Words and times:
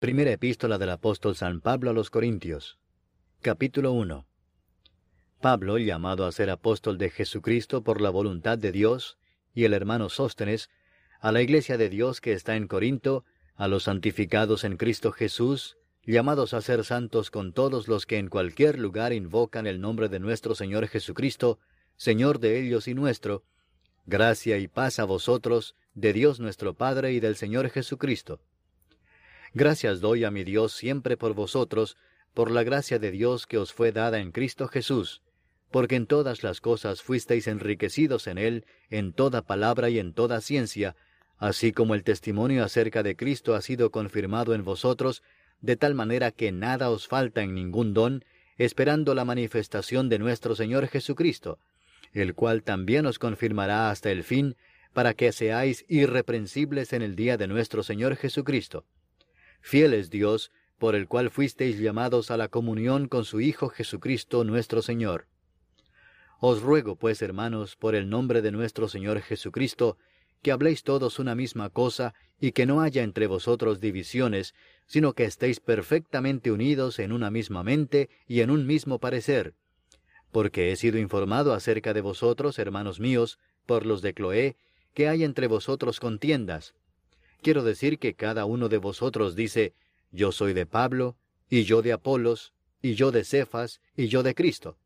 Primera 0.00 0.30
epístola 0.30 0.78
del 0.78 0.90
apóstol 0.90 1.34
San 1.34 1.60
Pablo 1.60 1.90
a 1.90 1.92
los 1.92 2.08
Corintios. 2.08 2.78
Capítulo 3.42 3.90
1. 3.90 4.28
Pablo, 5.40 5.76
llamado 5.76 6.24
a 6.24 6.30
ser 6.30 6.50
apóstol 6.50 6.98
de 6.98 7.10
Jesucristo 7.10 7.82
por 7.82 8.00
la 8.00 8.08
voluntad 8.08 8.58
de 8.58 8.70
Dios, 8.70 9.18
y 9.52 9.64
el 9.64 9.74
hermano 9.74 10.08
Sóstenes, 10.08 10.70
a 11.18 11.32
la 11.32 11.42
iglesia 11.42 11.76
de 11.78 11.88
Dios 11.88 12.20
que 12.20 12.32
está 12.32 12.54
en 12.54 12.68
Corinto, 12.68 13.24
a 13.56 13.66
los 13.66 13.82
santificados 13.82 14.62
en 14.62 14.76
Cristo 14.76 15.10
Jesús, 15.10 15.78
llamados 16.06 16.54
a 16.54 16.60
ser 16.60 16.84
santos 16.84 17.32
con 17.32 17.52
todos 17.52 17.88
los 17.88 18.06
que 18.06 18.18
en 18.18 18.28
cualquier 18.28 18.78
lugar 18.78 19.12
invocan 19.12 19.66
el 19.66 19.80
nombre 19.80 20.08
de 20.08 20.20
nuestro 20.20 20.54
Señor 20.54 20.86
Jesucristo, 20.86 21.58
Señor 21.96 22.38
de 22.38 22.60
ellos 22.60 22.86
y 22.86 22.94
nuestro, 22.94 23.42
gracia 24.06 24.58
y 24.58 24.68
paz 24.68 25.00
a 25.00 25.04
vosotros, 25.04 25.74
de 25.94 26.12
Dios 26.12 26.38
nuestro 26.38 26.74
Padre 26.74 27.14
y 27.14 27.18
del 27.18 27.34
Señor 27.34 27.68
Jesucristo. 27.68 28.40
Gracias 29.54 30.00
doy 30.00 30.24
a 30.24 30.30
mi 30.30 30.44
Dios 30.44 30.72
siempre 30.72 31.16
por 31.16 31.34
vosotros, 31.34 31.96
por 32.34 32.50
la 32.50 32.62
gracia 32.62 32.98
de 32.98 33.10
Dios 33.10 33.46
que 33.46 33.58
os 33.58 33.72
fue 33.72 33.92
dada 33.92 34.20
en 34.20 34.30
Cristo 34.30 34.68
Jesús, 34.68 35.22
porque 35.70 35.96
en 35.96 36.06
todas 36.06 36.42
las 36.42 36.60
cosas 36.60 37.02
fuisteis 37.02 37.46
enriquecidos 37.46 38.26
en 38.26 38.38
Él, 38.38 38.66
en 38.90 39.12
toda 39.12 39.42
palabra 39.42 39.90
y 39.90 39.98
en 39.98 40.12
toda 40.12 40.40
ciencia, 40.40 40.96
así 41.38 41.72
como 41.72 41.94
el 41.94 42.04
testimonio 42.04 42.64
acerca 42.64 43.02
de 43.02 43.16
Cristo 43.16 43.54
ha 43.54 43.62
sido 43.62 43.90
confirmado 43.90 44.54
en 44.54 44.64
vosotros, 44.64 45.22
de 45.60 45.76
tal 45.76 45.94
manera 45.94 46.30
que 46.30 46.52
nada 46.52 46.90
os 46.90 47.08
falta 47.08 47.42
en 47.42 47.54
ningún 47.54 47.94
don, 47.94 48.24
esperando 48.56 49.14
la 49.14 49.24
manifestación 49.24 50.08
de 50.08 50.18
nuestro 50.18 50.54
Señor 50.54 50.88
Jesucristo, 50.88 51.58
el 52.12 52.34
cual 52.34 52.62
también 52.62 53.06
os 53.06 53.18
confirmará 53.18 53.90
hasta 53.90 54.10
el 54.10 54.24
fin, 54.24 54.56
para 54.92 55.14
que 55.14 55.32
seáis 55.32 55.84
irreprensibles 55.88 56.92
en 56.92 57.02
el 57.02 57.14
día 57.14 57.36
de 57.36 57.46
nuestro 57.46 57.82
Señor 57.82 58.16
Jesucristo. 58.16 58.84
Fiel 59.60 59.94
es 59.94 60.10
Dios, 60.10 60.50
por 60.78 60.94
el 60.94 61.08
cual 61.08 61.30
fuisteis 61.30 61.78
llamados 61.78 62.30
a 62.30 62.36
la 62.36 62.48
comunión 62.48 63.08
con 63.08 63.24
su 63.24 63.40
Hijo 63.40 63.68
Jesucristo 63.68 64.44
nuestro 64.44 64.82
Señor. 64.82 65.26
Os 66.40 66.62
ruego, 66.62 66.94
pues, 66.96 67.20
hermanos, 67.20 67.74
por 67.76 67.96
el 67.96 68.08
nombre 68.08 68.42
de 68.42 68.52
nuestro 68.52 68.88
Señor 68.88 69.20
Jesucristo, 69.20 69.98
que 70.40 70.52
habléis 70.52 70.84
todos 70.84 71.18
una 71.18 71.34
misma 71.34 71.68
cosa 71.70 72.14
y 72.40 72.52
que 72.52 72.64
no 72.64 72.80
haya 72.80 73.02
entre 73.02 73.26
vosotros 73.26 73.80
divisiones, 73.80 74.54
sino 74.86 75.14
que 75.14 75.24
estéis 75.24 75.58
perfectamente 75.58 76.52
unidos 76.52 77.00
en 77.00 77.12
una 77.12 77.30
misma 77.30 77.64
mente 77.64 78.08
y 78.28 78.40
en 78.40 78.50
un 78.50 78.66
mismo 78.66 79.00
parecer. 79.00 79.54
Porque 80.30 80.70
he 80.70 80.76
sido 80.76 80.98
informado 80.98 81.52
acerca 81.52 81.92
de 81.92 82.02
vosotros, 82.02 82.58
hermanos 82.60 83.00
míos, 83.00 83.38
por 83.66 83.84
los 83.84 84.00
de 84.00 84.14
Cloé, 84.14 84.56
que 84.94 85.08
hay 85.08 85.24
entre 85.24 85.48
vosotros 85.48 85.98
contiendas. 85.98 86.74
Quiero 87.42 87.62
decir 87.62 87.98
que 87.98 88.14
cada 88.14 88.44
uno 88.44 88.68
de 88.68 88.78
vosotros 88.78 89.36
dice, 89.36 89.74
yo 90.10 90.32
soy 90.32 90.52
de 90.52 90.66
Pablo, 90.66 91.16
y 91.48 91.64
yo 91.64 91.82
de 91.82 91.92
Apolos, 91.92 92.52
y 92.82 92.94
yo 92.94 93.10
de 93.10 93.24
Cefas, 93.24 93.80
y 93.96 94.08
yo 94.08 94.22
de 94.22 94.34
Cristo. 94.34 94.76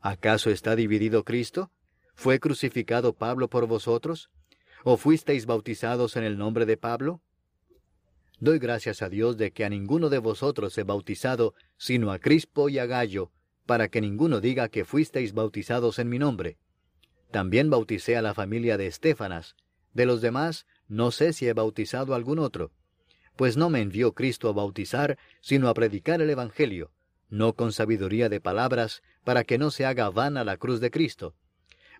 ¿Acaso 0.00 0.50
está 0.50 0.76
dividido 0.76 1.24
Cristo? 1.24 1.70
¿Fue 2.14 2.40
crucificado 2.40 3.12
Pablo 3.12 3.48
por 3.48 3.66
vosotros? 3.66 4.30
¿O 4.84 4.96
fuisteis 4.96 5.46
bautizados 5.46 6.16
en 6.16 6.24
el 6.24 6.38
nombre 6.38 6.66
de 6.66 6.76
Pablo? 6.76 7.20
Doy 8.38 8.58
gracias 8.58 9.02
a 9.02 9.08
Dios 9.08 9.36
de 9.36 9.50
que 9.50 9.64
a 9.64 9.70
ninguno 9.70 10.10
de 10.10 10.18
vosotros 10.18 10.76
he 10.78 10.82
bautizado, 10.82 11.54
sino 11.78 12.10
a 12.12 12.18
Crispo 12.18 12.68
y 12.68 12.78
a 12.78 12.86
Gallo, 12.86 13.32
para 13.64 13.88
que 13.88 14.00
ninguno 14.00 14.40
diga 14.40 14.68
que 14.68 14.84
fuisteis 14.84 15.32
bautizados 15.32 15.98
en 15.98 16.08
mi 16.08 16.18
nombre. 16.18 16.58
También 17.30 17.70
bauticé 17.70 18.16
a 18.16 18.22
la 18.22 18.34
familia 18.34 18.76
de 18.76 18.86
Estefanas. 18.86 19.56
De 19.94 20.06
los 20.06 20.20
demás, 20.20 20.66
no 20.88 21.10
sé 21.10 21.32
si 21.32 21.46
he 21.48 21.52
bautizado 21.52 22.12
a 22.12 22.16
algún 22.16 22.38
otro. 22.38 22.72
Pues 23.36 23.56
no 23.56 23.70
me 23.70 23.80
envió 23.80 24.12
Cristo 24.12 24.48
a 24.48 24.52
bautizar, 24.52 25.18
sino 25.40 25.68
a 25.68 25.74
predicar 25.74 26.22
el 26.22 26.30
Evangelio, 26.30 26.90
no 27.28 27.54
con 27.54 27.72
sabiduría 27.72 28.28
de 28.28 28.40
palabras, 28.40 29.02
para 29.24 29.44
que 29.44 29.58
no 29.58 29.70
se 29.70 29.84
haga 29.84 30.10
vana 30.10 30.44
la 30.44 30.56
cruz 30.56 30.80
de 30.80 30.90
Cristo. 30.90 31.34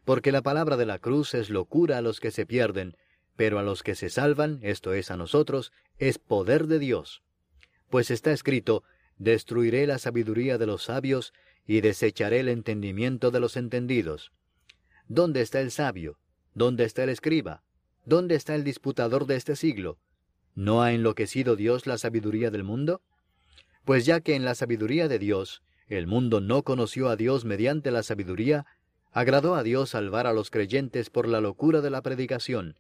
Porque 0.05 0.33
la 0.33 0.43
palabra 0.43 0.77
de 0.77 0.87
la 0.87 0.99
cruz 0.99 1.35
es 1.35 1.51
locura 1.51 1.99
a 1.99 2.03
los 2.03 2.21
que 2.21 2.31
se 2.31 2.47
pierden, 2.47 2.97
pero 3.35 3.59
a 3.59 3.63
los 3.63 3.83
que 3.83 3.95
se 3.95 4.09
salvan, 4.09 4.61
esto 4.63 4.95
es 4.95 5.11
a 5.11 5.17
nosotros, 5.17 5.73
es 5.99 6.19
poder 6.19 6.67
de 6.69 6.79
Dios. 6.79 7.23
Pues 7.91 8.11
está 8.11 8.33
escrito, 8.33 8.85
Destruiré 9.19 9.87
la 9.87 9.99
sabiduría 9.99 10.59
de 10.59 10.67
los 10.67 10.85
sabios, 10.85 11.33
y 11.67 11.81
desecharé 11.81 12.41
el 12.41 12.49
entendimiento 12.49 13.31
de 13.31 13.41
los 13.41 13.57
entendidos. 13.57 14.33
¿Dónde 15.09 15.41
está 15.41 15.61
el 15.61 15.71
sabio? 15.71 16.19
¿Dónde 16.55 16.85
está 16.85 17.05
el 17.05 17.11
escriba? 17.11 17.65
¿Dónde 18.07 18.37
está 18.37 18.55
el 18.55 18.63
disputador 18.63 19.27
de 19.27 19.35
este 19.35 19.57
siglo? 19.57 19.99
¿No 20.55 20.81
ha 20.81 20.93
enloquecido 20.93 21.57
Dios 21.57 21.89
la 21.89 21.99
sabiduría 21.99 22.53
del 22.53 22.63
mundo? 22.63 23.03
Pues 23.85 24.07
ya 24.07 24.21
que 24.21 24.37
en 24.37 24.45
la 24.45 24.55
sabiduría 24.55 25.09
de 25.09 25.19
Dios 25.19 25.65
el 25.89 26.07
mundo 26.07 26.41
no 26.41 26.63
conoció 26.63 27.09
a 27.09 27.17
Dios 27.17 27.45
mediante 27.45 27.91
la 27.91 28.05
sabiduría, 28.05 28.65
agradó 29.11 29.57
a 29.57 29.65
Dios 29.65 29.91
salvar 29.91 30.29
a 30.29 30.33
los 30.33 30.51
creyentes 30.51 31.11
por 31.11 31.27
la 31.27 31.41
locura 31.41 31.81
de 31.81 31.91
la 31.91 32.01
predicación, 32.01 32.79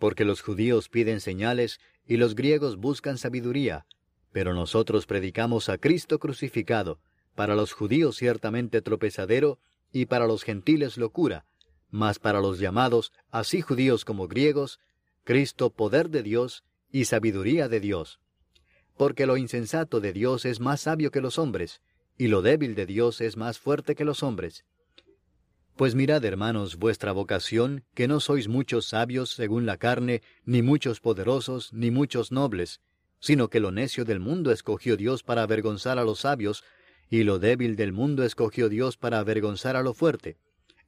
porque 0.00 0.24
los 0.24 0.42
judíos 0.42 0.88
piden 0.88 1.20
señales 1.20 1.78
y 2.04 2.16
los 2.16 2.34
griegos 2.34 2.76
buscan 2.76 3.18
sabiduría, 3.18 3.86
pero 4.32 4.52
nosotros 4.52 5.06
predicamos 5.06 5.68
a 5.68 5.78
Cristo 5.78 6.18
crucificado, 6.18 6.98
para 7.36 7.54
los 7.54 7.72
judíos 7.72 8.16
ciertamente 8.16 8.82
tropezadero 8.82 9.60
y 9.92 10.06
para 10.06 10.26
los 10.26 10.42
gentiles 10.42 10.96
locura, 10.96 11.44
mas 11.90 12.18
para 12.18 12.40
los 12.40 12.58
llamados, 12.58 13.12
así 13.30 13.60
judíos 13.60 14.04
como 14.04 14.28
griegos, 14.28 14.80
Cristo 15.24 15.70
poder 15.70 16.10
de 16.10 16.22
Dios 16.22 16.64
y 16.90 17.06
sabiduría 17.06 17.68
de 17.68 17.80
Dios. 17.80 18.20
Porque 18.96 19.26
lo 19.26 19.36
insensato 19.36 20.00
de 20.00 20.12
Dios 20.12 20.44
es 20.44 20.60
más 20.60 20.82
sabio 20.82 21.10
que 21.10 21.20
los 21.20 21.38
hombres, 21.38 21.82
y 22.16 22.28
lo 22.28 22.42
débil 22.42 22.74
de 22.74 22.86
Dios 22.86 23.20
es 23.20 23.36
más 23.36 23.58
fuerte 23.58 23.94
que 23.94 24.04
los 24.04 24.22
hombres. 24.22 24.64
Pues 25.76 25.94
mirad, 25.94 26.24
hermanos, 26.24 26.76
vuestra 26.76 27.12
vocación, 27.12 27.84
que 27.94 28.08
no 28.08 28.20
sois 28.20 28.48
muchos 28.48 28.86
sabios 28.86 29.30
según 29.30 29.66
la 29.66 29.76
carne, 29.76 30.22
ni 30.44 30.62
muchos 30.62 31.00
poderosos, 31.00 31.72
ni 31.74 31.90
muchos 31.90 32.32
nobles, 32.32 32.80
sino 33.20 33.48
que 33.48 33.60
lo 33.60 33.72
necio 33.72 34.04
del 34.06 34.20
mundo 34.20 34.52
escogió 34.52 34.96
Dios 34.96 35.22
para 35.22 35.42
avergonzar 35.42 35.98
a 35.98 36.04
los 36.04 36.20
sabios, 36.20 36.64
y 37.10 37.24
lo 37.24 37.38
débil 37.38 37.76
del 37.76 37.92
mundo 37.92 38.24
escogió 38.24 38.68
Dios 38.70 38.96
para 38.96 39.18
avergonzar 39.18 39.76
a 39.76 39.82
lo 39.82 39.92
fuerte 39.92 40.38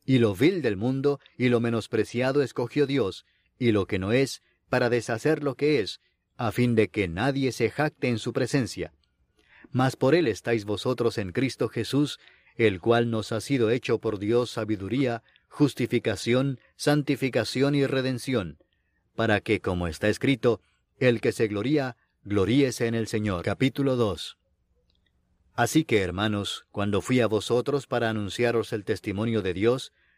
y 0.08 0.20
lo 0.20 0.34
vil 0.34 0.62
del 0.62 0.78
mundo 0.78 1.20
y 1.36 1.50
lo 1.50 1.60
menospreciado 1.60 2.40
escogió 2.40 2.86
Dios, 2.86 3.26
y 3.58 3.72
lo 3.72 3.84
que 3.84 3.98
no 3.98 4.12
es, 4.12 4.42
para 4.70 4.88
deshacer 4.88 5.44
lo 5.44 5.54
que 5.54 5.80
es, 5.80 6.00
a 6.38 6.50
fin 6.50 6.74
de 6.74 6.88
que 6.88 7.08
nadie 7.08 7.52
se 7.52 7.68
jacte 7.68 8.08
en 8.08 8.18
su 8.18 8.32
presencia. 8.32 8.94
Mas 9.70 9.96
por 9.96 10.14
él 10.14 10.26
estáis 10.26 10.64
vosotros 10.64 11.18
en 11.18 11.32
Cristo 11.32 11.68
Jesús, 11.68 12.20
el 12.56 12.80
cual 12.80 13.10
nos 13.10 13.32
ha 13.32 13.42
sido 13.42 13.68
hecho 13.68 13.98
por 13.98 14.18
Dios 14.18 14.48
sabiduría, 14.48 15.22
justificación, 15.50 16.58
santificación 16.76 17.74
y 17.74 17.84
redención, 17.84 18.56
para 19.14 19.42
que, 19.42 19.60
como 19.60 19.88
está 19.88 20.08
escrito, 20.08 20.62
el 20.98 21.20
que 21.20 21.32
se 21.32 21.48
gloría, 21.48 21.98
gloríese 22.24 22.86
en 22.86 22.94
el 22.94 23.08
Señor. 23.08 23.44
Capítulo 23.44 23.96
2 23.96 24.38
Así 25.58 25.84
que, 25.84 26.02
hermanos, 26.02 26.66
cuando 26.70 27.00
fui 27.00 27.18
a 27.20 27.26
vosotros 27.26 27.88
para 27.88 28.08
anunciaros 28.08 28.72
el 28.72 28.84
testimonio 28.84 29.42
de 29.42 29.54
Dios, 29.54 29.92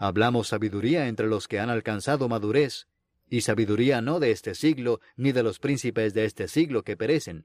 hablamos 0.00 0.48
sabiduría 0.48 1.08
entre 1.08 1.26
los 1.26 1.46
que 1.46 1.60
han 1.60 1.68
alcanzado 1.68 2.26
madurez, 2.26 2.88
y 3.28 3.42
sabiduría 3.42 4.00
no 4.00 4.18
de 4.18 4.30
este 4.30 4.54
siglo, 4.54 5.00
ni 5.14 5.30
de 5.32 5.42
los 5.42 5.58
príncipes 5.58 6.14
de 6.14 6.24
este 6.24 6.48
siglo 6.48 6.82
que 6.82 6.96
perecen. 6.96 7.44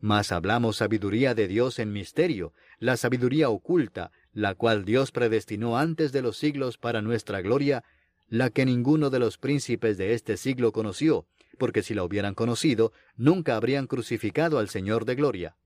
Mas 0.00 0.32
hablamos 0.32 0.78
sabiduría 0.78 1.34
de 1.36 1.46
Dios 1.46 1.78
en 1.78 1.92
misterio, 1.92 2.52
la 2.80 2.96
sabiduría 2.96 3.50
oculta, 3.50 4.10
la 4.32 4.56
cual 4.56 4.84
Dios 4.84 5.12
predestinó 5.12 5.78
antes 5.78 6.10
de 6.10 6.22
los 6.22 6.36
siglos 6.36 6.76
para 6.76 7.02
nuestra 7.02 7.40
gloria, 7.40 7.84
la 8.28 8.50
que 8.50 8.66
ninguno 8.66 9.08
de 9.08 9.20
los 9.20 9.38
príncipes 9.38 9.96
de 9.96 10.12
este 10.12 10.36
siglo 10.36 10.72
conoció, 10.72 11.28
porque 11.56 11.84
si 11.84 11.94
la 11.94 12.02
hubieran 12.02 12.34
conocido, 12.34 12.92
nunca 13.14 13.54
habrían 13.54 13.86
crucificado 13.86 14.58
al 14.58 14.68
Señor 14.68 15.04
de 15.04 15.14
gloria. 15.14 15.56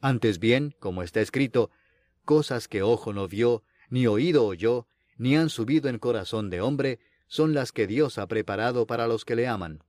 Antes 0.00 0.40
bien, 0.40 0.74
como 0.80 1.04
está 1.04 1.20
escrito, 1.20 1.70
cosas 2.24 2.66
que 2.66 2.82
ojo 2.82 3.12
no 3.12 3.28
vio, 3.28 3.62
ni 3.90 4.08
oído 4.08 4.44
oyó, 4.44 4.88
ni 5.18 5.36
han 5.36 5.50
subido 5.50 5.88
en 5.88 5.98
corazón 5.98 6.48
de 6.48 6.60
hombre, 6.60 7.00
son 7.26 7.52
las 7.52 7.72
que 7.72 7.86
Dios 7.86 8.16
ha 8.18 8.26
preparado 8.26 8.86
para 8.86 9.06
los 9.06 9.24
que 9.24 9.36
le 9.36 9.46
aman. 9.46 9.84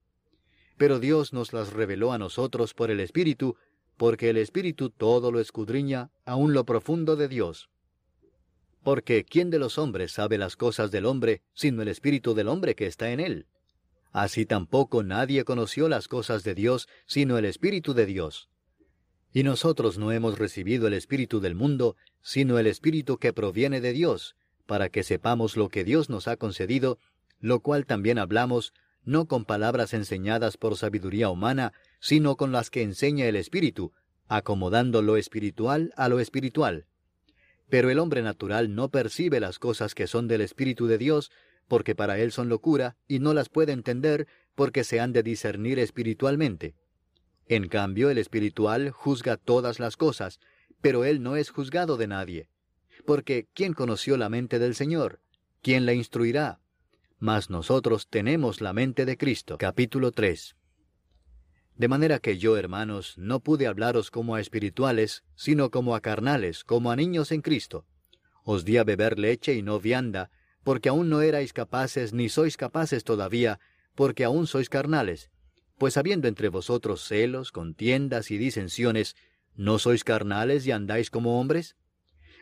Pero 0.78 1.00
Dios 1.00 1.34
nos 1.34 1.54
las 1.54 1.72
reveló 1.72 2.12
a 2.12 2.18
nosotros 2.18 2.74
por 2.74 2.92
el 2.92 3.00
Espíritu, 3.00 3.56
porque 3.96 4.30
el 4.30 4.38
Espíritu 4.38 4.90
todo 4.90 5.32
lo 5.32 5.40
escudriña, 5.40 6.12
aun 6.26 6.54
lo 6.54 6.66
profundo 6.66 7.16
de 7.16 7.28
Dios. 7.28 7.70
Porque 8.84 9.26
¿quién 9.26 9.50
de 9.50 9.60
los 9.60 9.78
hombres 9.78 10.14
sabe 10.14 10.38
las 10.38 10.56
cosas 10.56 10.90
del 10.90 11.06
hombre, 11.06 11.42
sino 11.54 11.82
el 11.82 11.90
Espíritu 11.90 12.34
del 12.34 12.48
hombre 12.48 12.76
que 12.76 12.86
está 12.86 13.12
en 13.12 13.20
él? 13.20 13.48
Así 14.12 14.46
tampoco 14.46 15.04
nadie 15.04 15.44
conoció 15.44 15.90
las 15.90 16.08
cosas 16.08 16.44
de 16.44 16.56
Dios, 16.56 16.88
sino 17.06 17.38
el 17.38 17.46
Espíritu 17.46 17.94
de 17.94 18.06
Dios. 18.06 18.50
Y 19.32 19.44
nosotros 19.44 19.98
no 19.98 20.12
hemos 20.12 20.40
recibido 20.40 20.88
el 20.88 20.94
Espíritu 20.94 21.40
del 21.40 21.54
mundo, 21.54 21.96
sino 22.22 22.58
el 22.58 22.68
Espíritu 22.68 23.18
que 23.18 23.34
proviene 23.34 23.82
de 23.82 23.94
Dios, 23.94 24.36
para 24.70 24.90
que 24.90 25.02
sepamos 25.02 25.58
lo 25.58 25.70
que 25.70 25.84
Dios 25.84 26.12
nos 26.12 26.28
ha 26.28 26.38
concedido, 26.38 27.00
lo 27.40 27.62
cual 27.62 27.88
también 27.88 28.20
hablamos, 28.20 28.72
no 29.04 29.26
con 29.26 29.44
palabras 29.44 29.96
enseñadas 29.96 30.58
por 30.58 30.78
sabiduría 30.78 31.32
humana, 31.32 31.74
sino 32.00 32.38
con 32.38 32.52
las 32.52 32.70
que 32.70 32.84
enseña 32.84 33.26
el 33.26 33.36
Espíritu, 33.36 33.94
acomodando 34.28 35.02
lo 35.02 35.18
espiritual 35.18 35.92
a 35.98 36.08
lo 36.08 36.20
espiritual. 36.20 36.86
Pero 37.68 37.90
el 37.90 37.98
hombre 37.98 38.22
natural 38.22 38.76
no 38.76 38.90
percibe 38.90 39.40
las 39.40 39.58
cosas 39.58 39.96
que 39.96 40.06
son 40.06 40.28
del 40.28 40.42
Espíritu 40.42 40.86
de 40.86 41.00
Dios, 41.00 41.32
porque 41.68 41.96
para 41.96 42.20
él 42.20 42.32
son 42.32 42.48
locura, 42.48 42.96
y 43.08 43.18
no 43.18 43.34
las 43.34 43.50
puede 43.50 43.72
entender, 43.72 44.28
porque 44.54 44.84
se 44.84 45.00
han 45.00 45.14
de 45.14 45.24
discernir 45.24 45.80
espiritualmente. 45.80 46.76
En 47.48 47.70
cambio, 47.70 48.12
el 48.12 48.20
espiritual 48.20 48.92
juzga 48.92 49.36
todas 49.36 49.80
las 49.80 49.98
cosas, 49.98 50.40
pero 50.80 51.06
él 51.06 51.24
no 51.24 51.38
es 51.38 51.50
juzgado 51.50 51.98
de 51.98 52.06
nadie. 52.06 52.50
Porque 53.10 53.48
¿quién 53.56 53.74
conoció 53.74 54.18
la 54.18 54.30
mente 54.30 54.60
del 54.60 54.76
Señor? 54.76 55.20
¿Quién 55.64 55.88
la 55.88 55.94
instruirá? 55.94 56.60
Mas 57.18 57.50
nosotros 57.50 58.08
tenemos 58.08 58.62
la 58.62 58.72
mente 58.72 59.04
de 59.04 59.18
Cristo. 59.18 59.58
Capítulo 59.58 60.12
3. 60.12 60.56
De 61.76 61.88
manera 61.88 62.20
que 62.20 62.38
yo, 62.38 62.56
hermanos, 62.56 63.18
no 63.18 63.40
pude 63.40 63.66
hablaros 63.66 64.12
como 64.12 64.36
a 64.36 64.42
espirituales, 64.42 65.24
sino 65.34 65.72
como 65.72 65.96
a 65.96 66.02
carnales, 66.02 66.64
como 66.64 66.92
a 66.92 66.96
niños 66.96 67.32
en 67.32 67.42
Cristo. 67.42 67.88
Os 68.44 68.64
di 68.64 68.78
a 68.78 68.84
beber 68.84 69.18
leche 69.18 69.56
y 69.56 69.64
no 69.64 69.80
vianda, 69.80 70.30
porque 70.64 70.90
aún 70.90 71.10
no 71.10 71.24
erais 71.24 71.52
capaces, 71.52 72.14
ni 72.14 72.30
sois 72.30 72.58
capaces 72.58 73.04
todavía, 73.04 73.60
porque 73.96 74.24
aún 74.24 74.46
sois 74.46 74.70
carnales 74.70 75.32
pues 75.80 75.98
habiendo 75.98 76.28
entre 76.28 76.50
vosotros 76.50 77.08
celos, 77.08 77.52
contiendas 77.52 78.30
y 78.30 78.38
disensiones, 78.38 79.16
¿no 79.56 79.80
sois 79.80 80.04
carnales 80.04 80.68
y 80.68 80.72
andáis 80.72 81.10
como 81.10 81.40
hombres? 81.40 81.76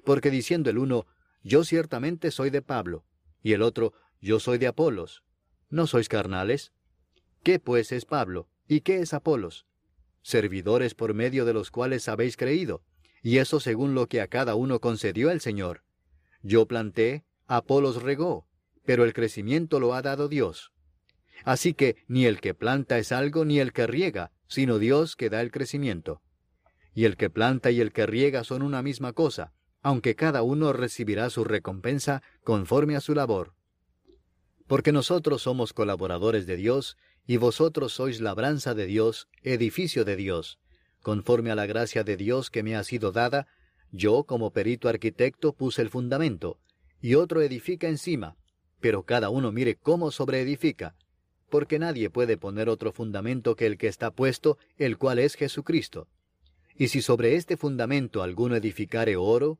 Porque 0.03 0.31
diciendo 0.31 0.69
el 0.69 0.77
uno, 0.77 1.05
yo 1.43 1.63
ciertamente 1.63 2.31
soy 2.31 2.49
de 2.49 2.61
Pablo, 2.61 3.05
y 3.41 3.53
el 3.53 3.61
otro, 3.61 3.93
yo 4.21 4.39
soy 4.39 4.57
de 4.57 4.67
Apolos, 4.67 5.23
¿no 5.69 5.87
sois 5.87 6.09
carnales? 6.09 6.73
¿Qué 7.43 7.59
pues 7.59 7.91
es 7.91 8.05
Pablo? 8.05 8.49
¿Y 8.67 8.81
qué 8.81 8.99
es 8.99 9.13
Apolos? 9.13 9.65
Servidores 10.21 10.95
por 10.95 11.13
medio 11.13 11.45
de 11.45 11.53
los 11.53 11.71
cuales 11.71 12.09
habéis 12.09 12.35
creído, 12.35 12.83
y 13.21 13.37
eso 13.37 13.59
según 13.59 13.95
lo 13.95 14.07
que 14.07 14.21
a 14.21 14.27
cada 14.27 14.55
uno 14.55 14.79
concedió 14.79 15.31
el 15.31 15.41
Señor. 15.41 15.83
Yo 16.41 16.67
planté, 16.67 17.25
Apolos 17.45 18.01
regó, 18.01 18.47
pero 18.85 19.03
el 19.03 19.13
crecimiento 19.13 19.79
lo 19.79 19.93
ha 19.93 20.01
dado 20.01 20.27
Dios. 20.27 20.71
Así 21.43 21.73
que 21.73 21.97
ni 22.07 22.25
el 22.25 22.41
que 22.41 22.53
planta 22.53 22.97
es 22.97 23.11
algo 23.11 23.45
ni 23.45 23.59
el 23.59 23.73
que 23.73 23.87
riega, 23.87 24.31
sino 24.47 24.79
Dios 24.79 25.15
que 25.15 25.29
da 25.29 25.41
el 25.41 25.51
crecimiento. 25.51 26.21
Y 26.93 27.05
el 27.05 27.15
que 27.15 27.29
planta 27.29 27.69
y 27.71 27.79
el 27.79 27.91
que 27.91 28.05
riega 28.05 28.43
son 28.43 28.61
una 28.61 28.81
misma 28.81 29.13
cosa, 29.13 29.53
aunque 29.81 30.15
cada 30.15 30.43
uno 30.43 30.73
recibirá 30.73 31.29
su 31.29 31.43
recompensa 31.43 32.21
conforme 32.43 32.95
a 32.95 33.01
su 33.01 33.13
labor. 33.13 33.53
Porque 34.67 34.91
nosotros 34.91 35.43
somos 35.43 35.73
colaboradores 35.73 36.45
de 36.45 36.57
Dios, 36.57 36.97
y 37.25 37.37
vosotros 37.37 37.93
sois 37.93 38.21
labranza 38.21 38.73
de 38.73 38.85
Dios, 38.85 39.27
edificio 39.43 40.05
de 40.05 40.15
Dios. 40.15 40.59
Conforme 41.01 41.51
a 41.51 41.55
la 41.55 41.65
gracia 41.65 42.03
de 42.03 42.17
Dios 42.17 42.49
que 42.49 42.63
me 42.63 42.75
ha 42.75 42.83
sido 42.83 43.11
dada, 43.11 43.47
yo 43.91 44.23
como 44.23 44.51
perito 44.51 44.89
arquitecto 44.89 45.53
puse 45.53 45.81
el 45.81 45.89
fundamento, 45.89 46.59
y 47.01 47.15
otro 47.15 47.41
edifica 47.41 47.87
encima, 47.87 48.37
pero 48.79 49.03
cada 49.03 49.29
uno 49.29 49.51
mire 49.51 49.75
cómo 49.75 50.11
sobreedifica, 50.11 50.95
porque 51.49 51.79
nadie 51.79 52.09
puede 52.09 52.37
poner 52.37 52.69
otro 52.69 52.91
fundamento 52.91 53.55
que 53.55 53.65
el 53.65 53.77
que 53.77 53.87
está 53.87 54.11
puesto, 54.11 54.57
el 54.77 54.97
cual 54.97 55.19
es 55.19 55.35
Jesucristo. 55.35 56.07
Y 56.75 56.89
si 56.89 57.01
sobre 57.01 57.35
este 57.35 57.57
fundamento 57.57 58.21
alguno 58.21 58.55
edificare 58.55 59.15
oro, 59.15 59.59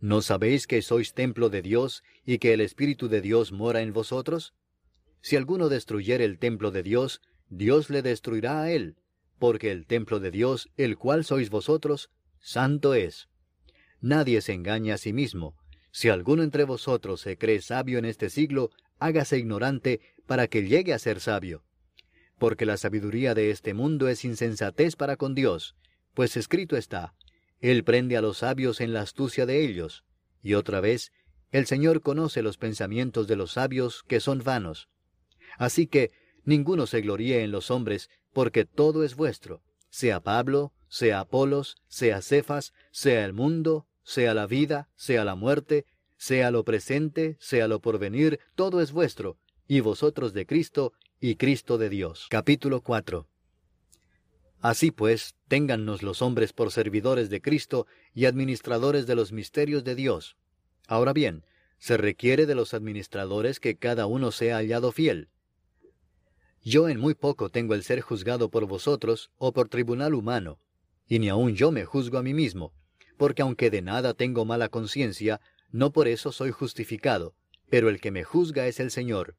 ¿No 0.00 0.22
sabéis 0.22 0.66
que 0.66 0.80
sois 0.82 1.12
templo 1.12 1.50
de 1.50 1.62
Dios 1.62 2.04
y 2.24 2.38
que 2.38 2.52
el 2.52 2.60
Espíritu 2.60 3.08
de 3.08 3.20
Dios 3.20 3.52
mora 3.52 3.80
en 3.82 3.92
vosotros? 3.92 4.54
Si 5.20 5.36
alguno 5.36 5.68
destruyere 5.68 6.24
el 6.24 6.38
templo 6.38 6.70
de 6.70 6.82
Dios, 6.82 7.20
Dios 7.48 7.90
le 7.90 8.02
destruirá 8.02 8.62
a 8.62 8.70
él, 8.70 8.96
porque 9.38 9.70
el 9.70 9.86
templo 9.86 10.20
de 10.20 10.30
Dios, 10.30 10.68
el 10.76 10.96
cual 10.96 11.24
sois 11.24 11.50
vosotros, 11.50 12.10
santo 12.40 12.94
es. 12.94 13.28
Nadie 14.00 14.40
se 14.40 14.52
engaña 14.52 14.94
a 14.94 14.98
sí 14.98 15.12
mismo. 15.12 15.56
Si 15.90 16.08
alguno 16.08 16.42
entre 16.42 16.64
vosotros 16.64 17.20
se 17.20 17.36
cree 17.36 17.60
sabio 17.60 17.98
en 17.98 18.04
este 18.04 18.30
siglo, 18.30 18.70
hágase 18.98 19.38
ignorante 19.38 20.00
para 20.26 20.46
que 20.46 20.68
llegue 20.68 20.92
a 20.92 20.98
ser 20.98 21.20
sabio 21.20 21.64
porque 22.38 22.66
la 22.66 22.76
sabiduría 22.76 23.34
de 23.34 23.50
este 23.50 23.74
mundo 23.74 24.08
es 24.08 24.24
insensatez 24.24 24.96
para 24.96 25.16
con 25.16 25.34
Dios, 25.34 25.74
pues 26.14 26.36
escrito 26.36 26.76
está, 26.76 27.14
Él 27.60 27.84
prende 27.84 28.16
a 28.16 28.20
los 28.20 28.38
sabios 28.38 28.80
en 28.80 28.92
la 28.92 29.02
astucia 29.02 29.46
de 29.46 29.64
ellos, 29.64 30.04
y 30.42 30.54
otra 30.54 30.80
vez, 30.80 31.12
el 31.50 31.66
Señor 31.66 32.02
conoce 32.02 32.42
los 32.42 32.56
pensamientos 32.56 33.26
de 33.26 33.36
los 33.36 33.52
sabios 33.52 34.04
que 34.06 34.20
son 34.20 34.42
vanos. 34.44 34.88
Así 35.58 35.86
que 35.86 36.12
ninguno 36.44 36.86
se 36.86 37.00
gloríe 37.00 37.42
en 37.42 37.50
los 37.50 37.70
hombres, 37.70 38.10
porque 38.32 38.64
todo 38.64 39.02
es 39.02 39.16
vuestro, 39.16 39.62
sea 39.90 40.20
Pablo, 40.20 40.72
sea 40.88 41.20
Apolos, 41.20 41.76
sea 41.88 42.22
Cefas, 42.22 42.72
sea 42.92 43.24
el 43.24 43.32
mundo, 43.32 43.86
sea 44.04 44.34
la 44.34 44.46
vida, 44.46 44.88
sea 44.94 45.24
la 45.24 45.34
muerte, 45.34 45.86
sea 46.16 46.50
lo 46.50 46.64
presente, 46.64 47.36
sea 47.40 47.68
lo 47.68 47.80
porvenir, 47.80 48.38
todo 48.54 48.80
es 48.80 48.92
vuestro, 48.92 49.38
y 49.66 49.80
vosotros 49.80 50.32
de 50.32 50.46
Cristo, 50.46 50.92
y 51.20 51.36
Cristo 51.36 51.78
de 51.78 51.88
Dios. 51.88 52.26
Capítulo 52.30 52.82
4 52.82 53.28
Así 54.60 54.90
pues, 54.90 55.36
téngannos 55.46 56.02
los 56.02 56.20
hombres 56.20 56.52
por 56.52 56.72
servidores 56.72 57.30
de 57.30 57.40
Cristo 57.40 57.86
y 58.12 58.24
administradores 58.24 59.06
de 59.06 59.14
los 59.14 59.32
misterios 59.32 59.84
de 59.84 59.94
Dios. 59.94 60.36
Ahora 60.88 61.12
bien, 61.12 61.44
se 61.78 61.96
requiere 61.96 62.46
de 62.46 62.54
los 62.54 62.74
administradores 62.74 63.60
que 63.60 63.76
cada 63.76 64.06
uno 64.06 64.32
sea 64.32 64.56
hallado 64.56 64.90
fiel. 64.90 65.28
Yo 66.62 66.88
en 66.88 66.98
muy 66.98 67.14
poco 67.14 67.50
tengo 67.50 67.74
el 67.74 67.84
ser 67.84 68.00
juzgado 68.00 68.50
por 68.50 68.66
vosotros 68.66 69.30
o 69.38 69.52
por 69.52 69.68
tribunal 69.68 70.14
humano, 70.14 70.58
y 71.06 71.20
ni 71.20 71.28
aun 71.28 71.54
yo 71.54 71.70
me 71.70 71.84
juzgo 71.84 72.18
a 72.18 72.22
mí 72.22 72.34
mismo, 72.34 72.72
porque 73.16 73.42
aunque 73.42 73.70
de 73.70 73.80
nada 73.80 74.12
tengo 74.12 74.44
mala 74.44 74.68
conciencia, 74.68 75.40
no 75.70 75.92
por 75.92 76.08
eso 76.08 76.32
soy 76.32 76.50
justificado, 76.50 77.34
pero 77.70 77.88
el 77.88 78.00
que 78.00 78.10
me 78.10 78.24
juzga 78.24 78.66
es 78.66 78.80
el 78.80 78.90
Señor. 78.90 79.36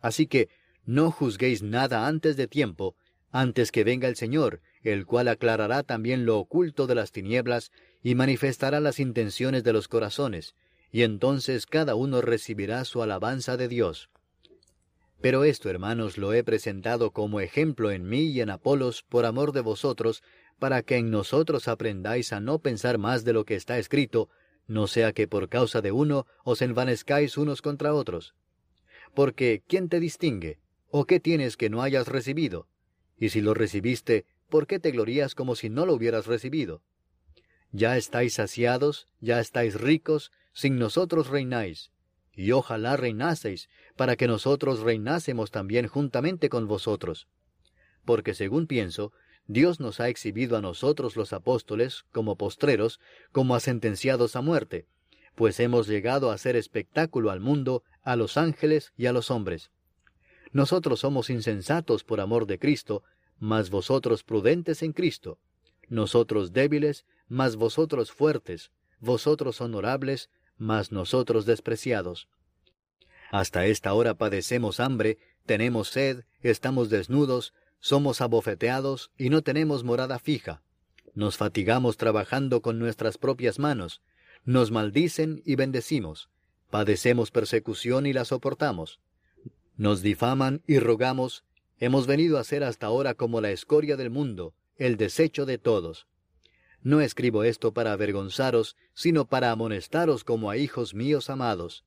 Así 0.00 0.26
que 0.26 0.48
no 0.84 1.10
juzguéis 1.10 1.62
nada 1.62 2.06
antes 2.06 2.36
de 2.36 2.46
tiempo, 2.46 2.96
antes 3.34 3.72
que 3.72 3.82
venga 3.82 4.06
el 4.06 4.14
Señor, 4.14 4.60
el 4.84 5.06
cual 5.06 5.26
aclarará 5.26 5.82
también 5.82 6.24
lo 6.24 6.38
oculto 6.38 6.86
de 6.86 6.94
las 6.94 7.10
tinieblas 7.10 7.72
y 8.00 8.14
manifestará 8.14 8.78
las 8.78 9.00
intenciones 9.00 9.64
de 9.64 9.72
los 9.72 9.88
corazones, 9.88 10.54
y 10.92 11.02
entonces 11.02 11.66
cada 11.66 11.96
uno 11.96 12.20
recibirá 12.20 12.84
su 12.84 13.02
alabanza 13.02 13.56
de 13.56 13.66
Dios. 13.66 14.08
Pero 15.20 15.42
esto, 15.42 15.68
hermanos, 15.68 16.16
lo 16.16 16.32
he 16.32 16.44
presentado 16.44 17.10
como 17.10 17.40
ejemplo 17.40 17.90
en 17.90 18.08
mí 18.08 18.20
y 18.20 18.40
en 18.40 18.50
Apolos 18.50 19.02
por 19.02 19.26
amor 19.26 19.50
de 19.50 19.62
vosotros, 19.62 20.22
para 20.60 20.82
que 20.82 20.98
en 20.98 21.10
nosotros 21.10 21.66
aprendáis 21.66 22.32
a 22.32 22.38
no 22.38 22.60
pensar 22.60 22.98
más 22.98 23.24
de 23.24 23.32
lo 23.32 23.44
que 23.44 23.56
está 23.56 23.78
escrito, 23.78 24.28
no 24.68 24.86
sea 24.86 25.12
que 25.12 25.26
por 25.26 25.48
causa 25.48 25.80
de 25.80 25.90
uno 25.90 26.28
os 26.44 26.62
envanezcáis 26.62 27.36
unos 27.36 27.62
contra 27.62 27.94
otros. 27.94 28.36
Porque, 29.12 29.64
¿quién 29.66 29.88
te 29.88 29.98
distingue? 29.98 30.60
¿O 30.92 31.04
qué 31.04 31.18
tienes 31.18 31.56
que 31.56 31.68
no 31.68 31.82
hayas 31.82 32.06
recibido? 32.06 32.68
Y 33.18 33.30
si 33.30 33.40
lo 33.40 33.54
recibiste, 33.54 34.26
¿por 34.48 34.66
qué 34.66 34.78
te 34.78 34.90
glorías 34.90 35.34
como 35.34 35.56
si 35.56 35.70
no 35.70 35.86
lo 35.86 35.94
hubieras 35.94 36.26
recibido? 36.26 36.82
Ya 37.72 37.96
estáis 37.96 38.34
saciados, 38.34 39.08
ya 39.20 39.40
estáis 39.40 39.80
ricos, 39.80 40.32
sin 40.52 40.78
nosotros 40.78 41.28
reináis. 41.28 41.90
Y 42.32 42.52
ojalá 42.52 42.96
reinaseis, 42.96 43.68
para 43.96 44.16
que 44.16 44.26
nosotros 44.26 44.80
reinásemos 44.80 45.50
también 45.50 45.86
juntamente 45.86 46.48
con 46.48 46.66
vosotros. 46.66 47.28
Porque 48.04 48.34
según 48.34 48.66
pienso, 48.66 49.12
Dios 49.46 49.78
nos 49.78 50.00
ha 50.00 50.08
exhibido 50.08 50.56
a 50.56 50.62
nosotros 50.62 51.16
los 51.16 51.32
apóstoles 51.32 52.04
como 52.12 52.36
postreros, 52.36 53.00
como 53.30 53.54
a 53.54 53.60
sentenciados 53.60 54.36
a 54.36 54.40
muerte, 54.40 54.86
pues 55.34 55.58
hemos 55.60 55.86
llegado 55.86 56.30
a 56.30 56.38
ser 56.38 56.56
espectáculo 56.56 57.30
al 57.30 57.40
mundo, 57.40 57.82
a 58.02 58.16
los 58.16 58.36
ángeles 58.36 58.92
y 58.96 59.06
a 59.06 59.12
los 59.12 59.30
hombres. 59.30 59.70
Nosotros 60.54 61.00
somos 61.00 61.30
insensatos 61.30 62.04
por 62.04 62.20
amor 62.20 62.46
de 62.46 62.60
Cristo, 62.60 63.02
mas 63.40 63.70
vosotros 63.70 64.22
prudentes 64.22 64.84
en 64.84 64.92
Cristo. 64.92 65.40
Nosotros 65.88 66.52
débiles, 66.52 67.04
mas 67.26 67.56
vosotros 67.56 68.12
fuertes. 68.12 68.70
Vosotros 69.00 69.60
honorables, 69.60 70.30
mas 70.56 70.92
nosotros 70.92 71.44
despreciados. 71.44 72.28
Hasta 73.32 73.66
esta 73.66 73.94
hora 73.94 74.14
padecemos 74.14 74.78
hambre, 74.78 75.18
tenemos 75.44 75.88
sed, 75.88 76.24
estamos 76.40 76.88
desnudos, 76.88 77.52
somos 77.80 78.20
abofeteados 78.20 79.10
y 79.18 79.30
no 79.30 79.42
tenemos 79.42 79.82
morada 79.82 80.20
fija. 80.20 80.62
Nos 81.14 81.36
fatigamos 81.36 81.96
trabajando 81.96 82.62
con 82.62 82.78
nuestras 82.78 83.18
propias 83.18 83.58
manos, 83.58 84.02
nos 84.44 84.70
maldicen 84.70 85.42
y 85.44 85.56
bendecimos, 85.56 86.30
padecemos 86.70 87.32
persecución 87.32 88.06
y 88.06 88.12
la 88.12 88.24
soportamos. 88.24 89.00
Nos 89.76 90.02
difaman 90.02 90.62
y 90.66 90.78
rogamos, 90.78 91.44
hemos 91.78 92.06
venido 92.06 92.38
a 92.38 92.44
ser 92.44 92.64
hasta 92.64 92.86
ahora 92.86 93.14
como 93.14 93.40
la 93.40 93.50
escoria 93.50 93.96
del 93.96 94.10
mundo, 94.10 94.54
el 94.76 94.96
desecho 94.96 95.46
de 95.46 95.58
todos. 95.58 96.06
No 96.82 97.00
escribo 97.00 97.44
esto 97.44 97.72
para 97.72 97.92
avergonzaros, 97.92 98.76
sino 98.92 99.24
para 99.26 99.50
amonestaros 99.50 100.22
como 100.24 100.50
a 100.50 100.56
hijos 100.56 100.94
míos 100.94 101.30
amados 101.30 101.84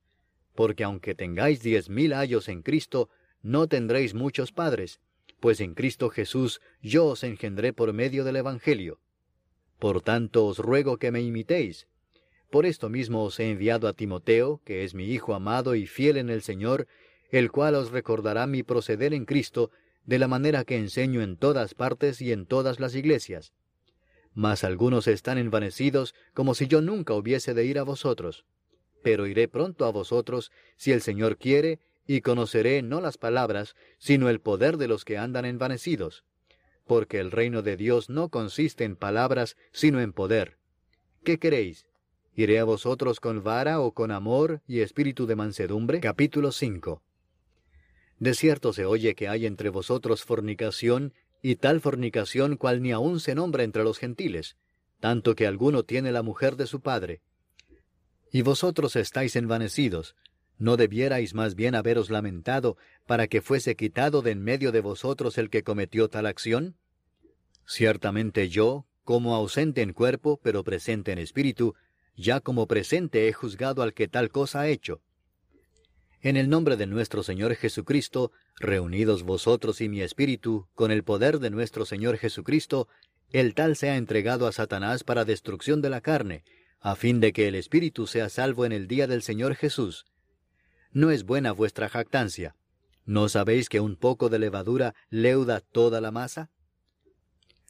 porque 0.58 0.84
aunque 0.84 1.14
tengáis 1.14 1.62
diez 1.62 1.88
mil 1.88 2.14
años 2.14 2.50
en 2.50 2.64
Cristo, 2.64 3.12
no 3.44 3.68
tendréis 3.68 4.16
muchos 4.16 4.52
padres, 4.52 5.00
pues 5.40 5.62
en 5.62 5.76
Cristo 5.76 6.10
Jesús 6.10 6.62
yo 6.82 7.06
os 7.06 7.24
engendré 7.24 7.74
por 7.74 7.94
medio 7.94 8.24
del 8.24 8.38
Evangelio. 8.38 9.00
Por 9.78 10.02
tanto 10.02 10.48
os 10.48 10.58
ruego 10.58 10.98
que 10.98 11.12
me 11.12 11.22
imitéis. 11.22 11.88
Por 12.50 12.66
esto 12.66 12.90
mismo 12.90 13.24
os 13.24 13.40
he 13.40 13.52
enviado 13.52 13.88
a 13.88 13.94
Timoteo, 13.94 14.60
que 14.66 14.84
es 14.84 14.96
mi 14.96 15.06
hijo 15.12 15.36
amado 15.36 15.76
y 15.76 15.86
fiel 15.86 16.18
en 16.18 16.32
el 16.32 16.42
Señor, 16.42 16.88
el 17.32 17.52
cual 17.52 17.76
os 17.76 17.92
recordará 17.92 18.48
mi 18.48 18.64
proceder 18.64 19.14
en 19.14 19.26
Cristo, 19.26 19.72
de 20.06 20.20
la 20.20 20.28
manera 20.28 20.64
que 20.64 20.78
enseño 20.78 21.22
en 21.22 21.38
todas 21.38 21.74
partes 21.74 22.22
y 22.22 22.32
en 22.32 22.46
todas 22.46 22.80
las 22.80 22.96
iglesias. 22.96 23.54
Mas 24.34 24.64
algunos 24.64 25.08
están 25.08 25.38
envanecidos 25.38 26.16
como 26.34 26.54
si 26.54 26.68
yo 26.68 26.82
nunca 26.82 27.14
hubiese 27.14 27.54
de 27.54 27.66
ir 27.66 27.80
a 27.80 27.84
vosotros 27.84 28.46
pero 29.08 29.26
iré 29.26 29.48
pronto 29.48 29.86
a 29.86 29.92
vosotros, 29.92 30.52
si 30.76 30.92
el 30.92 31.02
Señor 31.02 31.38
quiere, 31.38 31.80
y 32.06 32.20
conoceré 32.20 32.82
no 32.82 33.00
las 33.00 33.18
palabras, 33.18 33.74
sino 33.98 34.28
el 34.28 34.42
poder 34.42 34.76
de 34.76 34.90
los 34.90 35.06
que 35.06 35.18
andan 35.18 35.46
envanecidos. 35.46 36.26
Porque 36.86 37.20
el 37.20 37.32
reino 37.32 37.62
de 37.62 37.78
Dios 37.78 38.10
no 38.10 38.28
consiste 38.28 38.84
en 38.84 38.98
palabras, 38.98 39.56
sino 39.72 40.02
en 40.02 40.12
poder. 40.12 40.58
¿Qué 41.24 41.38
queréis? 41.38 41.86
¿Iré 42.36 42.60
a 42.60 42.66
vosotros 42.66 43.22
con 43.22 43.44
vara 43.44 43.80
o 43.80 43.94
con 43.94 44.12
amor 44.12 44.62
y 44.68 44.82
espíritu 44.82 45.26
de 45.26 45.38
mansedumbre? 45.38 46.02
Capítulo 46.02 46.52
5 46.52 47.02
De 48.20 48.34
cierto 48.34 48.74
se 48.74 48.86
oye 48.86 49.16
que 49.16 49.28
hay 49.28 49.46
entre 49.46 49.70
vosotros 49.70 50.24
fornicación, 50.24 51.14
y 51.42 51.56
tal 51.56 51.82
fornicación 51.82 52.58
cual 52.58 52.82
ni 52.82 52.92
aun 52.92 53.20
se 53.20 53.36
nombra 53.36 53.64
entre 53.64 53.84
los 53.84 54.00
gentiles, 54.00 54.58
tanto 55.00 55.36
que 55.36 55.46
alguno 55.46 55.84
tiene 55.84 56.12
la 56.12 56.24
mujer 56.24 56.56
de 56.56 56.66
su 56.66 56.82
padre, 56.82 57.22
y 58.32 58.42
vosotros 58.42 58.96
estáis 58.96 59.36
envanecidos. 59.36 60.16
¿No 60.60 60.76
debierais 60.76 61.34
más 61.36 61.54
bien 61.54 61.76
haberos 61.76 62.10
lamentado 62.10 62.78
para 63.06 63.28
que 63.28 63.42
fuese 63.42 63.76
quitado 63.76 64.22
de 64.22 64.32
en 64.32 64.42
medio 64.42 64.72
de 64.72 64.82
vosotros 64.82 65.38
el 65.38 65.50
que 65.50 65.64
cometió 65.64 66.10
tal 66.10 66.26
acción? 66.26 66.78
Ciertamente 67.66 68.50
yo, 68.50 68.88
como 69.04 69.36
ausente 69.36 69.82
en 69.82 69.94
cuerpo, 69.94 70.40
pero 70.42 70.64
presente 70.64 71.12
en 71.12 71.20
espíritu, 71.20 71.76
ya 72.16 72.40
como 72.40 72.68
presente 72.68 73.28
he 73.28 73.34
juzgado 73.34 73.84
al 73.84 73.94
que 73.94 74.08
tal 74.08 74.30
cosa 74.30 74.62
ha 74.62 74.68
hecho. 74.68 75.02
En 76.28 76.36
el 76.36 76.50
nombre 76.50 76.76
de 76.76 76.88
nuestro 76.88 77.24
Señor 77.24 77.56
Jesucristo, 77.56 78.34
reunidos 78.58 79.24
vosotros 79.24 79.80
y 79.80 79.88
mi 79.88 80.02
espíritu, 80.02 80.68
con 80.76 80.92
el 80.92 81.06
poder 81.06 81.40
de 81.40 81.50
nuestro 81.50 81.86
Señor 81.86 82.18
Jesucristo, 82.18 82.90
el 83.32 83.54
tal 83.54 83.78
sea 83.78 83.96
entregado 83.96 84.46
a 84.46 84.52
Satanás 84.52 85.06
para 85.06 85.24
destrucción 85.24 85.82
de 85.82 85.90
la 85.90 86.02
carne, 86.02 86.44
a 86.82 86.98
fin 86.98 87.22
de 87.22 87.32
que 87.32 87.48
el 87.48 87.56
Espíritu 87.56 88.08
sea 88.08 88.28
salvo 88.28 88.66
en 88.66 88.74
el 88.74 88.90
día 88.90 89.08
del 89.08 89.22
Señor 89.22 89.56
Jesús. 89.56 90.06
No 90.92 91.12
es 91.12 91.24
buena 91.24 91.54
vuestra 91.54 91.88
jactancia. 91.88 92.58
¿No 93.06 93.30
sabéis 93.30 93.70
que 93.70 93.80
un 93.80 93.96
poco 93.96 94.28
de 94.28 94.40
levadura 94.40 94.96
leuda 95.10 95.62
toda 95.62 96.02
la 96.02 96.12
masa? 96.12 96.50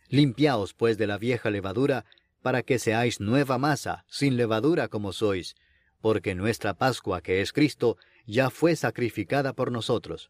Limpiaos 0.09 0.73
pues 0.73 0.97
de 0.97 1.05
la 1.05 1.19
vieja 1.19 1.51
levadura, 1.51 2.05
para 2.41 2.63
que 2.63 2.79
seáis 2.79 3.19
nueva 3.19 3.59
masa, 3.59 4.03
sin 4.09 4.35
levadura 4.35 4.87
como 4.87 5.13
sois, 5.13 5.55
porque 6.01 6.33
nuestra 6.33 6.73
Pascua, 6.73 7.21
que 7.21 7.41
es 7.41 7.53
Cristo, 7.53 7.97
ya 8.27 8.51
fue 8.51 8.75
sacrificada 8.75 9.53
por 9.53 9.71
nosotros. 9.71 10.29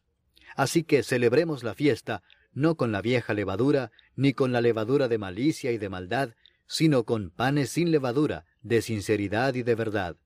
Así 0.56 0.84
que 0.84 1.02
celebremos 1.02 1.62
la 1.62 1.74
fiesta, 1.74 2.22
no 2.54 2.76
con 2.76 2.92
la 2.92 3.02
vieja 3.02 3.34
levadura, 3.34 3.92
ni 4.16 4.32
con 4.32 4.52
la 4.52 4.62
levadura 4.62 5.08
de 5.08 5.18
malicia 5.18 5.72
y 5.72 5.78
de 5.78 5.90
maldad, 5.90 6.30
sino 6.66 7.04
con 7.04 7.30
panes 7.30 7.70
sin 7.70 7.90
levadura, 7.90 8.46
de 8.62 8.80
sinceridad 8.80 9.54
y 9.54 9.62
de 9.62 9.74
verdad. 9.74 10.16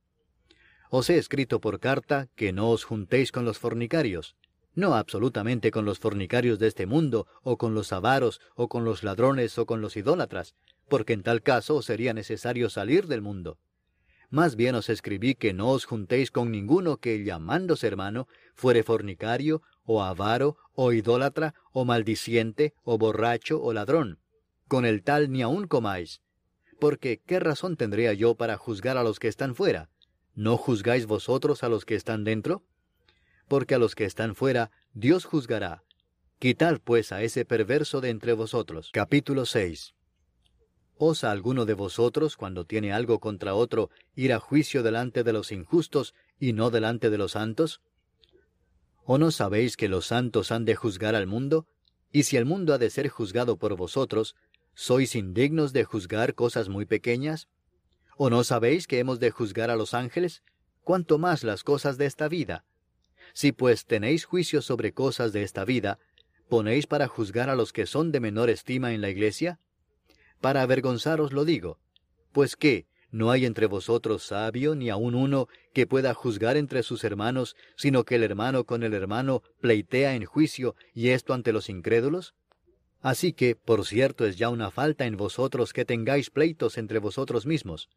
Os 0.91 1.09
he 1.11 1.17
escrito 1.17 1.61
por 1.61 1.81
carta 1.81 2.29
que 2.37 2.52
no 2.52 2.71
os 2.71 2.85
juntéis 2.85 3.33
con 3.33 3.45
los 3.45 3.59
fornicarios, 3.59 4.37
no 4.75 4.95
absolutamente 4.95 5.71
con 5.71 5.85
los 5.85 5.99
fornicarios 5.99 6.59
de 6.59 6.69
este 6.69 6.87
mundo, 6.87 7.26
o 7.43 7.57
con 7.57 7.75
los 7.75 7.93
avaros, 7.93 8.41
o 8.55 8.69
con 8.69 8.85
los 8.85 9.02
ladrones, 9.02 9.59
o 9.59 9.67
con 9.67 9.81
los 9.81 9.97
idólatras, 9.97 10.55
porque 10.88 11.12
en 11.14 11.23
tal 11.23 11.43
caso 11.43 11.81
sería 11.83 12.12
necesario 12.12 12.69
salir 12.69 13.07
del 13.07 13.23
mundo. 13.23 13.59
Más 14.32 14.56
bien 14.56 14.74
os 14.76 14.88
escribí 14.88 15.34
que 15.34 15.52
no 15.52 15.68
os 15.68 15.84
juntéis 15.84 16.30
con 16.30 16.50
ninguno 16.50 16.96
que, 16.96 17.22
llamándose 17.22 17.86
hermano, 17.86 18.28
fuere 18.54 18.82
fornicario, 18.82 19.60
o 19.84 20.02
avaro, 20.02 20.56
o 20.72 20.94
idólatra, 20.94 21.54
o 21.70 21.84
maldiciente, 21.84 22.72
o 22.82 22.96
borracho, 22.96 23.62
o 23.62 23.74
ladrón. 23.74 24.20
Con 24.68 24.86
el 24.86 25.02
tal 25.02 25.30
ni 25.30 25.42
aun 25.42 25.66
comáis, 25.66 26.22
porque 26.80 27.20
¿qué 27.26 27.40
razón 27.40 27.76
tendría 27.76 28.14
yo 28.14 28.34
para 28.34 28.56
juzgar 28.56 28.96
a 28.96 29.02
los 29.02 29.18
que 29.18 29.28
están 29.28 29.54
fuera? 29.54 29.90
¿No 30.34 30.56
juzgáis 30.56 31.04
vosotros 31.04 31.62
a 31.62 31.68
los 31.68 31.84
que 31.84 31.94
están 31.94 32.24
dentro? 32.24 32.64
Porque 33.48 33.74
a 33.74 33.78
los 33.78 33.94
que 33.94 34.06
están 34.06 34.34
fuera 34.34 34.70
Dios 34.94 35.26
juzgará. 35.26 35.84
Quitad 36.38 36.80
pues 36.82 37.12
a 37.12 37.22
ese 37.22 37.44
perverso 37.44 38.00
de 38.00 38.08
entre 38.08 38.32
vosotros. 38.32 38.88
Capítulo 38.94 39.44
6. 39.44 39.94
¿Osa 41.04 41.32
alguno 41.32 41.64
de 41.64 41.75
vosotros, 41.75 42.37
cuando 42.37 42.64
tiene 42.64 42.92
algo 42.92 43.18
contra 43.18 43.56
otro, 43.56 43.90
ir 44.14 44.32
a 44.32 44.38
juicio 44.38 44.85
delante 44.85 45.25
de 45.25 45.32
los 45.32 45.50
injustos 45.50 46.14
y 46.38 46.52
no 46.52 46.71
delante 46.71 47.11
de 47.11 47.18
los 47.18 47.32
santos? 47.32 47.80
¿O 49.04 49.18
no 49.18 49.32
sabéis 49.32 49.76
que 49.76 49.88
los 49.88 50.06
santos 50.06 50.52
han 50.52 50.64
de 50.64 50.76
juzgar 50.76 51.16
al 51.16 51.26
mundo? 51.26 51.66
Y 52.12 52.23
si 52.23 52.37
el 52.37 52.44
mundo 52.44 52.73
ha 52.73 52.78
de 52.78 52.88
ser 52.88 53.09
juzgado 53.09 53.56
por 53.56 53.75
vosotros, 53.75 54.37
¿Sois 54.75 55.16
indignos 55.16 55.73
de 55.73 55.82
juzgar 55.82 56.37
cosas 56.37 56.68
muy 56.68 56.87
pequeñas? 56.87 57.49
¿O 58.16 58.30
no 58.30 58.44
sabéis 58.44 58.87
que 58.87 59.00
hemos 59.00 59.18
de 59.18 59.32
juzgar 59.32 59.71
a 59.71 59.76
los 59.76 59.94
ángeles? 59.94 60.44
¿Cuánto 60.85 61.18
más 61.18 61.42
las 61.42 61.64
cosas 61.64 61.99
de 61.99 62.06
esta 62.06 62.28
vida? 62.28 62.64
Si 63.35 63.50
pues 63.50 63.87
tenéis 63.87 64.25
juicio 64.25 64.62
sobre 64.62 64.92
cosas 64.92 65.32
de 65.32 65.42
esta 65.42 65.64
vida, 65.64 65.99
¿ponéis 66.49 66.87
para 66.87 67.09
juzgar 67.09 67.50
a 67.50 67.56
los 67.56 67.73
que 67.73 67.87
son 67.87 68.12
de 68.12 68.21
menor 68.21 68.50
estima 68.50 68.92
en 68.94 69.00
la 69.00 69.11
iglesia? 69.11 69.59
Para 70.42 70.62
avergonzaros 70.62 71.32
lo 71.32 71.44
digo. 71.44 71.78
Pues 72.32 72.56
qué, 72.56 72.87
no 73.12 73.30
hay 73.30 73.46
entre 73.46 73.66
vosotros 73.66 74.25
sabio 74.25 74.75
ni 74.75 74.90
aun 74.90 75.14
uno 75.14 75.46
que 75.72 75.87
pueda 75.87 76.14
juzgar 76.14 76.56
entre 76.56 76.82
sus 76.82 77.04
hermanos, 77.04 77.54
sino 77.76 78.02
que 78.04 78.16
el 78.16 78.25
hermano 78.25 78.64
con 78.64 78.82
el 78.82 78.92
hermano 78.92 79.44
pleitea 79.61 80.16
en 80.16 80.25
juicio, 80.25 80.75
y 80.94 81.11
esto 81.11 81.32
ante 81.32 81.52
los 81.52 81.68
incrédulos? 81.68 82.34
Así 83.00 83.32
que, 83.32 83.54
por 83.54 83.87
cierto, 83.87 84.26
es 84.26 84.37
ya 84.37 84.49
una 84.49 84.72
falta 84.72 85.06
en 85.06 85.16
vosotros 85.16 85.72
que 85.72 85.84
tengáis 85.84 86.28
pleitos 86.28 86.76
entre 86.76 86.99
vosotros 86.99 87.46
mismos. 87.46 87.88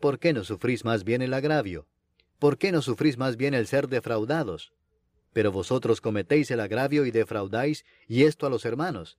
¿Por 0.00 0.18
qué 0.18 0.34
no 0.34 0.44
sufrís 0.44 0.84
más 0.84 1.02
bien 1.02 1.22
el 1.22 1.32
agravio? 1.32 1.86
¿Por 2.38 2.58
qué 2.58 2.72
no 2.72 2.82
sufrís 2.82 3.16
más 3.16 3.38
bien 3.38 3.54
el 3.54 3.66
ser 3.66 3.88
defraudados? 3.88 4.74
Pero 5.32 5.50
vosotros 5.50 6.02
cometéis 6.02 6.50
el 6.50 6.60
agravio 6.60 7.06
y 7.06 7.10
defraudáis, 7.10 7.86
y 8.06 8.24
esto 8.24 8.46
a 8.46 8.50
los 8.50 8.66
hermanos. 8.66 9.18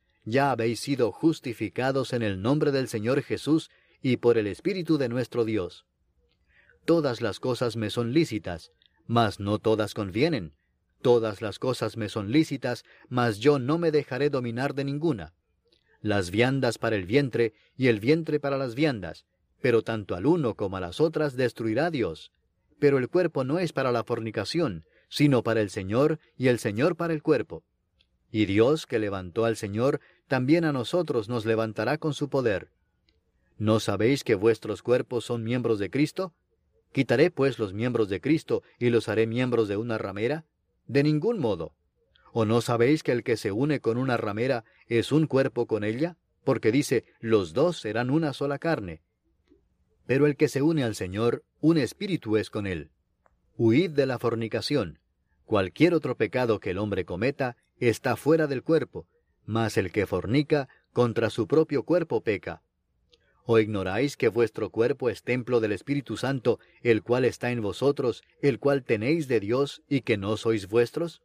ya 0.23 0.51
habéis 0.51 0.79
sido 0.79 1.11
justificados 1.11 2.13
en 2.13 2.21
el 2.21 2.41
nombre 2.41 2.71
del 2.71 2.87
Señor 2.87 3.23
Jesús 3.23 3.69
y 4.01 4.17
por 4.17 4.37
el 4.37 4.47
Espíritu 4.47 4.97
de 4.97 5.09
nuestro 5.09 5.45
Dios. 5.45 5.85
Todas 6.85 7.21
las 7.21 7.39
cosas 7.39 7.75
me 7.75 7.89
son 7.89 8.13
lícitas, 8.13 8.71
mas 9.05 9.39
no 9.39 9.59
todas 9.59 9.93
convienen. 9.93 10.53
Todas 11.01 11.41
las 11.41 11.57
cosas 11.57 11.97
me 11.97 12.09
son 12.09 12.31
lícitas, 12.31 12.85
mas 13.09 13.39
yo 13.39 13.59
no 13.59 13.77
me 13.77 13.91
dejaré 13.91 14.29
dominar 14.29 14.75
de 14.75 14.83
ninguna. 14.83 15.33
Las 16.01 16.31
viandas 16.31 16.77
para 16.77 16.95
el 16.95 17.05
vientre 17.05 17.53
y 17.75 17.87
el 17.87 17.99
vientre 17.99 18.39
para 18.39 18.57
las 18.57 18.75
viandas, 18.75 19.25
pero 19.61 19.83
tanto 19.83 20.15
al 20.15 20.25
uno 20.25 20.55
como 20.55 20.77
a 20.77 20.79
las 20.79 20.99
otras 20.99 21.35
destruirá 21.35 21.91
Dios. 21.91 22.31
Pero 22.79 22.97
el 22.97 23.09
cuerpo 23.09 23.43
no 23.43 23.59
es 23.59 23.73
para 23.73 23.91
la 23.91 24.03
fornicación, 24.03 24.85
sino 25.09 25.43
para 25.43 25.61
el 25.61 25.69
Señor 25.69 26.19
y 26.37 26.47
el 26.47 26.57
Señor 26.57 26.95
para 26.95 27.13
el 27.13 27.21
cuerpo. 27.21 27.63
Y 28.31 28.45
Dios 28.45 28.85
que 28.85 28.97
levantó 28.97 29.45
al 29.45 29.57
Señor, 29.57 29.99
también 30.31 30.63
a 30.63 30.71
nosotros 30.71 31.27
nos 31.27 31.45
levantará 31.45 31.97
con 31.97 32.13
su 32.13 32.29
poder. 32.29 32.69
¿No 33.57 33.81
sabéis 33.81 34.23
que 34.23 34.35
vuestros 34.35 34.81
cuerpos 34.81 35.25
son 35.25 35.43
miembros 35.43 35.77
de 35.77 35.89
Cristo? 35.89 36.33
¿Quitaré 36.93 37.31
pues 37.31 37.59
los 37.59 37.73
miembros 37.73 38.07
de 38.07 38.21
Cristo 38.21 38.63
y 38.79 38.91
los 38.91 39.09
haré 39.09 39.27
miembros 39.27 39.67
de 39.67 39.75
una 39.75 39.97
ramera? 39.97 40.45
De 40.87 41.03
ningún 41.03 41.37
modo. 41.37 41.75
¿O 42.31 42.45
no 42.45 42.61
sabéis 42.61 43.03
que 43.03 43.11
el 43.11 43.25
que 43.25 43.35
se 43.35 43.51
une 43.51 43.81
con 43.81 43.97
una 43.97 44.15
ramera 44.15 44.63
es 44.87 45.11
un 45.11 45.27
cuerpo 45.27 45.67
con 45.67 45.83
ella? 45.83 46.15
Porque 46.45 46.71
dice, 46.71 47.03
los 47.19 47.51
dos 47.51 47.81
serán 47.81 48.09
una 48.09 48.31
sola 48.31 48.57
carne. 48.57 49.01
Pero 50.05 50.27
el 50.27 50.37
que 50.37 50.47
se 50.47 50.61
une 50.61 50.85
al 50.85 50.95
Señor, 50.95 51.43
un 51.59 51.77
espíritu 51.77 52.37
es 52.37 52.49
con 52.49 52.67
él. 52.67 52.89
Huid 53.57 53.91
de 53.91 54.05
la 54.05 54.17
fornicación. 54.17 54.99
Cualquier 55.43 55.93
otro 55.93 56.15
pecado 56.15 56.61
que 56.61 56.69
el 56.69 56.77
hombre 56.77 57.03
cometa 57.03 57.57
está 57.79 58.15
fuera 58.15 58.47
del 58.47 58.63
cuerpo, 58.63 59.09
mas 59.51 59.75
el 59.75 59.91
que 59.91 60.07
fornica 60.07 60.69
contra 60.93 61.29
su 61.29 61.45
propio 61.45 61.83
cuerpo 61.83 62.21
peca. 62.21 62.63
¿O 63.43 63.59
ignoráis 63.59 64.15
que 64.15 64.29
vuestro 64.29 64.69
cuerpo 64.69 65.09
es 65.09 65.23
templo 65.23 65.59
del 65.59 65.73
Espíritu 65.73 66.15
Santo, 66.15 66.59
el 66.83 67.03
cual 67.03 67.25
está 67.25 67.51
en 67.51 67.61
vosotros, 67.61 68.23
el 68.41 68.59
cual 68.59 68.85
tenéis 68.85 69.27
de 69.27 69.41
Dios 69.41 69.81
y 69.89 70.01
que 70.01 70.15
no 70.15 70.37
sois 70.37 70.67
vuestros? 70.67 71.21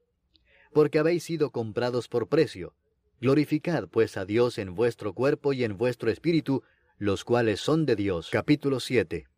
Porque 0.73 0.99
habéis 0.99 1.23
sido 1.23 1.52
comprados 1.52 2.09
por 2.09 2.28
precio. 2.28 2.75
Glorificad 3.21 3.88
pues 3.88 4.16
a 4.16 4.25
Dios 4.25 4.59
en 4.59 4.75
vuestro 4.75 5.14
cuerpo 5.14 5.52
y 5.52 5.62
en 5.62 5.76
vuestro 5.76 6.11
espíritu, 6.11 6.64
los 6.99 7.25
cuales 7.25 7.61
son 7.61 7.87
de 7.87 7.95
Dios. 7.95 8.30
Capítulo 8.33 8.80
7. 8.80 9.28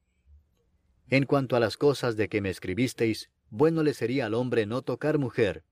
En 1.11 1.26
cuanto 1.26 1.57
a 1.57 1.61
las 1.61 1.76
cosas 1.76 2.16
de 2.16 2.28
que 2.30 2.40
me 2.40 2.49
escribisteis, 2.49 3.28
bueno 3.50 3.83
le 3.83 3.92
sería 3.92 4.25
al 4.25 4.35
hombre 4.35 4.64
no 4.64 4.80
tocar 4.80 5.18
mujer, 5.18 5.62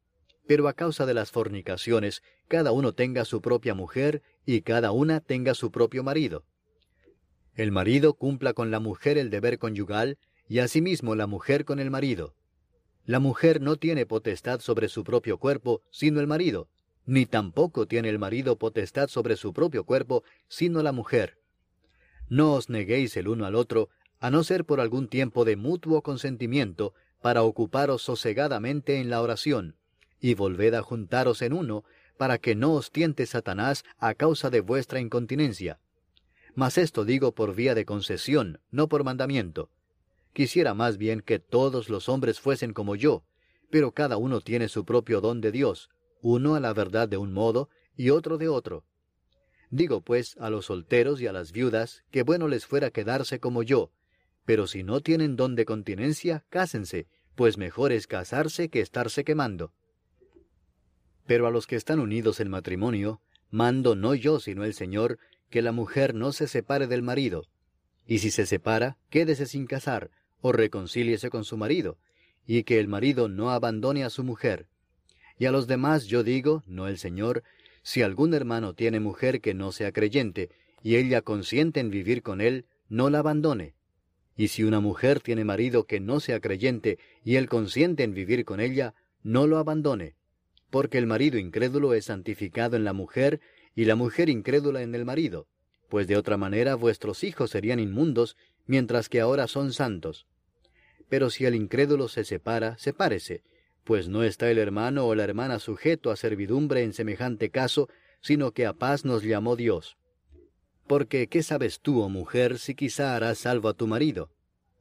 pero 0.46 0.68
a 0.68 0.72
causa 0.72 1.06
de 1.06 1.14
las 1.14 1.30
fornicaciones, 1.30 2.22
cada 2.48 2.72
uno 2.72 2.92
tenga 2.92 3.24
su 3.24 3.40
propia 3.40 3.74
mujer 3.74 4.22
y 4.44 4.62
cada 4.62 4.92
una 4.92 5.20
tenga 5.20 5.54
su 5.54 5.70
propio 5.70 6.04
marido. 6.04 6.44
El 7.54 7.72
marido 7.72 8.14
cumpla 8.14 8.52
con 8.52 8.70
la 8.70 8.80
mujer 8.80 9.18
el 9.18 9.30
deber 9.30 9.58
conyugal 9.58 10.18
y 10.48 10.60
asimismo 10.60 11.14
la 11.14 11.26
mujer 11.26 11.64
con 11.64 11.80
el 11.80 11.90
marido. 11.90 12.34
La 13.04 13.18
mujer 13.18 13.60
no 13.60 13.76
tiene 13.76 14.04
potestad 14.04 14.60
sobre 14.60 14.88
su 14.88 15.04
propio 15.04 15.38
cuerpo, 15.38 15.82
sino 15.90 16.20
el 16.20 16.26
marido, 16.26 16.68
ni 17.06 17.24
tampoco 17.24 17.86
tiene 17.86 18.08
el 18.08 18.18
marido 18.18 18.56
potestad 18.58 19.08
sobre 19.08 19.36
su 19.36 19.52
propio 19.52 19.84
cuerpo, 19.84 20.24
sino 20.48 20.82
la 20.82 20.92
mujer. 20.92 21.38
No 22.28 22.54
os 22.54 22.68
neguéis 22.68 23.16
el 23.16 23.28
uno 23.28 23.46
al 23.46 23.54
otro, 23.54 23.88
a 24.18 24.30
no 24.30 24.42
ser 24.42 24.64
por 24.64 24.80
algún 24.80 25.08
tiempo 25.08 25.44
de 25.44 25.56
mutuo 25.56 26.02
consentimiento, 26.02 26.94
para 27.22 27.42
ocuparos 27.42 28.02
sosegadamente 28.02 29.00
en 29.00 29.08
la 29.08 29.22
oración, 29.22 29.76
y 30.20 30.34
volved 30.34 30.74
a 30.74 30.82
juntaros 30.82 31.42
en 31.42 31.52
uno, 31.52 31.84
para 32.16 32.38
que 32.38 32.54
no 32.54 32.72
os 32.72 32.90
tiente 32.90 33.26
Satanás 33.26 33.84
a 33.98 34.14
causa 34.14 34.50
de 34.50 34.60
vuestra 34.60 35.00
incontinencia. 35.00 35.78
Mas 36.54 36.78
esto 36.78 37.04
digo 37.04 37.32
por 37.34 37.54
vía 37.54 37.74
de 37.74 37.84
concesión, 37.84 38.60
no 38.70 38.88
por 38.88 39.04
mandamiento. 39.04 39.70
Quisiera 40.32 40.74
más 40.74 40.96
bien 40.96 41.20
que 41.20 41.38
todos 41.38 41.88
los 41.88 42.08
hombres 42.08 42.40
fuesen 42.40 42.72
como 42.72 42.96
yo, 42.96 43.24
pero 43.70 43.92
cada 43.92 44.16
uno 44.16 44.40
tiene 44.40 44.68
su 44.68 44.84
propio 44.84 45.20
don 45.20 45.40
de 45.40 45.52
Dios, 45.52 45.90
uno 46.22 46.54
a 46.54 46.60
la 46.60 46.72
verdad 46.72 47.08
de 47.08 47.16
un 47.16 47.32
modo 47.32 47.68
y 47.96 48.10
otro 48.10 48.38
de 48.38 48.48
otro. 48.48 48.84
Digo 49.70 50.00
pues 50.00 50.36
a 50.38 50.48
los 50.50 50.66
solteros 50.66 51.20
y 51.20 51.26
a 51.26 51.32
las 51.32 51.52
viudas 51.52 52.04
que 52.10 52.22
bueno 52.22 52.48
les 52.48 52.66
fuera 52.66 52.90
quedarse 52.90 53.40
como 53.40 53.62
yo, 53.62 53.90
pero 54.44 54.66
si 54.66 54.82
no 54.82 55.00
tienen 55.00 55.36
don 55.36 55.56
de 55.56 55.64
continencia, 55.64 56.44
cásense, 56.48 57.08
pues 57.34 57.58
mejor 57.58 57.92
es 57.92 58.06
casarse 58.06 58.70
que 58.70 58.80
estarse 58.80 59.24
quemando. 59.24 59.72
Pero 61.26 61.46
a 61.46 61.50
los 61.50 61.66
que 61.66 61.76
están 61.76 62.00
unidos 62.00 62.40
en 62.40 62.48
matrimonio, 62.48 63.20
mando 63.50 63.94
no 63.94 64.14
yo 64.14 64.40
sino 64.40 64.64
el 64.64 64.74
Señor, 64.74 65.18
que 65.50 65.62
la 65.62 65.72
mujer 65.72 66.14
no 66.14 66.32
se 66.32 66.48
separe 66.48 66.86
del 66.86 67.02
marido. 67.02 67.46
Y 68.06 68.18
si 68.18 68.30
se 68.30 68.46
separa, 68.46 68.98
quédese 69.10 69.46
sin 69.46 69.66
casar, 69.66 70.10
o 70.40 70.52
reconcíliese 70.52 71.30
con 71.30 71.44
su 71.44 71.56
marido, 71.56 71.98
y 72.46 72.62
que 72.62 72.78
el 72.78 72.88
marido 72.88 73.28
no 73.28 73.50
abandone 73.50 74.04
a 74.04 74.10
su 74.10 74.22
mujer. 74.22 74.68
Y 75.38 75.46
a 75.46 75.52
los 75.52 75.66
demás 75.66 76.06
yo 76.06 76.22
digo, 76.22 76.62
no 76.66 76.88
el 76.88 76.98
Señor, 76.98 77.42
si 77.82 78.02
algún 78.02 78.34
hermano 78.34 78.74
tiene 78.74 79.00
mujer 79.00 79.40
que 79.40 79.54
no 79.54 79.72
sea 79.72 79.92
creyente, 79.92 80.50
y 80.82 80.96
ella 80.96 81.22
consiente 81.22 81.80
en 81.80 81.90
vivir 81.90 82.22
con 82.22 82.40
él, 82.40 82.66
no 82.88 83.10
la 83.10 83.18
abandone, 83.18 83.74
y 84.36 84.48
si 84.48 84.64
una 84.64 84.80
mujer 84.80 85.20
tiene 85.20 85.44
marido 85.44 85.86
que 85.86 85.98
no 85.98 86.20
sea 86.20 86.40
creyente 86.40 86.98
y 87.24 87.36
él 87.36 87.48
consiente 87.48 88.04
en 88.04 88.12
vivir 88.12 88.44
con 88.44 88.60
ella, 88.60 88.94
no 89.22 89.46
lo 89.46 89.58
abandone, 89.58 90.14
porque 90.76 90.98
el 90.98 91.06
marido 91.06 91.38
incrédulo 91.38 91.94
es 91.94 92.04
santificado 92.04 92.76
en 92.76 92.84
la 92.84 92.92
mujer 92.92 93.40
y 93.74 93.86
la 93.86 93.96
mujer 93.96 94.28
incrédula 94.28 94.82
en 94.82 94.94
el 94.94 95.06
marido, 95.06 95.46
pues 95.88 96.06
de 96.06 96.18
otra 96.18 96.36
manera 96.36 96.74
vuestros 96.74 97.24
hijos 97.24 97.52
serían 97.52 97.80
inmundos, 97.80 98.36
mientras 98.66 99.08
que 99.08 99.22
ahora 99.22 99.46
son 99.46 99.72
santos. 99.72 100.26
Pero 101.08 101.30
si 101.30 101.46
el 101.46 101.54
incrédulo 101.54 102.08
se 102.08 102.24
separa, 102.24 102.76
sepárese, 102.76 103.42
pues 103.84 104.10
no 104.10 104.22
está 104.22 104.50
el 104.50 104.58
hermano 104.58 105.06
o 105.06 105.14
la 105.14 105.24
hermana 105.24 105.60
sujeto 105.60 106.10
a 106.10 106.16
servidumbre 106.16 106.82
en 106.82 106.92
semejante 106.92 107.48
caso, 107.48 107.88
sino 108.20 108.52
que 108.52 108.66
a 108.66 108.74
paz 108.74 109.06
nos 109.06 109.22
llamó 109.22 109.56
Dios. 109.56 109.96
Porque 110.86 111.26
¿qué 111.28 111.42
sabes 111.42 111.80
tú, 111.80 112.02
oh 112.02 112.10
mujer, 112.10 112.58
si 112.58 112.74
quizá 112.74 113.16
harás 113.16 113.38
salvo 113.38 113.70
a 113.70 113.72
tu 113.72 113.86
marido? 113.86 114.30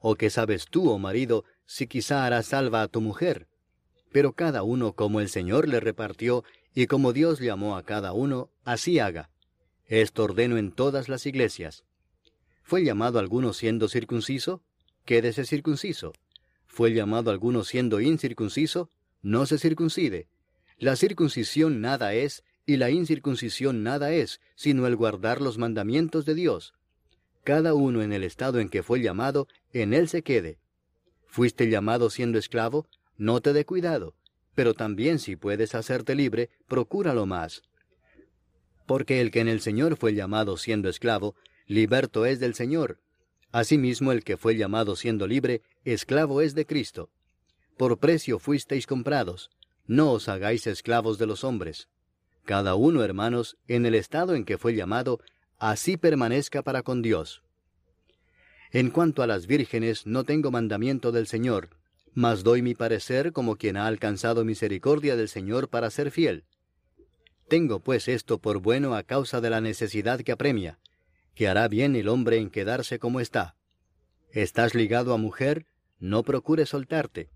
¿O 0.02 0.16
qué 0.16 0.30
sabes 0.30 0.66
tú, 0.66 0.90
oh 0.90 1.00
marido, 1.00 1.46
si 1.66 1.88
quizá 1.88 2.26
harás 2.26 2.48
salva 2.48 2.82
a 2.82 2.90
tu 2.90 3.00
mujer? 3.00 3.48
Pero 4.16 4.32
cada 4.32 4.64
uno 4.64 4.94
como 4.94 5.20
el 5.20 5.28
Señor 5.28 5.68
le 5.68 5.82
repartió, 5.82 6.46
y 6.74 6.88
como 6.88 7.12
Dios 7.12 7.42
llamó 7.42 7.76
a 7.76 7.84
cada 7.84 8.14
uno, 8.14 8.50
así 8.64 8.98
haga. 8.98 9.30
Esto 9.88 10.24
ordeno 10.24 10.56
en 10.56 10.72
todas 10.72 11.10
las 11.10 11.26
iglesias. 11.26 11.84
¿Fue 12.64 12.86
llamado 12.86 13.20
alguno 13.20 13.52
siendo 13.52 13.90
circunciso? 13.90 14.62
Quédese 15.04 15.44
circunciso. 15.44 16.14
¿Fue 16.66 16.94
llamado 16.94 17.30
alguno 17.30 17.66
siendo 17.66 18.00
incircunciso? 18.00 18.90
No 19.22 19.46
se 19.46 19.58
circuncide. 19.58 20.30
La 20.78 20.96
circuncisión 20.96 21.82
nada 21.82 22.14
es, 22.14 22.46
y 22.66 22.78
la 22.78 22.92
incircuncisión 22.92 23.84
nada 23.84 24.14
es, 24.14 24.40
sino 24.56 24.88
el 24.88 24.96
guardar 24.96 25.42
los 25.42 25.58
mandamientos 25.58 26.26
de 26.26 26.36
Dios. 26.36 26.74
Cada 27.44 27.74
uno 27.74 28.02
en 28.02 28.14
el 28.14 28.24
estado 28.24 28.62
en 28.62 28.70
que 28.70 28.82
fue 28.82 29.02
llamado, 29.02 29.50
en 29.74 29.94
él 29.94 30.08
se 30.08 30.22
quede. 30.22 30.58
Fuiste 31.28 31.70
llamado 31.70 32.10
siendo 32.10 32.38
esclavo, 32.38 32.88
no 33.18 33.42
te 33.42 33.54
dé 33.54 33.66
cuidado, 33.66 34.16
pero 34.56 34.74
también 34.74 35.20
si 35.20 35.36
puedes 35.36 35.76
hacerte 35.76 36.16
libre, 36.16 36.50
procúralo 36.68 37.26
más. 37.26 37.62
Porque 38.86 39.22
el 39.22 39.32
que 39.32 39.40
en 39.40 39.48
el 39.48 39.62
Señor 39.62 39.98
fue 39.98 40.14
llamado 40.14 40.58
siendo 40.58 40.90
esclavo, 40.90 41.36
liberto 41.68 42.26
es 42.26 42.40
del 42.40 42.54
Señor. 42.54 43.00
Asimismo 43.52 44.12
el 44.12 44.24
que 44.24 44.38
fue 44.38 44.56
llamado 44.56 44.96
siendo 44.96 45.28
libre, 45.28 45.62
esclavo 45.84 46.42
es 46.42 46.56
de 46.56 46.66
Cristo. 46.66 47.10
Por 47.78 48.00
precio 48.00 48.40
fuisteis 48.40 48.88
comprados, 48.88 49.50
no 49.88 50.12
os 50.12 50.30
hagáis 50.30 50.68
esclavos 50.68 51.18
de 51.18 51.26
los 51.26 51.44
hombres. 51.44 51.90
Cada 52.46 52.76
uno, 52.76 53.04
hermanos, 53.04 53.58
en 53.68 53.86
el 53.86 53.96
estado 53.96 54.36
en 54.36 54.46
que 54.46 54.58
fue 54.58 54.76
llamado, 54.76 55.20
así 55.58 55.98
permanezca 55.98 56.62
para 56.62 56.84
con 56.84 57.02
Dios. 57.02 57.42
En 58.72 58.90
cuanto 58.90 59.24
a 59.24 59.28
las 59.28 59.48
vírgenes, 59.48 60.06
no 60.06 60.24
tengo 60.24 60.52
mandamiento 60.52 61.12
del 61.12 61.28
Señor, 61.28 61.70
mas 62.16 62.44
doy 62.44 62.62
mi 62.62 62.74
parecer 62.74 63.34
como 63.34 63.58
quien 63.58 63.76
ha 63.76 63.86
alcanzado 63.86 64.46
misericordia 64.46 65.18
del 65.18 65.28
Señor 65.28 65.70
para 65.70 65.92
ser 65.92 66.10
fiel. 66.10 66.46
Tengo 67.50 67.82
pues 67.82 68.08
esto 68.08 68.40
por 68.40 68.60
bueno 68.60 68.96
a 68.96 69.04
causa 69.04 69.42
de 69.42 69.50
la 69.50 69.62
necesidad 69.62 70.22
que 70.22 70.32
apremia, 70.32 70.80
que 71.36 71.50
hará 71.50 71.68
bien 71.68 71.96
el 71.96 72.08
hombre 72.08 72.38
en 72.38 72.50
quedarse 72.50 72.98
como 72.98 73.20
está. 73.20 73.58
¿Estás 74.32 74.74
ligado 74.74 75.14
a 75.14 75.18
mujer? 75.18 75.68
No 76.00 76.24
procures 76.24 76.70
soltarte. 76.70 77.30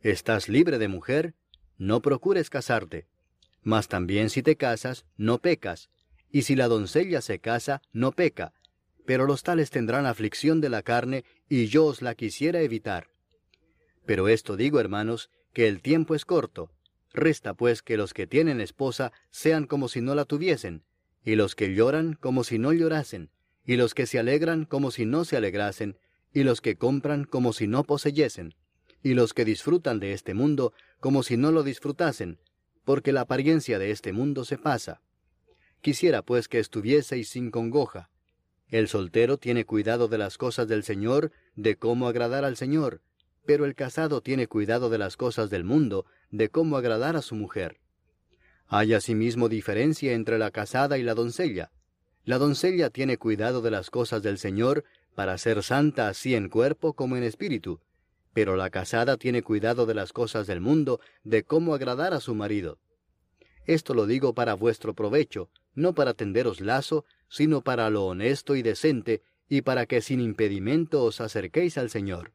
¿Estás 0.00 0.48
libre 0.48 0.78
de 0.78 0.88
mujer? 0.88 1.34
No 1.78 2.02
procures 2.02 2.50
casarte. 2.50 3.06
Mas 3.62 3.86
también 3.86 4.28
si 4.28 4.42
te 4.42 4.56
casas, 4.56 5.06
no 5.16 5.38
pecas, 5.38 5.88
y 6.30 6.42
si 6.42 6.56
la 6.56 6.66
doncella 6.66 7.20
se 7.20 7.38
casa, 7.38 7.80
no 7.92 8.12
peca, 8.12 8.52
pero 9.06 9.26
los 9.26 9.44
tales 9.44 9.70
tendrán 9.70 10.04
aflicción 10.04 10.60
de 10.60 10.68
la 10.68 10.82
carne, 10.82 11.24
y 11.48 11.66
yo 11.66 11.86
os 11.86 12.02
la 12.02 12.16
quisiera 12.16 12.60
evitar. 12.60 13.15
Pero 14.06 14.28
esto 14.28 14.56
digo, 14.56 14.80
hermanos, 14.80 15.30
que 15.52 15.68
el 15.68 15.82
tiempo 15.82 16.14
es 16.14 16.24
corto. 16.24 16.70
Resta 17.12 17.54
pues 17.54 17.82
que 17.82 17.96
los 17.96 18.14
que 18.14 18.26
tienen 18.26 18.60
esposa 18.60 19.12
sean 19.30 19.66
como 19.66 19.88
si 19.88 20.00
no 20.00 20.14
la 20.14 20.24
tuviesen, 20.24 20.84
y 21.24 21.34
los 21.34 21.54
que 21.54 21.74
lloran 21.74 22.14
como 22.14 22.44
si 22.44 22.58
no 22.58 22.72
llorasen, 22.72 23.30
y 23.64 23.76
los 23.76 23.94
que 23.94 24.06
se 24.06 24.18
alegran 24.18 24.64
como 24.64 24.90
si 24.90 25.06
no 25.06 25.24
se 25.24 25.36
alegrasen, 25.36 25.98
y 26.32 26.44
los 26.44 26.60
que 26.60 26.76
compran 26.76 27.24
como 27.24 27.52
si 27.52 27.66
no 27.66 27.84
poseyesen, 27.84 28.54
y 29.02 29.14
los 29.14 29.34
que 29.34 29.44
disfrutan 29.44 29.98
de 29.98 30.12
este 30.12 30.34
mundo 30.34 30.72
como 31.00 31.22
si 31.22 31.36
no 31.36 31.50
lo 31.50 31.62
disfrutasen, 31.62 32.38
porque 32.84 33.12
la 33.12 33.22
apariencia 33.22 33.78
de 33.78 33.90
este 33.90 34.12
mundo 34.12 34.44
se 34.44 34.58
pasa. 34.58 35.02
Quisiera 35.80 36.22
pues 36.22 36.48
que 36.48 36.58
estuvieseis 36.58 37.28
sin 37.28 37.50
congoja. 37.50 38.10
El 38.68 38.88
soltero 38.88 39.38
tiene 39.38 39.64
cuidado 39.64 40.08
de 40.08 40.18
las 40.18 40.38
cosas 40.38 40.68
del 40.68 40.82
Señor, 40.82 41.32
de 41.54 41.76
cómo 41.76 42.08
agradar 42.08 42.44
al 42.44 42.56
Señor, 42.56 43.00
pero 43.46 43.64
el 43.64 43.74
casado 43.74 44.20
tiene 44.20 44.48
cuidado 44.48 44.90
de 44.90 44.98
las 44.98 45.16
cosas 45.16 45.48
del 45.48 45.64
mundo, 45.64 46.04
de 46.30 46.48
cómo 46.48 46.76
agradar 46.76 47.16
a 47.16 47.22
su 47.22 47.34
mujer. 47.34 47.78
Hay 48.66 48.94
asimismo 48.94 49.48
diferencia 49.48 50.12
entre 50.12 50.38
la 50.38 50.50
casada 50.50 50.98
y 50.98 51.02
la 51.02 51.14
doncella. 51.14 51.70
La 52.24 52.38
doncella 52.38 52.90
tiene 52.90 53.16
cuidado 53.16 53.62
de 53.62 53.70
las 53.70 53.90
cosas 53.90 54.22
del 54.22 54.38
Señor 54.38 54.84
para 55.14 55.38
ser 55.38 55.62
santa 55.62 56.08
así 56.08 56.34
en 56.34 56.48
cuerpo 56.48 56.92
como 56.92 57.16
en 57.16 57.22
espíritu, 57.22 57.80
pero 58.32 58.56
la 58.56 58.68
casada 58.68 59.16
tiene 59.16 59.42
cuidado 59.42 59.86
de 59.86 59.94
las 59.94 60.12
cosas 60.12 60.46
del 60.46 60.60
mundo, 60.60 61.00
de 61.24 61.44
cómo 61.44 61.74
agradar 61.74 62.12
a 62.12 62.20
su 62.20 62.34
marido. 62.34 62.78
Esto 63.64 63.94
lo 63.94 64.06
digo 64.06 64.34
para 64.34 64.54
vuestro 64.54 64.94
provecho, 64.94 65.48
no 65.74 65.94
para 65.94 66.14
tenderos 66.14 66.60
lazo, 66.60 67.04
sino 67.28 67.62
para 67.62 67.88
lo 67.90 68.04
honesto 68.04 68.56
y 68.56 68.62
decente, 68.62 69.22
y 69.48 69.62
para 69.62 69.86
que 69.86 70.00
sin 70.00 70.20
impedimento 70.20 71.04
os 71.04 71.20
acerquéis 71.20 71.78
al 71.78 71.88
Señor. 71.88 72.32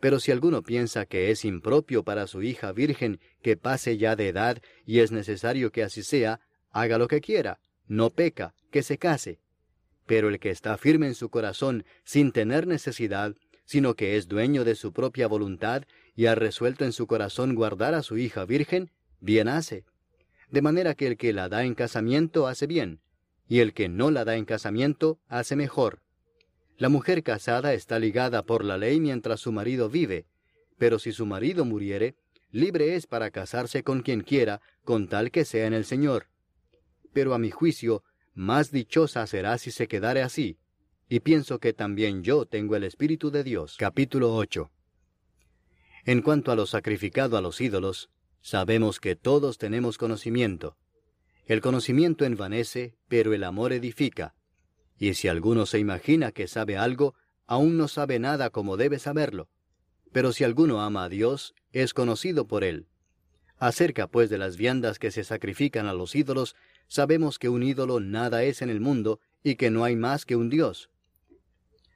Pero 0.00 0.20
si 0.20 0.30
alguno 0.30 0.62
piensa 0.62 1.06
que 1.06 1.30
es 1.30 1.44
impropio 1.44 2.04
para 2.04 2.26
su 2.26 2.42
hija 2.42 2.72
virgen 2.72 3.20
que 3.42 3.56
pase 3.56 3.96
ya 3.96 4.16
de 4.16 4.28
edad 4.28 4.62
y 4.86 5.00
es 5.00 5.10
necesario 5.10 5.72
que 5.72 5.82
así 5.82 6.02
sea, 6.02 6.40
haga 6.70 6.98
lo 6.98 7.08
que 7.08 7.20
quiera, 7.20 7.58
no 7.86 8.10
peca, 8.10 8.54
que 8.70 8.82
se 8.82 8.98
case. 8.98 9.40
Pero 10.06 10.28
el 10.28 10.38
que 10.38 10.50
está 10.50 10.76
firme 10.78 11.06
en 11.06 11.14
su 11.14 11.30
corazón 11.30 11.84
sin 12.04 12.32
tener 12.32 12.66
necesidad, 12.66 13.34
sino 13.64 13.94
que 13.94 14.16
es 14.16 14.28
dueño 14.28 14.64
de 14.64 14.74
su 14.74 14.92
propia 14.92 15.26
voluntad 15.26 15.82
y 16.14 16.26
ha 16.26 16.34
resuelto 16.34 16.84
en 16.84 16.92
su 16.92 17.06
corazón 17.06 17.54
guardar 17.54 17.94
a 17.94 18.02
su 18.02 18.16
hija 18.16 18.44
virgen, 18.44 18.90
bien 19.20 19.48
hace. 19.48 19.84
De 20.50 20.62
manera 20.62 20.94
que 20.94 21.06
el 21.06 21.16
que 21.16 21.32
la 21.32 21.48
da 21.48 21.64
en 21.64 21.74
casamiento 21.74 22.46
hace 22.46 22.66
bien, 22.66 23.00
y 23.46 23.60
el 23.60 23.74
que 23.74 23.88
no 23.88 24.10
la 24.10 24.24
da 24.24 24.36
en 24.36 24.44
casamiento 24.44 25.18
hace 25.28 25.56
mejor. 25.56 26.00
La 26.78 26.88
mujer 26.88 27.24
casada 27.24 27.74
está 27.74 27.98
ligada 27.98 28.44
por 28.44 28.64
la 28.64 28.78
ley 28.78 29.00
mientras 29.00 29.40
su 29.40 29.50
marido 29.50 29.90
vive, 29.90 30.26
pero 30.78 31.00
si 31.00 31.10
su 31.10 31.26
marido 31.26 31.64
muriere, 31.64 32.14
libre 32.52 32.94
es 32.94 33.08
para 33.08 33.32
casarse 33.32 33.82
con 33.82 34.02
quien 34.02 34.20
quiera, 34.20 34.60
con 34.84 35.08
tal 35.08 35.32
que 35.32 35.44
sea 35.44 35.66
en 35.66 35.74
el 35.74 35.84
Señor. 35.84 36.28
Pero 37.12 37.34
a 37.34 37.38
mi 37.38 37.50
juicio, 37.50 38.04
más 38.32 38.70
dichosa 38.70 39.26
será 39.26 39.58
si 39.58 39.72
se 39.72 39.88
quedare 39.88 40.22
así, 40.22 40.56
y 41.08 41.18
pienso 41.18 41.58
que 41.58 41.72
también 41.72 42.22
yo 42.22 42.46
tengo 42.46 42.76
el 42.76 42.84
Espíritu 42.84 43.32
de 43.32 43.42
Dios. 43.42 43.76
Capítulo 43.76 44.36
8 44.36 44.70
En 46.04 46.22
cuanto 46.22 46.52
a 46.52 46.54
lo 46.54 46.66
sacrificado 46.66 47.36
a 47.36 47.40
los 47.40 47.60
ídolos, 47.60 48.08
sabemos 48.40 49.00
que 49.00 49.16
todos 49.16 49.58
tenemos 49.58 49.98
conocimiento. 49.98 50.76
El 51.44 51.60
conocimiento 51.60 52.24
envanece, 52.24 52.94
pero 53.08 53.34
el 53.34 53.42
amor 53.42 53.72
edifica. 53.72 54.36
Y 54.98 55.14
si 55.14 55.28
alguno 55.28 55.66
se 55.66 55.78
imagina 55.78 56.32
que 56.32 56.48
sabe 56.48 56.76
algo, 56.76 57.14
aún 57.46 57.76
no 57.76 57.88
sabe 57.88 58.18
nada 58.18 58.50
como 58.50 58.76
debe 58.76 58.98
saberlo. 58.98 59.48
Pero 60.12 60.32
si 60.32 60.44
alguno 60.44 60.82
ama 60.82 61.04
a 61.04 61.08
Dios, 61.08 61.54
es 61.72 61.94
conocido 61.94 62.46
por 62.46 62.64
él. 62.64 62.86
Acerca 63.58 64.06
pues 64.06 64.30
de 64.30 64.38
las 64.38 64.56
viandas 64.56 64.98
que 64.98 65.10
se 65.10 65.24
sacrifican 65.24 65.86
a 65.86 65.92
los 65.92 66.14
ídolos, 66.14 66.54
sabemos 66.86 67.38
que 67.38 67.48
un 67.48 67.62
ídolo 67.62 68.00
nada 68.00 68.44
es 68.44 68.62
en 68.62 68.70
el 68.70 68.80
mundo 68.80 69.20
y 69.42 69.56
que 69.56 69.70
no 69.70 69.84
hay 69.84 69.96
más 69.96 70.24
que 70.24 70.36
un 70.36 70.48
Dios. 70.48 70.90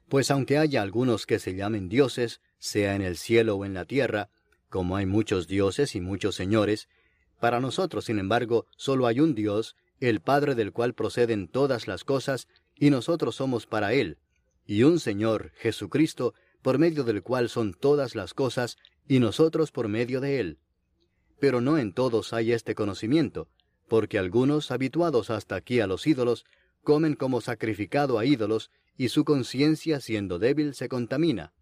Pues 0.09 0.31
aunque 0.31 0.59
haya 0.59 0.83
algunos 0.83 1.25
que 1.25 1.39
se 1.39 1.55
llamen 1.55 1.89
dioses, 1.89 2.41
sea 2.59 2.95
en 2.95 3.03
el 3.03 3.17
cielo 3.17 3.57
o 3.57 3.65
en 3.65 3.75
la 3.75 3.85
tierra, 3.85 4.29
como 4.69 4.97
hay 4.97 5.07
muchos 5.07 5.47
dioses 5.47 5.95
y 5.95 6.01
muchos 6.01 6.35
señores, 6.35 6.89
para 7.41 7.61
nosotros, 7.61 8.05
sin 8.05 8.19
embargo, 8.19 8.67
solo 8.77 9.07
hay 9.07 9.21
un 9.21 9.35
Dios, 9.35 9.77
el 10.01 10.21
Padre 10.21 10.55
del 10.55 10.73
cual 10.73 10.95
proceden 10.95 11.49
todas 11.49 11.87
las 11.87 12.05
cosas, 12.05 12.49
y 12.83 12.91
nosotros 12.91 13.37
somos 13.37 13.65
para 13.65 13.93
Él, 13.93 14.19
y 14.67 14.83
un 14.83 14.99
Señor, 14.99 15.53
Jesucristo, 15.55 16.35
por 16.63 16.79
medio 16.79 17.05
del 17.05 17.23
cual 17.23 17.49
son 17.49 17.75
todas 17.75 18.17
las 18.17 18.35
cosas, 18.35 18.77
y 19.07 19.21
nosotros 19.21 19.71
por 19.71 19.87
medio 19.87 20.21
de 20.21 20.41
Él. 20.41 20.59
Pero 21.39 21.61
no 21.61 21.79
en 21.79 21.93
todos 21.93 22.33
hay 22.33 22.51
este 22.51 22.75
conocimiento, 22.75 23.47
porque 23.87 24.19
algunos, 24.19 24.73
habituados 24.73 25.31
hasta 25.31 25.55
aquí 25.55 25.79
a 25.79 25.87
los 25.87 26.09
ídolos, 26.09 26.45
comen 26.83 27.15
como 27.15 27.41
sacrificado 27.41 28.19
a 28.19 28.25
ídolos, 28.25 28.73
y 28.97 29.11
su 29.11 29.25
conciencia, 29.25 30.01
siendo 30.01 30.41
débil, 30.41 30.75
se 30.75 30.89
contamina. 30.89 31.53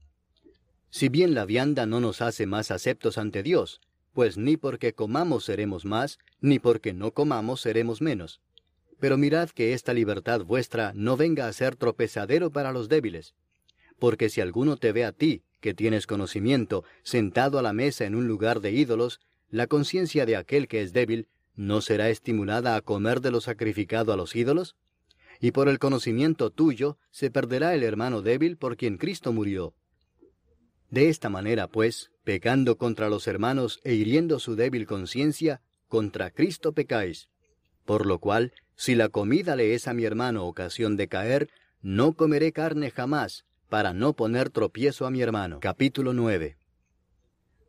Si 0.88 1.10
bien 1.10 1.34
la 1.34 1.44
vianda 1.44 1.84
no 1.84 2.00
nos 2.00 2.22
hace 2.22 2.46
más 2.46 2.70
aceptos 2.70 3.18
ante 3.18 3.42
Dios, 3.42 3.82
pues 4.14 4.38
ni 4.38 4.56
porque 4.56 4.94
comamos 4.94 5.44
seremos 5.44 5.84
más, 5.84 6.18
ni 6.40 6.58
porque 6.58 6.94
no 6.94 7.12
comamos 7.12 7.60
seremos 7.60 8.00
menos. 8.00 8.40
Pero 9.00 9.16
mirad 9.16 9.50
que 9.50 9.72
esta 9.72 9.92
libertad 9.92 10.44
vuestra 10.44 10.92
no 10.94 11.16
venga 11.16 11.48
a 11.48 11.52
ser 11.52 11.74
tropezadero 11.74 12.50
para 12.50 12.72
los 12.72 12.88
débiles. 12.88 13.34
Porque 13.98 14.28
si 14.28 14.40
alguno 14.40 14.76
te 14.76 14.92
ve 14.92 15.04
a 15.04 15.12
ti, 15.12 15.42
que 15.60 15.74
tienes 15.74 16.06
conocimiento, 16.06 16.84
sentado 17.02 17.58
a 17.58 17.62
la 17.62 17.72
mesa 17.72 18.04
en 18.04 18.14
un 18.14 18.28
lugar 18.28 18.60
de 18.60 18.72
ídolos, 18.72 19.20
la 19.48 19.66
conciencia 19.66 20.26
de 20.26 20.36
aquel 20.36 20.68
que 20.68 20.82
es 20.82 20.92
débil 20.92 21.28
no 21.56 21.80
será 21.80 22.08
estimulada 22.08 22.76
a 22.76 22.80
comer 22.82 23.20
de 23.20 23.30
lo 23.30 23.40
sacrificado 23.40 24.12
a 24.12 24.16
los 24.16 24.36
ídolos? 24.36 24.76
Y 25.40 25.52
por 25.52 25.68
el 25.68 25.78
conocimiento 25.78 26.50
tuyo 26.50 26.98
se 27.10 27.30
perderá 27.30 27.74
el 27.74 27.82
hermano 27.82 28.22
débil 28.22 28.56
por 28.56 28.76
quien 28.76 28.98
Cristo 28.98 29.32
murió. 29.32 29.74
De 30.90 31.08
esta 31.08 31.28
manera, 31.28 31.68
pues, 31.68 32.10
pecando 32.24 32.76
contra 32.76 33.08
los 33.08 33.26
hermanos 33.26 33.80
e 33.84 33.94
hiriendo 33.94 34.38
su 34.38 34.56
débil 34.56 34.86
conciencia, 34.86 35.62
contra 35.88 36.30
Cristo 36.30 36.72
pecáis. 36.72 37.28
Por 37.84 38.06
lo 38.06 38.18
cual, 38.18 38.52
si 38.80 38.94
la 38.94 39.10
comida 39.10 39.56
le 39.56 39.74
es 39.74 39.88
a 39.88 39.92
mi 39.92 40.04
hermano 40.04 40.46
ocasión 40.46 40.96
de 40.96 41.06
caer, 41.06 41.50
no 41.82 42.14
comeré 42.14 42.50
carne 42.50 42.90
jamás, 42.90 43.44
para 43.68 43.92
no 43.92 44.14
poner 44.14 44.48
tropiezo 44.48 45.04
a 45.04 45.10
mi 45.10 45.20
hermano. 45.20 45.60
Capítulo 45.60 46.14
9. 46.14 46.56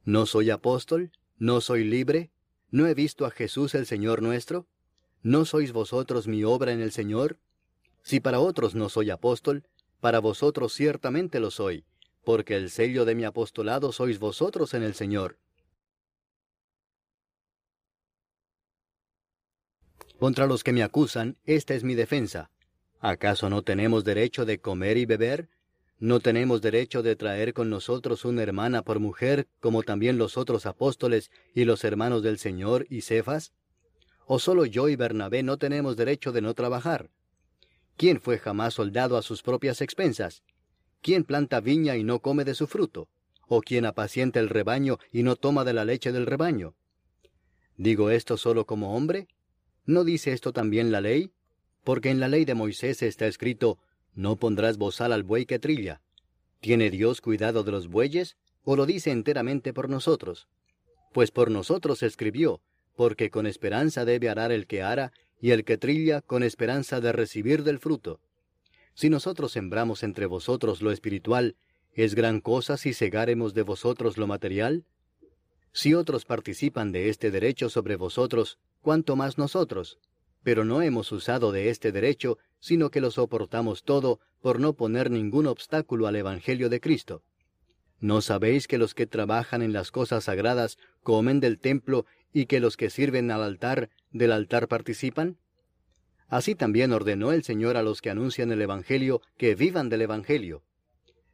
¿No 0.06 0.26
soy 0.26 0.52
apóstol? 0.52 1.12
¿No 1.38 1.60
soy 1.60 1.84
libre? 1.84 2.32
¿No 2.70 2.88
he 2.88 2.94
visto 2.94 3.26
a 3.26 3.30
Jesús 3.30 3.76
el 3.76 3.88
Señor 3.88 4.22
nuestro? 4.22 4.68
¿No 5.22 5.44
sois 5.44 5.74
vosotros 5.74 6.30
mi 6.30 6.46
obra 6.46 6.72
en 6.72 6.80
el 6.80 6.94
Señor? 6.94 7.38
Si 8.04 8.22
para 8.22 8.40
otros 8.40 8.74
no 8.74 8.88
soy 8.88 9.10
apóstol, 9.10 9.66
para 10.00 10.20
vosotros 10.20 10.72
ciertamente 10.72 11.42
lo 11.42 11.52
soy, 11.52 11.84
porque 12.24 12.56
el 12.56 12.70
sello 12.70 13.04
de 13.04 13.16
mi 13.16 13.26
apostolado 13.26 13.92
sois 13.92 14.18
vosotros 14.18 14.74
en 14.74 14.84
el 14.84 14.94
Señor. 14.94 15.38
Contra 20.22 20.46
los 20.46 20.64
que 20.64 20.72
me 20.72 20.84
acusan, 20.84 21.36
esta 21.46 21.74
es 21.74 21.84
mi 21.84 21.96
defensa. 21.96 22.52
¿Acaso 23.00 23.50
no 23.50 23.64
tenemos 23.64 24.04
derecho 24.04 24.46
de 24.46 24.60
comer 24.60 24.98
y 24.98 25.08
beber? 25.08 25.50
¿No 25.98 26.20
tenemos 26.20 26.62
derecho 26.62 27.02
de 27.02 27.16
traer 27.16 27.56
con 27.56 27.72
nosotros 27.72 28.24
una 28.24 28.44
hermana 28.44 28.84
por 28.84 29.00
mujer, 29.00 29.48
como 29.60 29.82
también 29.82 30.20
los 30.20 30.38
otros 30.38 30.68
apóstoles 30.68 31.32
y 31.56 31.66
los 31.66 31.84
hermanos 31.84 32.22
del 32.22 32.38
Señor 32.38 32.86
y 32.88 33.02
Cefas? 33.02 33.52
¿O 34.28 34.38
solo 34.38 34.68
yo 34.68 34.90
y 34.90 34.96
Bernabé 34.96 35.42
no 35.42 35.58
tenemos 35.58 35.98
derecho 35.98 36.32
de 36.32 36.44
no 36.44 36.54
trabajar? 36.54 37.10
¿Quién 37.98 38.22
fue 38.22 38.38
jamás 38.38 38.76
soldado 38.76 39.18
a 39.18 39.24
sus 39.24 39.42
propias 39.42 39.82
expensas? 39.82 40.44
¿Quién 41.02 41.24
planta 41.24 41.62
viña 41.62 41.98
y 41.98 42.04
no 42.04 42.20
come 42.20 42.46
de 42.46 42.54
su 42.54 42.68
fruto? 42.68 43.10
¿O 43.48 43.62
quién 43.62 43.88
apacienta 43.88 44.40
el 44.40 44.50
rebaño 44.50 45.00
y 45.12 45.24
no 45.24 45.36
toma 45.36 45.64
de 45.64 45.74
la 45.74 45.84
leche 45.84 46.12
del 46.12 46.28
rebaño? 46.28 46.76
¿Digo 47.76 48.12
esto 48.12 48.38
solo 48.38 48.68
como 48.68 48.96
hombre? 48.96 49.28
¿No 49.86 50.04
dice 50.04 50.32
esto 50.32 50.54
también 50.54 50.92
la 50.92 51.02
ley? 51.02 51.32
Porque 51.84 52.10
en 52.10 52.20
la 52.20 52.28
ley 52.28 52.46
de 52.46 52.54
Moisés 52.54 53.02
está 53.02 53.28
escrito, 53.28 53.80
no 54.14 54.36
pondrás 54.38 54.78
bozal 54.78 55.14
al 55.14 55.24
buey 55.24 55.46
que 55.46 55.60
trilla. 55.60 56.02
¿Tiene 56.60 56.90
Dios 56.92 57.22
cuidado 57.22 57.64
de 57.64 57.72
los 57.72 57.88
bueyes? 57.88 58.38
¿O 58.64 58.76
lo 58.76 58.86
dice 58.86 59.12
enteramente 59.12 59.74
por 59.74 59.90
nosotros? 59.90 60.48
Pues 61.14 61.32
por 61.32 61.50
nosotros 61.50 62.04
escribió, 62.04 62.62
porque 62.96 63.32
con 63.32 63.48
esperanza 63.48 64.06
debe 64.06 64.30
arar 64.30 64.52
el 64.52 64.68
que 64.68 64.84
ara, 64.84 65.12
y 65.40 65.52
el 65.52 65.66
que 65.66 65.78
trilla 65.78 66.22
con 66.22 66.44
esperanza 66.44 67.02
de 67.02 67.12
recibir 67.12 67.64
del 67.64 67.80
fruto. 67.80 68.20
Si 68.94 69.10
nosotros 69.10 69.52
sembramos 69.52 70.04
entre 70.04 70.28
vosotros 70.28 70.84
lo 70.84 70.92
espiritual, 70.92 71.56
¿es 71.94 72.14
gran 72.14 72.42
cosa 72.42 72.78
si 72.78 72.94
segáremos 72.94 73.56
de 73.56 73.64
vosotros 73.64 74.18
lo 74.18 74.28
material? 74.28 74.86
Si 75.74 75.96
otros 75.96 76.26
participan 76.26 76.92
de 76.92 77.10
este 77.10 77.32
derecho 77.32 77.70
sobre 77.70 77.96
vosotros, 77.96 78.60
cuanto 78.82 79.16
más 79.16 79.38
nosotros. 79.38 80.00
Pero 80.44 80.66
no 80.66 80.82
hemos 80.82 81.12
usado 81.12 81.52
de 81.52 81.70
este 81.70 81.92
derecho, 81.92 82.38
sino 82.60 82.90
que 82.90 83.02
lo 83.02 83.12
soportamos 83.12 83.84
todo 83.84 84.20
por 84.42 84.60
no 84.60 84.74
poner 84.74 85.12
ningún 85.12 85.48
obstáculo 85.48 86.08
al 86.08 86.16
Evangelio 86.16 86.70
de 86.70 86.80
Cristo. 86.80 87.24
¿No 88.00 88.22
sabéis 88.22 88.68
que 88.68 88.80
los 88.80 88.96
que 88.96 89.06
trabajan 89.06 89.62
en 89.62 89.74
las 89.74 89.92
cosas 89.92 90.24
sagradas 90.24 90.78
comen 91.04 91.40
del 91.40 91.60
templo 91.60 92.08
y 92.34 92.48
que 92.48 92.60
los 92.60 92.76
que 92.76 92.90
sirven 92.90 93.30
al 93.30 93.44
altar 93.44 93.92
del 94.12 94.32
altar 94.32 94.68
participan? 94.68 95.38
Así 96.28 96.56
también 96.56 96.94
ordenó 96.94 97.32
el 97.32 97.44
Señor 97.44 97.78
a 97.78 97.84
los 97.84 98.02
que 98.02 98.10
anuncian 98.10 98.52
el 98.52 98.62
Evangelio 98.62 99.22
que 99.38 99.54
vivan 99.54 99.90
del 99.90 100.02
Evangelio. 100.02 100.64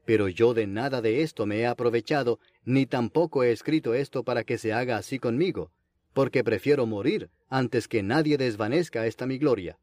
Pero 0.05 0.27
yo 0.27 0.53
de 0.53 0.67
nada 0.67 1.01
de 1.01 1.21
esto 1.21 1.45
me 1.45 1.59
he 1.59 1.67
aprovechado, 1.67 2.39
ni 2.65 2.85
tampoco 2.85 3.43
he 3.43 3.51
escrito 3.51 3.93
esto 3.93 4.23
para 4.23 4.43
que 4.43 4.57
se 4.57 4.73
haga 4.73 4.97
así 4.97 5.19
conmigo, 5.19 5.71
porque 6.17 6.43
prefiero 6.43 6.87
morir 6.87 7.29
antes 7.47 7.87
que 7.87 8.01
nadie 8.01 8.39
desvanezca 8.39 9.05
esta 9.05 9.27
mi 9.27 9.37
gloria. 9.37 9.77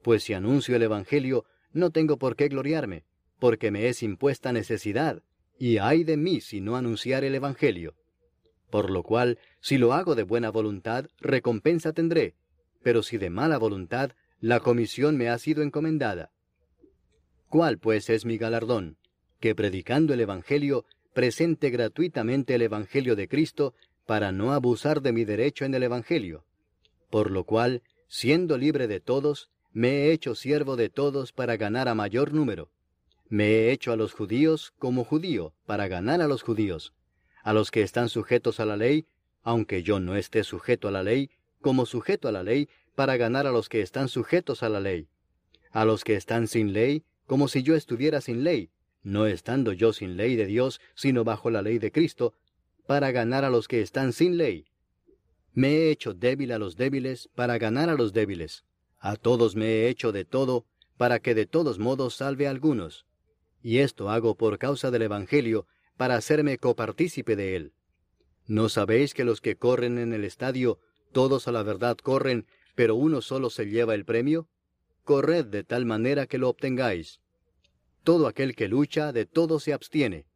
Pues 0.00 0.22
si 0.22 0.32
anuncio 0.32 0.74
el 0.74 0.82
Evangelio, 0.82 1.44
no 1.74 1.90
tengo 1.90 2.16
por 2.16 2.36
qué 2.36 2.48
gloriarme, 2.48 3.04
porque 3.38 3.70
me 3.70 3.86
es 3.86 4.02
impuesta 4.02 4.50
necesidad, 4.50 5.22
y 5.58 5.76
ay 5.76 6.04
de 6.04 6.16
mí 6.16 6.40
si 6.40 6.62
no 6.62 6.76
anunciar 6.76 7.22
el 7.22 7.34
Evangelio. 7.34 7.94
Por 8.70 8.88
lo 8.88 9.02
cual, 9.02 9.38
si 9.60 9.76
lo 9.76 9.92
hago 9.92 10.14
de 10.14 10.22
buena 10.22 10.48
voluntad, 10.48 11.04
recompensa 11.20 11.92
tendré, 11.92 12.34
pero 12.82 13.02
si 13.02 13.18
de 13.18 13.28
mala 13.28 13.58
voluntad, 13.58 14.12
la 14.40 14.60
comisión 14.60 15.18
me 15.18 15.28
ha 15.28 15.36
sido 15.36 15.62
encomendada. 15.62 16.32
¿Cuál 17.50 17.76
pues 17.76 18.08
es 18.08 18.24
mi 18.24 18.38
galardón? 18.38 18.96
que 19.38 19.54
predicando 19.54 20.14
el 20.14 20.20
Evangelio, 20.20 20.86
presente 21.12 21.68
gratuitamente 21.68 22.54
el 22.54 22.62
Evangelio 22.62 23.16
de 23.16 23.28
Cristo, 23.28 23.74
para 24.08 24.32
no 24.32 24.54
abusar 24.54 25.02
de 25.02 25.12
mi 25.12 25.26
derecho 25.26 25.66
en 25.66 25.74
el 25.74 25.82
Evangelio. 25.82 26.42
Por 27.10 27.30
lo 27.30 27.44
cual, 27.44 27.82
siendo 28.08 28.56
libre 28.56 28.88
de 28.88 29.00
todos, 29.00 29.50
me 29.74 29.90
he 29.90 30.12
hecho 30.12 30.34
siervo 30.34 30.76
de 30.76 30.88
todos 30.88 31.32
para 31.32 31.58
ganar 31.58 31.88
a 31.88 31.94
mayor 31.94 32.32
número. 32.32 32.70
Me 33.28 33.48
he 33.48 33.70
hecho 33.70 33.92
a 33.92 33.96
los 33.96 34.14
judíos 34.14 34.72
como 34.78 35.04
judío, 35.04 35.52
para 35.66 35.88
ganar 35.88 36.22
a 36.22 36.26
los 36.26 36.40
judíos. 36.40 36.94
A 37.42 37.52
los 37.52 37.70
que 37.70 37.82
están 37.82 38.08
sujetos 38.08 38.60
a 38.60 38.64
la 38.64 38.78
ley, 38.78 39.04
aunque 39.42 39.82
yo 39.82 40.00
no 40.00 40.16
esté 40.16 40.42
sujeto 40.42 40.88
a 40.88 40.90
la 40.90 41.02
ley, 41.02 41.28
como 41.60 41.84
sujeto 41.84 42.28
a 42.28 42.32
la 42.32 42.42
ley, 42.42 42.70
para 42.94 43.18
ganar 43.18 43.46
a 43.46 43.52
los 43.52 43.68
que 43.68 43.82
están 43.82 44.08
sujetos 44.08 44.62
a 44.62 44.70
la 44.70 44.80
ley. 44.80 45.08
A 45.70 45.84
los 45.84 46.02
que 46.02 46.14
están 46.14 46.48
sin 46.48 46.72
ley, 46.72 47.04
como 47.26 47.46
si 47.46 47.62
yo 47.62 47.74
estuviera 47.76 48.22
sin 48.22 48.42
ley, 48.42 48.70
no 49.02 49.26
estando 49.26 49.74
yo 49.74 49.92
sin 49.92 50.16
ley 50.16 50.34
de 50.34 50.46
Dios, 50.46 50.80
sino 50.94 51.24
bajo 51.24 51.50
la 51.50 51.60
ley 51.60 51.78
de 51.78 51.92
Cristo, 51.92 52.32
para 52.88 53.12
ganar 53.12 53.44
a 53.44 53.50
los 53.50 53.68
que 53.68 53.82
están 53.82 54.14
sin 54.14 54.38
ley. 54.38 54.64
Me 55.52 55.74
he 55.74 55.90
hecho 55.90 56.14
débil 56.14 56.52
a 56.52 56.58
los 56.58 56.74
débiles, 56.74 57.28
para 57.34 57.58
ganar 57.58 57.90
a 57.90 57.94
los 57.94 58.14
débiles. 58.14 58.64
A 58.98 59.16
todos 59.16 59.56
me 59.56 59.66
he 59.66 59.88
hecho 59.90 60.10
de 60.10 60.24
todo, 60.24 60.64
para 60.96 61.18
que 61.18 61.34
de 61.34 61.44
todos 61.44 61.78
modos 61.78 62.14
salve 62.14 62.46
a 62.46 62.50
algunos. 62.50 63.04
Y 63.62 63.80
esto 63.80 64.08
hago 64.08 64.36
por 64.36 64.58
causa 64.58 64.90
del 64.90 65.02
Evangelio, 65.02 65.66
para 65.98 66.14
hacerme 66.14 66.56
copartícipe 66.56 67.36
de 67.36 67.56
él. 67.56 67.72
¿No 68.46 68.70
sabéis 68.70 69.12
que 69.12 69.24
los 69.24 69.42
que 69.42 69.56
corren 69.56 69.98
en 69.98 70.14
el 70.14 70.24
estadio, 70.24 70.78
todos 71.12 71.46
a 71.46 71.52
la 71.52 71.62
verdad 71.62 71.98
corren, 71.98 72.46
pero 72.74 72.94
uno 72.94 73.20
solo 73.20 73.50
se 73.50 73.66
lleva 73.66 73.94
el 73.94 74.06
premio? 74.06 74.48
Corred 75.04 75.44
de 75.44 75.62
tal 75.62 75.84
manera 75.84 76.26
que 76.26 76.38
lo 76.38 76.48
obtengáis. 76.48 77.20
Todo 78.02 78.26
aquel 78.26 78.56
que 78.56 78.66
lucha, 78.66 79.12
de 79.12 79.26
todo 79.26 79.60
se 79.60 79.74
abstiene. 79.74 80.27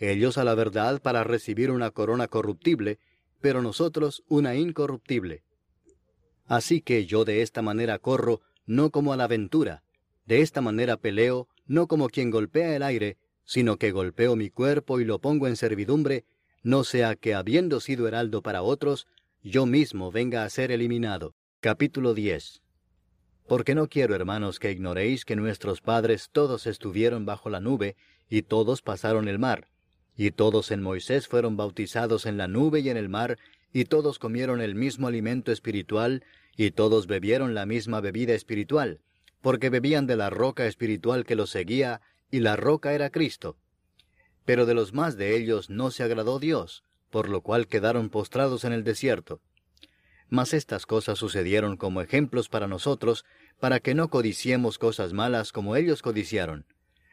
Ellos 0.00 0.38
a 0.38 0.44
la 0.44 0.54
verdad 0.54 1.00
para 1.02 1.24
recibir 1.24 1.70
una 1.70 1.90
corona 1.90 2.26
corruptible, 2.26 2.98
pero 3.40 3.60
nosotros 3.60 4.24
una 4.28 4.54
incorruptible. 4.54 5.44
Así 6.46 6.80
que 6.80 7.04
yo 7.04 7.26
de 7.26 7.42
esta 7.42 7.60
manera 7.60 7.98
corro, 7.98 8.40
no 8.64 8.90
como 8.90 9.12
a 9.12 9.16
la 9.18 9.24
aventura, 9.24 9.84
de 10.24 10.40
esta 10.40 10.62
manera 10.62 10.96
peleo, 10.96 11.48
no 11.66 11.86
como 11.86 12.08
quien 12.08 12.30
golpea 12.30 12.74
el 12.74 12.82
aire, 12.82 13.18
sino 13.44 13.76
que 13.76 13.92
golpeo 13.92 14.36
mi 14.36 14.48
cuerpo 14.48 15.00
y 15.00 15.04
lo 15.04 15.20
pongo 15.20 15.46
en 15.46 15.56
servidumbre, 15.56 16.24
no 16.62 16.82
sea 16.82 17.14
que 17.14 17.34
habiendo 17.34 17.78
sido 17.80 18.08
heraldo 18.08 18.42
para 18.42 18.62
otros, 18.62 19.06
yo 19.42 19.66
mismo 19.66 20.10
venga 20.10 20.44
a 20.44 20.50
ser 20.50 20.72
eliminado. 20.72 21.34
Capítulo 21.60 22.14
10 22.14 22.62
porque 23.50 23.74
no 23.74 23.88
quiero, 23.88 24.14
hermanos, 24.14 24.60
que 24.60 24.70
ignoréis 24.70 25.24
que 25.24 25.34
nuestros 25.34 25.80
padres 25.80 26.28
todos 26.30 26.68
estuvieron 26.68 27.26
bajo 27.26 27.50
la 27.50 27.58
nube, 27.58 27.96
y 28.28 28.42
todos 28.42 28.80
pasaron 28.80 29.26
el 29.26 29.40
mar, 29.40 29.66
y 30.16 30.30
todos 30.30 30.70
en 30.70 30.82
Moisés 30.82 31.28
fueron 31.28 31.56
bautizados 31.56 32.26
en 32.26 32.36
la 32.36 32.48
nube 32.48 32.80
y 32.80 32.90
en 32.90 32.96
el 32.96 33.08
mar, 33.08 33.38
y 33.72 33.84
todos 33.84 34.18
comieron 34.18 34.60
el 34.60 34.74
mismo 34.74 35.08
alimento 35.08 35.52
espiritual, 35.52 36.24
y 36.56 36.72
todos 36.72 37.06
bebieron 37.06 37.54
la 37.54 37.66
misma 37.66 38.00
bebida 38.00 38.34
espiritual, 38.34 39.00
porque 39.40 39.70
bebían 39.70 40.06
de 40.06 40.16
la 40.16 40.30
roca 40.30 40.66
espiritual 40.66 41.24
que 41.24 41.36
los 41.36 41.50
seguía, 41.50 42.00
y 42.30 42.40
la 42.40 42.56
roca 42.56 42.92
era 42.92 43.10
Cristo. 43.10 43.56
Pero 44.44 44.66
de 44.66 44.74
los 44.74 44.92
más 44.92 45.16
de 45.16 45.36
ellos 45.36 45.70
no 45.70 45.90
se 45.90 46.02
agradó 46.02 46.38
Dios, 46.38 46.84
por 47.10 47.28
lo 47.28 47.40
cual 47.40 47.66
quedaron 47.66 48.10
postrados 48.10 48.64
en 48.64 48.72
el 48.72 48.84
desierto. 48.84 49.40
Mas 50.28 50.54
estas 50.54 50.86
cosas 50.86 51.18
sucedieron 51.18 51.76
como 51.76 52.00
ejemplos 52.00 52.48
para 52.48 52.68
nosotros, 52.68 53.24
para 53.58 53.80
que 53.80 53.94
no 53.94 54.08
codiciemos 54.08 54.78
cosas 54.78 55.12
malas 55.12 55.52
como 55.52 55.76
ellos 55.76 56.02
codiciaron. 56.02 56.66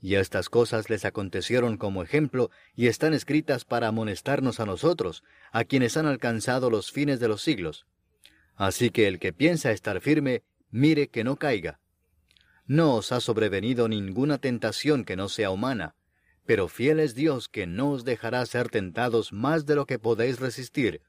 Y 0.00 0.16
estas 0.16 0.48
cosas 0.48 0.90
les 0.90 1.04
acontecieron 1.04 1.76
como 1.78 2.02
ejemplo 2.02 2.50
y 2.74 2.86
están 2.86 3.14
escritas 3.14 3.64
para 3.64 3.88
amonestarnos 3.88 4.60
a 4.60 4.66
nosotros, 4.66 5.24
a 5.52 5.64
quienes 5.64 5.96
han 5.96 6.06
alcanzado 6.06 6.70
los 6.70 6.92
fines 6.92 7.18
de 7.18 7.28
los 7.28 7.42
siglos. 7.42 7.86
Así 8.54 8.90
que 8.90 9.08
el 9.08 9.18
que 9.18 9.32
piensa 9.32 9.72
estar 9.72 10.00
firme, 10.00 10.42
mire 10.70 11.08
que 11.08 11.24
no 11.24 11.36
caiga. 11.36 11.80
No 12.66 12.94
os 12.94 13.12
ha 13.12 13.20
sobrevenido 13.20 13.88
ninguna 13.88 14.38
tentación 14.38 15.04
que 15.04 15.16
no 15.16 15.28
sea 15.28 15.50
humana, 15.50 15.94
pero 16.46 16.68
fiel 16.68 17.00
es 17.00 17.14
Dios 17.14 17.48
que 17.48 17.66
no 17.66 17.90
os 17.90 18.04
dejará 18.04 18.44
ser 18.46 18.68
tentados 18.68 19.32
más 19.32 19.66
de 19.66 19.74
lo 19.74 19.86
que 19.86 19.98
podéis 19.98 20.40
resistir, 20.40 21.02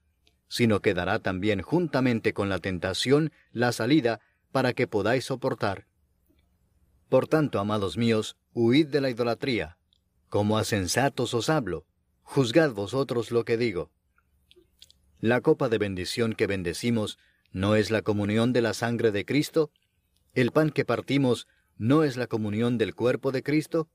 sino 0.48 0.80
que 0.80 0.94
dará 0.94 1.18
también 1.18 1.62
juntamente 1.62 2.32
con 2.32 2.48
la 2.48 2.58
tentación 2.58 3.32
la 3.52 3.72
salida 3.72 4.20
para 4.52 4.72
que 4.72 4.86
podáis 4.86 5.24
soportar. 5.24 5.86
Por 7.08 7.26
tanto, 7.26 7.58
amados 7.58 7.96
míos, 7.96 8.36
huid 8.52 8.88
de 8.88 9.00
la 9.00 9.10
idolatría. 9.10 9.78
Como 10.28 10.58
a 10.58 10.64
sensatos 10.64 11.32
os 11.32 11.48
hablo, 11.48 11.86
juzgad 12.22 12.72
vosotros 12.72 13.30
lo 13.30 13.44
que 13.44 13.56
digo. 13.56 13.90
La 15.18 15.40
copa 15.40 15.68
de 15.68 15.78
bendición 15.78 16.34
que 16.34 16.46
bendecimos 16.46 17.18
no 17.50 17.76
es 17.76 17.90
la 17.90 18.02
comunión 18.02 18.52
de 18.52 18.60
la 18.60 18.74
sangre 18.74 19.10
de 19.10 19.24
Cristo. 19.24 19.70
El 20.34 20.52
pan 20.52 20.70
que 20.70 20.84
partimos 20.84 21.48
no 21.78 22.04
es 22.04 22.16
la 22.16 22.26
comunión 22.26 22.76
del 22.76 22.94
cuerpo 22.94 23.32
de 23.32 23.42
Cristo. 23.42 23.88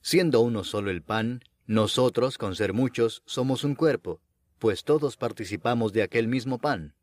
Siendo 0.00 0.40
uno 0.40 0.64
solo 0.64 0.90
el 0.90 1.02
pan, 1.02 1.42
nosotros, 1.66 2.38
con 2.38 2.56
ser 2.56 2.72
muchos, 2.72 3.22
somos 3.26 3.62
un 3.62 3.74
cuerpo, 3.74 4.20
pues 4.58 4.84
todos 4.84 5.16
participamos 5.16 5.92
de 5.92 6.02
aquel 6.02 6.28
mismo 6.28 6.58
pan. 6.58 6.94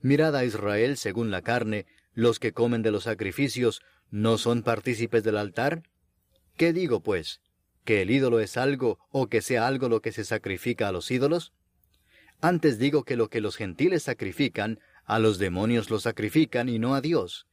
Mirad 0.00 0.34
a 0.34 0.44
Israel 0.44 0.96
según 0.96 1.30
la 1.30 1.42
carne, 1.42 1.86
los 2.14 2.38
que 2.38 2.52
comen 2.52 2.82
de 2.82 2.90
los 2.90 3.04
sacrificios 3.04 3.82
¿No 4.10 4.38
son 4.38 4.62
partícipes 4.62 5.24
del 5.24 5.36
altar? 5.36 5.82
¿Qué 6.56 6.72
digo, 6.72 7.00
pues? 7.00 7.40
¿Que 7.84 8.02
el 8.02 8.10
ídolo 8.10 8.40
es 8.40 8.56
algo 8.56 8.98
o 9.10 9.28
que 9.28 9.42
sea 9.42 9.66
algo 9.66 9.88
lo 9.88 10.00
que 10.00 10.12
se 10.12 10.24
sacrifica 10.24 10.88
a 10.88 10.92
los 10.92 11.10
ídolos? 11.10 11.52
Antes 12.40 12.78
digo 12.78 13.04
que 13.04 13.16
lo 13.16 13.28
que 13.28 13.40
los 13.40 13.56
gentiles 13.56 14.04
sacrifican, 14.04 14.80
a 15.04 15.18
los 15.18 15.38
demonios 15.38 15.90
lo 15.90 15.98
sacrifican 16.00 16.68
y 16.68 16.78
no 16.78 16.94
a 16.94 17.00
Dios. 17.00 17.46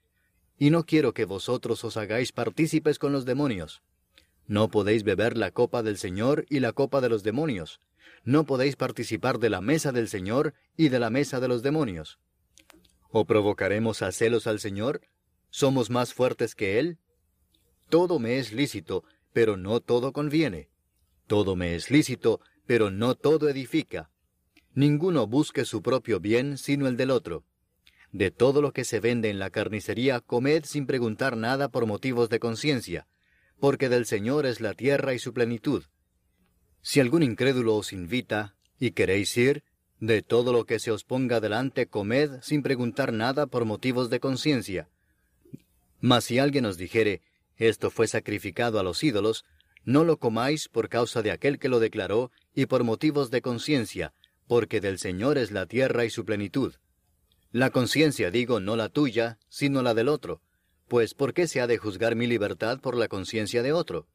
Y 0.58 0.70
no 0.70 0.86
quiero 0.86 1.14
que 1.14 1.26
vosotros 1.26 1.84
os 1.84 1.98
hagáis 1.98 2.32
partícipes 2.32 3.00
con 3.00 3.14
los 3.14 3.26
demonios. 3.26 3.82
No 4.46 4.70
podéis 4.70 5.04
beber 5.04 5.38
la 5.38 5.52
copa 5.52 5.84
del 5.84 5.98
Señor 5.98 6.46
y 6.50 6.60
la 6.60 6.74
copa 6.74 7.02
de 7.02 7.10
los 7.10 7.24
demonios. 7.24 7.80
No 8.24 8.46
podéis 8.46 8.76
participar 8.76 9.40
de 9.40 9.50
la 9.50 9.62
mesa 9.62 9.92
del 9.92 10.08
Señor 10.08 10.54
y 10.78 10.90
de 10.90 11.00
la 11.00 11.10
mesa 11.10 11.40
de 11.40 11.48
los 11.48 11.64
demonios. 11.64 12.20
¿O 13.10 13.26
provocaremos 13.26 14.02
a 14.02 14.12
celos 14.12 14.48
al 14.48 14.60
Señor? 14.60 15.02
¿Somos 15.56 15.92
más 15.92 16.16
fuertes 16.16 16.56
que 16.56 16.80
Él? 16.80 16.98
Todo 17.88 18.18
me 18.18 18.40
es 18.40 18.54
lícito, 18.54 19.04
pero 19.34 19.56
no 19.56 19.82
todo 19.82 20.12
conviene. 20.12 20.68
Todo 21.28 21.56
me 21.56 21.76
es 21.76 21.92
lícito, 21.92 22.42
pero 22.66 22.90
no 22.90 23.14
todo 23.14 23.48
edifica. 23.48 24.10
Ninguno 24.74 25.28
busque 25.28 25.64
su 25.64 25.84
propio 25.84 26.20
bien 26.20 26.58
sino 26.58 26.88
el 26.88 26.98
del 26.98 27.12
otro. 27.12 27.46
De 28.12 28.32
todo 28.32 28.64
lo 28.64 28.74
que 28.74 28.84
se 28.84 29.00
vende 29.00 29.30
en 29.30 29.38
la 29.38 29.52
carnicería, 29.52 30.22
comed 30.22 30.64
sin 30.66 30.88
preguntar 30.88 31.38
nada 31.38 31.70
por 31.70 31.86
motivos 31.86 32.30
de 32.30 32.40
conciencia, 32.40 33.06
porque 33.60 33.90
del 33.90 34.08
Señor 34.08 34.48
es 34.48 34.60
la 34.60 34.74
tierra 34.74 35.14
y 35.14 35.20
su 35.20 35.34
plenitud. 35.34 35.84
Si 36.82 37.00
algún 37.00 37.22
incrédulo 37.22 37.76
os 37.76 37.94
invita, 37.94 38.56
y 38.80 38.94
queréis 38.94 39.38
ir, 39.38 39.64
de 40.00 40.24
todo 40.24 40.52
lo 40.52 40.66
que 40.66 40.80
se 40.80 40.90
os 40.90 41.04
ponga 41.04 41.40
delante 41.40 41.86
comed 41.86 42.42
sin 42.42 42.64
preguntar 42.64 43.14
nada 43.14 43.46
por 43.46 43.66
motivos 43.66 44.10
de 44.10 44.20
conciencia, 44.20 44.90
mas 46.04 46.26
si 46.26 46.38
alguien 46.38 46.66
os 46.66 46.76
dijere, 46.76 47.22
esto 47.56 47.90
fue 47.90 48.10
sacrificado 48.10 48.78
a 48.78 48.84
los 48.84 49.02
ídolos, 49.06 49.46
No 49.86 50.04
lo 50.04 50.18
comáis 50.18 50.68
por 50.68 50.90
causa 50.90 51.22
de 51.22 51.32
aquel 51.32 51.60
que 51.60 51.70
lo 51.70 51.80
declaró 51.80 52.30
y 52.54 52.66
por 52.66 52.84
motivos 52.84 53.32
de 53.32 53.42
conciencia, 53.42 54.14
porque 54.48 54.82
del 54.82 55.00
Señor 55.00 55.38
es 55.38 55.52
la 55.52 55.66
tierra 55.66 56.04
y 56.04 56.10
su 56.10 56.26
plenitud. 56.26 56.76
La 57.52 57.70
conciencia, 57.70 58.32
digo, 58.32 58.60
no 58.60 58.76
la 58.76 58.90
tuya, 58.90 59.40
sino 59.48 59.82
la 59.82 59.94
del 59.94 60.10
otro, 60.10 60.42
pues 60.90 61.14
¿por 61.14 61.34
qué 61.34 61.48
se 61.48 61.62
ha 61.62 61.68
de 61.68 61.78
juzgar 61.78 62.16
mi 62.18 62.28
libertad 62.28 62.82
por 62.82 62.98
la 62.98 63.08
conciencia 63.08 63.64
de 63.64 63.72
otro? 63.72 64.08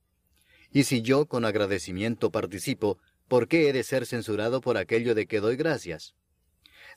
Y 0.70 0.84
si 0.84 1.00
yo 1.00 1.26
con 1.26 1.46
agradecimiento 1.46 2.30
participo, 2.30 2.98
¿por 3.28 3.48
qué 3.48 3.68
he 3.68 3.72
de 3.72 3.82
ser 3.82 4.04
censurado 4.04 4.60
por 4.60 4.76
aquello 4.76 5.14
de 5.14 5.26
que 5.26 5.40
doy 5.40 5.56
gracias? 5.56 6.14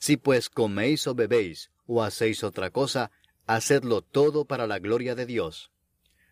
Si 0.00 0.18
pues 0.18 0.50
coméis 0.50 1.06
o 1.06 1.14
bebéis, 1.14 1.70
o 1.86 2.02
hacéis 2.02 2.44
otra 2.44 2.70
cosa, 2.70 3.10
hacedlo 3.46 4.02
todo 4.02 4.44
para 4.44 4.66
la 4.66 4.78
gloria 4.78 5.14
de 5.14 5.26
Dios. 5.26 5.70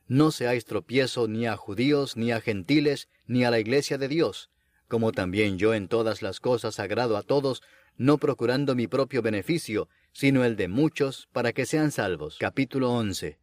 No 0.06 0.32
seáis 0.32 0.64
tropiezo 0.64 1.28
ni 1.28 1.46
a 1.46 1.56
judíos, 1.56 2.16
ni 2.16 2.32
a 2.32 2.40
gentiles, 2.40 3.08
ni 3.26 3.44
a 3.44 3.50
la 3.50 3.60
iglesia 3.60 3.96
de 3.96 4.08
Dios, 4.08 4.50
como 4.88 5.12
también 5.12 5.56
yo 5.58 5.72
en 5.72 5.86
todas 5.86 6.20
las 6.20 6.40
cosas 6.40 6.80
agrado 6.80 7.16
a 7.16 7.22
todos, 7.22 7.62
no 7.96 8.18
procurando 8.18 8.74
mi 8.74 8.88
propio 8.88 9.22
beneficio, 9.22 9.88
sino 10.12 10.44
el 10.44 10.56
de 10.56 10.68
muchos, 10.68 11.28
para 11.32 11.52
que 11.52 11.66
sean 11.66 11.92
salvos. 11.92 12.38
Capítulo 12.40 12.90
11. 12.92 13.38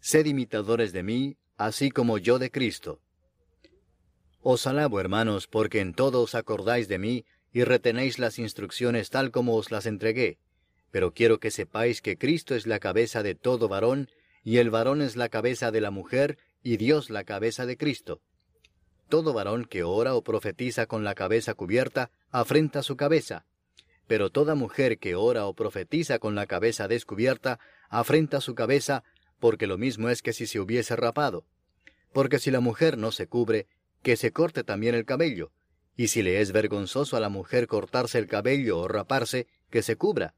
Sed 0.00 0.26
imitadores 0.26 0.92
de 0.92 1.02
mí, 1.02 1.36
así 1.56 1.90
como 1.90 2.18
yo 2.18 2.38
de 2.38 2.50
Cristo. 2.50 3.02
Os 4.40 4.66
alabo, 4.66 5.00
hermanos, 5.00 5.48
porque 5.48 5.80
en 5.80 5.92
todo 5.92 6.22
os 6.22 6.34
acordáis 6.34 6.88
de 6.88 6.98
mí, 6.98 7.26
y 7.52 7.64
retenéis 7.64 8.18
las 8.18 8.38
instrucciones 8.38 9.10
tal 9.10 9.30
como 9.30 9.56
os 9.56 9.70
las 9.70 9.86
entregué. 9.86 10.38
Pero 10.90 11.12
quiero 11.12 11.38
que 11.38 11.50
sepáis 11.50 12.00
que 12.00 12.16
Cristo 12.16 12.54
es 12.54 12.66
la 12.66 12.78
cabeza 12.78 13.22
de 13.22 13.34
todo 13.34 13.68
varón, 13.68 14.08
y 14.42 14.58
el 14.58 14.70
varón 14.70 15.02
es 15.02 15.16
la 15.16 15.28
cabeza 15.28 15.70
de 15.70 15.80
la 15.80 15.90
mujer, 15.90 16.38
y 16.62 16.76
Dios 16.76 17.10
la 17.10 17.24
cabeza 17.24 17.66
de 17.66 17.76
Cristo. 17.76 18.20
Todo 19.08 19.32
varón 19.32 19.64
que 19.64 19.82
ora 19.82 20.14
o 20.14 20.22
profetiza 20.22 20.86
con 20.86 21.04
la 21.04 21.14
cabeza 21.14 21.54
cubierta, 21.54 22.10
afrenta 22.30 22.82
su 22.82 22.96
cabeza. 22.96 23.46
Pero 24.06 24.30
toda 24.30 24.54
mujer 24.54 24.98
que 24.98 25.14
ora 25.14 25.46
o 25.46 25.54
profetiza 25.54 26.18
con 26.18 26.34
la 26.34 26.46
cabeza 26.46 26.88
descubierta, 26.88 27.58
afrenta 27.88 28.40
su 28.40 28.54
cabeza, 28.54 29.04
porque 29.38 29.66
lo 29.66 29.78
mismo 29.78 30.08
es 30.08 30.22
que 30.22 30.32
si 30.32 30.46
se 30.46 30.60
hubiese 30.60 30.96
rapado. 30.96 31.44
Porque 32.12 32.38
si 32.38 32.50
la 32.50 32.60
mujer 32.60 32.98
no 32.98 33.12
se 33.12 33.26
cubre, 33.26 33.66
que 34.02 34.16
se 34.16 34.32
corte 34.32 34.64
también 34.64 34.94
el 34.94 35.04
cabello. 35.04 35.52
Y 35.96 36.08
si 36.08 36.22
le 36.22 36.40
es 36.40 36.52
vergonzoso 36.52 37.16
a 37.16 37.20
la 37.20 37.28
mujer 37.28 37.66
cortarse 37.66 38.18
el 38.18 38.26
cabello 38.26 38.78
o 38.78 38.88
raparse, 38.88 39.46
que 39.70 39.82
se 39.82 39.96
cubra. 39.96 40.34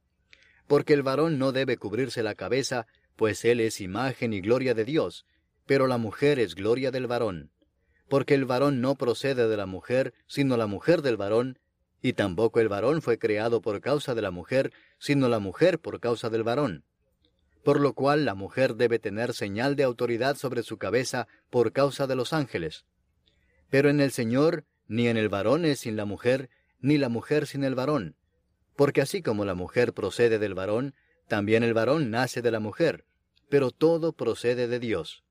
Porque 0.70 0.92
el 0.92 1.02
varón 1.02 1.40
no 1.40 1.50
debe 1.50 1.78
cubrirse 1.78 2.22
la 2.22 2.36
cabeza, 2.36 2.86
pues 3.16 3.44
él 3.44 3.58
es 3.58 3.80
imagen 3.80 4.32
y 4.32 4.40
gloria 4.40 4.72
de 4.72 4.84
Dios, 4.84 5.26
pero 5.66 5.88
la 5.88 5.98
mujer 5.98 6.38
es 6.38 6.54
gloria 6.54 6.92
del 6.92 7.08
varón. 7.08 7.50
Porque 8.08 8.34
el 8.34 8.44
varón 8.44 8.80
no 8.80 8.94
procede 8.94 9.48
de 9.48 9.56
la 9.56 9.66
mujer, 9.66 10.14
sino 10.28 10.56
la 10.56 10.68
mujer 10.68 11.02
del 11.02 11.16
varón, 11.16 11.58
y 12.00 12.12
tampoco 12.12 12.60
el 12.60 12.68
varón 12.68 13.02
fue 13.02 13.18
creado 13.18 13.60
por 13.60 13.80
causa 13.80 14.14
de 14.14 14.22
la 14.22 14.30
mujer, 14.30 14.72
sino 15.00 15.28
la 15.28 15.40
mujer 15.40 15.80
por 15.80 15.98
causa 15.98 16.30
del 16.30 16.44
varón. 16.44 16.84
Por 17.64 17.80
lo 17.80 17.94
cual 17.94 18.24
la 18.24 18.36
mujer 18.36 18.76
debe 18.76 19.00
tener 19.00 19.34
señal 19.34 19.74
de 19.74 19.82
autoridad 19.82 20.36
sobre 20.36 20.62
su 20.62 20.78
cabeza 20.78 21.26
por 21.50 21.72
causa 21.72 22.06
de 22.06 22.14
los 22.14 22.32
ángeles. 22.32 22.84
Pero 23.70 23.90
en 23.90 24.00
el 24.00 24.12
Señor, 24.12 24.66
ni 24.86 25.08
en 25.08 25.16
el 25.16 25.30
varón 25.30 25.64
es 25.64 25.80
sin 25.80 25.96
la 25.96 26.04
mujer, 26.04 26.48
ni 26.78 26.96
la 26.96 27.08
mujer 27.08 27.48
sin 27.48 27.64
el 27.64 27.74
varón. 27.74 28.14
Porque 28.80 29.02
así 29.02 29.20
como 29.20 29.44
la 29.44 29.54
mujer 29.54 29.92
procede 29.92 30.38
del 30.38 30.54
varón, 30.54 30.94
también 31.28 31.62
el 31.64 31.74
varón 31.74 32.10
nace 32.10 32.40
de 32.40 32.50
la 32.50 32.60
mujer, 32.60 33.04
pero 33.50 33.72
todo 33.72 34.14
procede 34.14 34.68
de 34.68 34.78
Dios. 34.78 35.22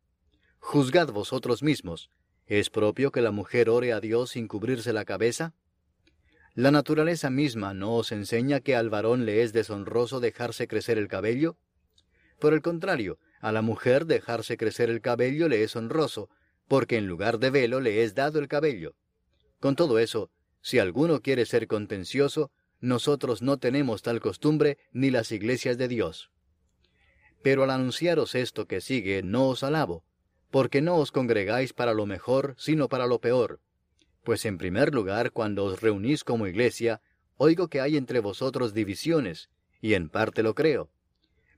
Juzgad 0.60 1.12
vosotros 1.12 1.64
mismos, 1.64 2.12
¿es 2.46 2.70
propio 2.70 3.12
que 3.12 3.22
la 3.22 3.32
mujer 3.32 3.72
ore 3.72 3.92
a 3.92 4.00
Dios 4.02 4.30
sin 4.30 4.48
cubrirse 4.48 4.94
la 4.94 5.04
cabeza? 5.04 5.56
¿La 6.54 6.70
naturaleza 6.70 7.32
misma 7.32 7.74
no 7.74 7.96
os 7.96 8.12
enseña 8.12 8.60
que 8.60 8.76
al 8.76 8.92
varón 8.92 9.26
le 9.26 9.42
es 9.42 9.52
deshonroso 9.52 10.20
dejarse 10.20 10.68
crecer 10.68 11.00
el 11.00 11.08
cabello? 11.08 11.58
Por 12.40 12.54
el 12.54 12.62
contrario, 12.62 13.18
a 13.42 13.52
la 13.52 13.64
mujer 13.64 14.06
dejarse 14.06 14.58
crecer 14.58 14.92
el 14.92 15.02
cabello 15.02 15.50
le 15.50 15.64
es 15.64 15.76
honroso, 15.76 16.30
porque 16.68 16.98
en 16.98 17.08
lugar 17.08 17.40
de 17.40 17.50
velo 17.50 17.80
le 17.80 18.04
es 18.04 18.14
dado 18.14 18.38
el 18.38 18.48
cabello. 18.48 18.94
Con 19.60 19.76
todo 19.76 19.98
eso, 19.98 20.30
si 20.62 20.78
alguno 20.78 21.22
quiere 21.24 21.48
ser 21.48 21.66
contencioso, 21.66 22.52
nosotros 22.82 23.42
no 23.42 23.58
tenemos 23.58 24.02
tal 24.02 24.20
costumbre 24.20 24.78
ni 24.92 25.12
las 25.12 25.32
iglesias 25.32 25.78
de 25.78 25.88
Dios. 25.88 26.32
Pero 27.42 27.64
al 27.64 27.72
anunciaros 27.72 28.36
esto 28.36 28.68
que 28.68 28.82
sigue, 28.82 29.24
no 29.24 29.48
os 29.48 29.64
alabo, 29.64 30.04
porque 30.52 30.82
no 30.82 30.98
os 30.98 31.12
congregáis 31.12 31.74
para 31.74 31.94
lo 31.94 32.06
mejor, 32.06 32.56
sino 32.58 32.90
para 32.90 33.08
lo 33.08 33.20
peor. 33.20 33.60
Pues 34.24 34.46
en 34.46 34.58
primer 34.58 34.94
lugar, 34.94 35.32
cuando 35.32 35.66
os 35.66 35.82
reunís 35.82 36.24
como 36.24 36.48
iglesia, 36.48 37.02
oigo 37.38 37.68
que 37.68 37.82
hay 37.82 37.98
entre 37.98 38.20
vosotros 38.20 38.74
divisiones, 38.74 39.50
y 39.82 39.94
en 39.94 40.10
parte 40.10 40.44
lo 40.44 40.56
creo. 40.56 40.90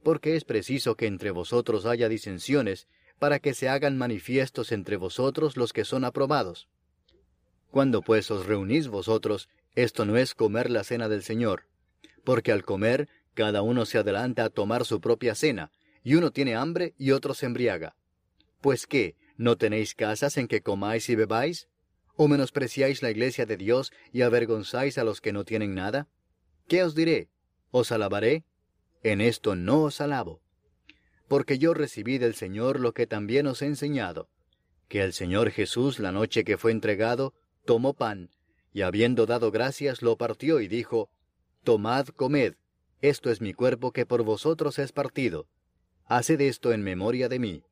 Porque 0.03 0.35
es 0.35 0.45
preciso 0.45 0.95
que 0.95 1.07
entre 1.07 1.31
vosotros 1.31 1.85
haya 1.85 2.09
disensiones, 2.09 2.87
para 3.19 3.39
que 3.39 3.53
se 3.53 3.69
hagan 3.69 3.97
manifiestos 3.97 4.71
entre 4.71 4.97
vosotros 4.97 5.57
los 5.57 5.73
que 5.73 5.85
son 5.85 6.05
aprobados. 6.05 6.69
Cuando 7.69 8.01
pues 8.01 8.29
os 8.31 8.45
reunís 8.45 8.87
vosotros, 8.87 9.47
esto 9.75 10.05
no 10.05 10.17
es 10.17 10.33
comer 10.35 10.69
la 10.69 10.83
cena 10.83 11.07
del 11.07 11.23
Señor, 11.23 11.67
porque 12.23 12.51
al 12.51 12.63
comer 12.63 13.07
cada 13.33 13.61
uno 13.61 13.85
se 13.85 13.97
adelanta 13.97 14.43
a 14.45 14.49
tomar 14.49 14.85
su 14.85 14.99
propia 14.99 15.35
cena, 15.35 15.71
y 16.03 16.15
uno 16.15 16.31
tiene 16.31 16.55
hambre 16.55 16.93
y 16.97 17.11
otro 17.11 17.33
se 17.33 17.45
embriaga. 17.45 17.95
Pues 18.59 18.85
qué, 18.85 19.15
¿no 19.37 19.57
tenéis 19.57 19.95
casas 19.95 20.37
en 20.37 20.47
que 20.47 20.61
comáis 20.61 21.09
y 21.09 21.15
bebáis? 21.15 21.67
¿O 22.15 22.27
menospreciáis 22.27 23.01
la 23.01 23.09
iglesia 23.09 23.45
de 23.45 23.57
Dios 23.57 23.91
y 24.11 24.21
avergonzáis 24.21 24.97
a 24.97 25.03
los 25.03 25.21
que 25.21 25.31
no 25.31 25.45
tienen 25.45 25.73
nada? 25.73 26.07
¿Qué 26.67 26.83
os 26.83 26.93
diré? 26.93 27.29
¿Os 27.71 27.91
alabaré? 27.91 28.43
En 29.03 29.21
esto 29.21 29.55
no 29.55 29.83
os 29.83 30.01
alabo. 30.01 30.41
Porque 31.27 31.57
yo 31.57 31.73
recibí 31.73 32.17
del 32.17 32.35
Señor 32.35 32.79
lo 32.79 32.93
que 32.93 33.07
también 33.07 33.47
os 33.47 33.61
he 33.61 33.65
enseñado, 33.65 34.29
que 34.89 35.01
el 35.01 35.13
Señor 35.13 35.51
Jesús 35.51 35.99
la 35.99 36.11
noche 36.11 36.43
que 36.43 36.57
fue 36.57 36.71
entregado, 36.71 37.33
tomó 37.65 37.93
pan, 37.93 38.29
y 38.73 38.81
habiendo 38.81 39.25
dado 39.25 39.51
gracias 39.51 40.01
lo 40.01 40.17
partió 40.17 40.59
y 40.59 40.67
dijo, 40.67 41.09
Tomad, 41.63 42.07
comed, 42.07 42.55
esto 43.01 43.29
es 43.29 43.41
mi 43.41 43.53
cuerpo 43.53 43.91
que 43.91 44.05
por 44.05 44.23
vosotros 44.23 44.79
es 44.79 44.91
partido. 44.91 45.47
Haced 46.05 46.41
esto 46.41 46.71
en 46.71 46.83
memoria 46.83 47.29
de 47.29 47.39
mí. 47.39 47.63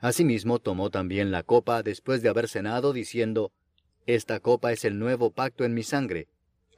Asimismo 0.00 0.58
tomó 0.58 0.90
también 0.90 1.30
la 1.30 1.42
copa 1.42 1.82
después 1.82 2.22
de 2.22 2.28
haber 2.28 2.48
cenado, 2.48 2.92
diciendo, 2.92 3.52
Esta 4.06 4.40
copa 4.40 4.72
es 4.72 4.84
el 4.84 4.98
nuevo 4.98 5.30
pacto 5.30 5.64
en 5.64 5.74
mi 5.74 5.82
sangre. 5.82 6.28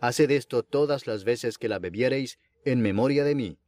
Haced 0.00 0.30
esto 0.30 0.62
todas 0.62 1.06
las 1.06 1.24
veces 1.24 1.56
que 1.58 1.68
la 1.68 1.78
bebiereis, 1.78 2.38
en 2.64 2.80
memoria 2.80 3.24
de 3.24 3.34
mí. 3.34 3.58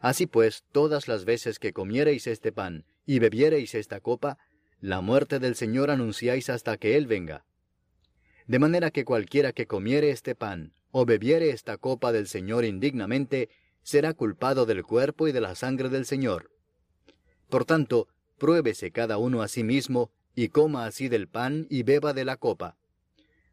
Así 0.00 0.26
pues, 0.26 0.64
todas 0.72 1.08
las 1.08 1.24
veces 1.24 1.58
que 1.58 1.72
comiereis 1.72 2.26
este 2.26 2.52
pan 2.52 2.84
y 3.06 3.18
bebiereis 3.18 3.74
esta 3.74 4.00
copa, 4.00 4.38
la 4.80 5.00
muerte 5.00 5.38
del 5.38 5.56
Señor 5.56 5.90
anunciáis 5.90 6.48
hasta 6.48 6.76
que 6.78 6.96
Él 6.96 7.06
venga. 7.06 7.44
De 8.50 8.58
manera 8.58 8.90
que 8.90 9.04
cualquiera 9.04 9.52
que 9.52 9.68
comiere 9.68 10.10
este 10.10 10.34
pan 10.34 10.72
o 10.90 11.06
bebiere 11.06 11.50
esta 11.50 11.76
copa 11.76 12.10
del 12.10 12.26
Señor 12.26 12.64
indignamente, 12.64 13.48
será 13.84 14.12
culpado 14.12 14.66
del 14.66 14.82
cuerpo 14.82 15.28
y 15.28 15.32
de 15.32 15.40
la 15.40 15.54
sangre 15.54 15.88
del 15.88 16.04
Señor. 16.04 16.50
Por 17.48 17.64
tanto, 17.64 18.08
pruébese 18.38 18.90
cada 18.90 19.18
uno 19.18 19.42
a 19.42 19.46
sí 19.46 19.62
mismo, 19.62 20.10
y 20.34 20.48
coma 20.48 20.86
así 20.86 21.08
del 21.08 21.28
pan 21.28 21.68
y 21.70 21.84
beba 21.84 22.12
de 22.12 22.24
la 22.24 22.38
copa. 22.38 22.76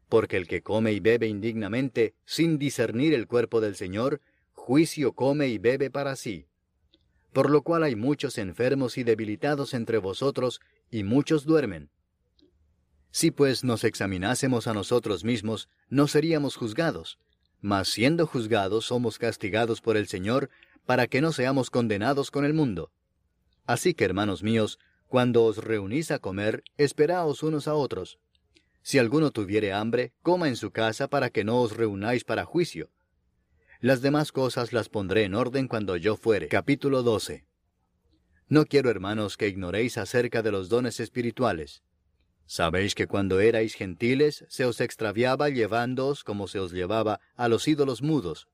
Porque 0.08 0.36
el 0.36 0.48
que 0.48 0.62
come 0.62 0.92
y 0.92 0.98
bebe 0.98 1.28
indignamente, 1.28 2.16
sin 2.24 2.58
discernir 2.58 3.14
el 3.14 3.28
cuerpo 3.28 3.60
del 3.60 3.76
Señor, 3.76 4.20
juicio 4.50 5.12
come 5.12 5.46
y 5.46 5.58
bebe 5.58 5.92
para 5.92 6.16
sí. 6.16 6.48
Por 7.32 7.50
lo 7.50 7.62
cual 7.62 7.84
hay 7.84 7.94
muchos 7.94 8.36
enfermos 8.36 8.98
y 8.98 9.04
debilitados 9.04 9.74
entre 9.74 9.98
vosotros, 9.98 10.60
y 10.90 11.04
muchos 11.04 11.44
duermen. 11.44 11.88
Si 13.10 13.30
pues 13.30 13.64
nos 13.64 13.84
examinásemos 13.84 14.66
a 14.66 14.74
nosotros 14.74 15.24
mismos, 15.24 15.68
no 15.88 16.08
seríamos 16.08 16.56
juzgados, 16.56 17.18
mas 17.60 17.88
siendo 17.88 18.26
juzgados 18.26 18.86
somos 18.86 19.18
castigados 19.18 19.80
por 19.80 19.96
el 19.96 20.08
Señor 20.08 20.50
para 20.86 21.06
que 21.06 21.20
no 21.20 21.32
seamos 21.32 21.70
condenados 21.70 22.30
con 22.30 22.44
el 22.44 22.54
mundo. 22.54 22.90
Así 23.66 23.94
que, 23.94 24.04
hermanos 24.04 24.42
míos, 24.42 24.78
cuando 25.06 25.44
os 25.44 25.58
reunís 25.58 26.10
a 26.10 26.18
comer, 26.18 26.62
esperaos 26.76 27.42
unos 27.42 27.68
a 27.68 27.74
otros. 27.74 28.18
Si 28.82 28.98
alguno 28.98 29.30
tuviere 29.30 29.72
hambre, 29.72 30.12
coma 30.22 30.48
en 30.48 30.56
su 30.56 30.70
casa 30.70 31.08
para 31.08 31.30
que 31.30 31.44
no 31.44 31.60
os 31.60 31.76
reunáis 31.76 32.24
para 32.24 32.44
juicio. 32.44 32.90
Las 33.80 34.00
demás 34.00 34.32
cosas 34.32 34.72
las 34.72 34.88
pondré 34.88 35.24
en 35.24 35.34
orden 35.34 35.68
cuando 35.68 35.96
yo 35.96 36.16
fuere. 36.16 36.48
Capítulo 36.48 37.02
12. 37.02 37.44
No 38.48 38.64
quiero, 38.64 38.90
hermanos, 38.90 39.36
que 39.36 39.48
ignoréis 39.48 39.98
acerca 39.98 40.42
de 40.42 40.50
los 40.50 40.68
dones 40.68 41.00
espirituales. 41.00 41.82
Sabéis 42.48 42.94
que 42.94 43.06
cuando 43.06 43.40
erais 43.40 43.74
gentiles 43.74 44.46
se 44.48 44.64
os 44.64 44.80
extraviaba 44.80 45.50
llevándoos 45.50 46.24
como 46.24 46.48
se 46.48 46.58
os 46.58 46.72
llevaba 46.72 47.20
a 47.36 47.46
los 47.46 47.68
ídolos 47.68 48.00
mudos. 48.00 48.48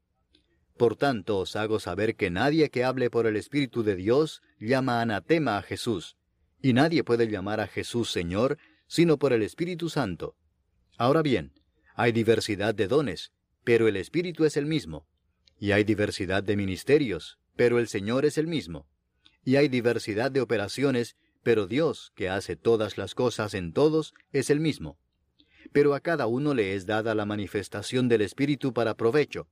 Por 0.76 0.96
tanto 0.96 1.38
os 1.38 1.54
hago 1.54 1.78
saber 1.78 2.16
que 2.16 2.28
nadie 2.28 2.70
que 2.70 2.82
hable 2.82 3.08
por 3.08 3.28
el 3.28 3.36
Espíritu 3.36 3.84
de 3.84 3.94
Dios 3.94 4.42
llama 4.58 5.00
anatema 5.00 5.58
a 5.58 5.62
Jesús, 5.62 6.16
y 6.60 6.72
nadie 6.72 7.04
puede 7.04 7.28
llamar 7.28 7.60
a 7.60 7.68
Jesús 7.68 8.10
Señor 8.10 8.58
sino 8.88 9.16
por 9.16 9.32
el 9.32 9.44
Espíritu 9.44 9.88
Santo. 9.88 10.34
Ahora 10.98 11.22
bien, 11.22 11.52
hay 11.94 12.10
diversidad 12.10 12.74
de 12.74 12.88
dones, 12.88 13.32
pero 13.62 13.86
el 13.86 13.96
Espíritu 13.96 14.44
es 14.44 14.56
el 14.56 14.66
mismo. 14.66 15.06
Y 15.56 15.70
hay 15.70 15.84
diversidad 15.84 16.42
de 16.42 16.56
ministerios, 16.56 17.38
pero 17.54 17.78
el 17.78 17.86
Señor 17.86 18.24
es 18.24 18.38
el 18.38 18.48
mismo. 18.48 18.88
Y 19.44 19.54
hay 19.54 19.68
diversidad 19.68 20.32
de 20.32 20.40
operaciones, 20.40 21.16
pero 21.44 21.68
Dios, 21.68 22.10
que 22.16 22.28
hace 22.28 22.56
todas 22.56 22.98
las 22.98 23.14
cosas 23.14 23.54
en 23.54 23.72
todos, 23.72 24.14
es 24.32 24.50
el 24.50 24.58
mismo. 24.58 24.98
Pero 25.72 25.94
a 25.94 26.00
cada 26.00 26.26
uno 26.26 26.54
le 26.54 26.74
es 26.74 26.86
dada 26.86 27.14
la 27.14 27.26
manifestación 27.26 28.08
del 28.08 28.22
Espíritu 28.22 28.72
para 28.72 28.96
provecho, 28.96 29.46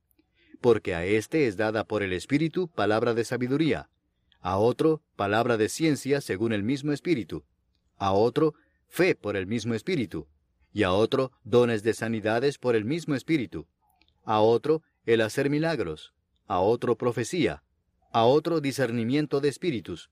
porque 0.59 0.95
a 0.95 1.05
éste 1.05 1.47
es 1.47 1.55
dada 1.55 1.85
por 1.85 2.03
el 2.03 2.11
Espíritu 2.11 2.67
palabra 2.67 3.13
de 3.13 3.23
sabiduría, 3.23 3.89
a 4.41 4.57
otro 4.57 5.01
palabra 5.15 5.55
de 5.55 5.69
ciencia 5.69 6.19
según 6.19 6.51
el 6.51 6.63
mismo 6.63 6.91
Espíritu, 6.91 7.45
a 7.97 8.11
otro 8.11 8.55
fe 8.87 9.15
por 9.15 9.37
el 9.37 9.47
mismo 9.47 9.73
Espíritu, 9.73 10.27
y 10.73 10.83
a 10.83 10.91
otro 10.91 11.31
dones 11.43 11.83
de 11.83 11.93
sanidades 11.93 12.57
por 12.57 12.75
el 12.75 12.85
mismo 12.85 13.13
Espíritu, 13.13 13.67
a 14.23 14.41
otro 14.41 14.81
el 15.05 15.21
hacer 15.21 15.49
milagros, 15.49 16.13
a 16.47 16.59
otro 16.59 16.97
profecía, 16.97 17.63
a 18.11 18.25
otro 18.25 18.61
discernimiento 18.61 19.41
de 19.41 19.49
espíritus, 19.49 20.09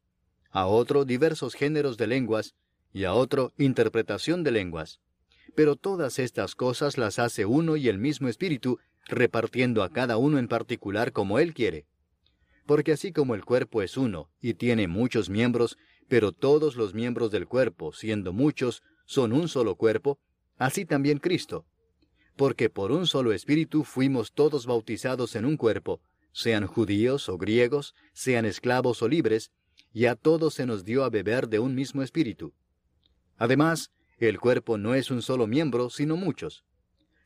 a 0.52 0.68
otro 0.68 1.06
diversos 1.06 1.56
géneros 1.56 1.98
de 1.98 2.08
lenguas, 2.08 2.56
y 2.94 3.06
a 3.06 3.14
otro 3.14 3.54
interpretación 3.58 4.44
de 4.44 4.52
lenguas. 4.52 5.00
Pero 5.56 5.76
todas 5.76 6.20
estas 6.20 6.56
cosas 6.56 6.98
las 6.98 7.20
hace 7.20 7.46
uno 7.46 7.78
y 7.78 7.88
el 7.88 7.98
mismo 7.98 8.28
Espíritu, 8.28 8.80
repartiendo 9.08 9.84
a 9.84 9.90
cada 9.90 10.18
uno 10.18 10.38
en 10.38 10.48
particular 10.48 11.12
como 11.12 11.40
Él 11.40 11.54
quiere. 11.54 11.86
Porque 12.66 12.94
así 12.94 13.12
como 13.12 13.36
el 13.36 13.44
cuerpo 13.44 13.82
es 13.82 13.98
uno 13.98 14.30
y 14.40 14.54
tiene 14.54 14.88
muchos 14.88 15.30
miembros, 15.30 15.78
pero 16.08 16.32
todos 16.32 16.76
los 16.76 16.94
miembros 16.94 17.32
del 17.32 17.48
cuerpo, 17.48 17.92
siendo 17.94 18.34
muchos, 18.34 18.84
son 19.06 19.34
un 19.34 19.48
solo 19.48 19.76
cuerpo, 19.76 20.20
así 20.58 20.86
también 20.86 21.18
Cristo. 21.18 21.66
Porque 22.36 22.70
por 22.70 22.92
un 22.92 23.08
solo 23.08 23.34
Espíritu 23.34 23.84
fuimos 23.84 24.32
todos 24.34 24.66
bautizados 24.66 25.36
en 25.36 25.46
un 25.46 25.58
cuerpo, 25.58 26.02
sean 26.32 26.66
judíos 26.66 27.28
o 27.28 27.38
griegos, 27.38 27.94
sean 28.14 28.46
esclavos 28.46 29.02
o 29.02 29.08
libres, 29.08 29.52
y 29.94 30.06
a 30.06 30.16
todos 30.16 30.54
se 30.54 30.66
nos 30.66 30.86
dio 30.86 31.04
a 31.04 31.10
beber 31.10 31.48
de 31.48 31.60
un 31.60 31.76
mismo 31.76 32.02
Espíritu. 32.02 32.54
Además, 33.38 33.92
el 34.18 34.40
cuerpo 34.40 34.78
no 34.78 34.94
es 34.94 35.12
un 35.12 35.22
solo 35.22 35.48
miembro, 35.48 35.90
sino 35.90 36.16
muchos. 36.16 36.64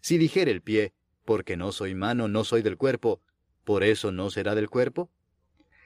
Si 0.02 0.18
dijere 0.18 0.52
el 0.52 0.62
pie, 0.62 0.94
porque 1.26 1.58
no 1.58 1.72
soy 1.72 1.96
mano, 1.96 2.28
no 2.28 2.44
soy 2.44 2.62
del 2.62 2.78
cuerpo, 2.78 3.22
¿por 3.64 3.84
eso 3.84 4.12
no 4.12 4.30
será 4.30 4.56
del 4.56 4.70
cuerpo? 4.70 5.10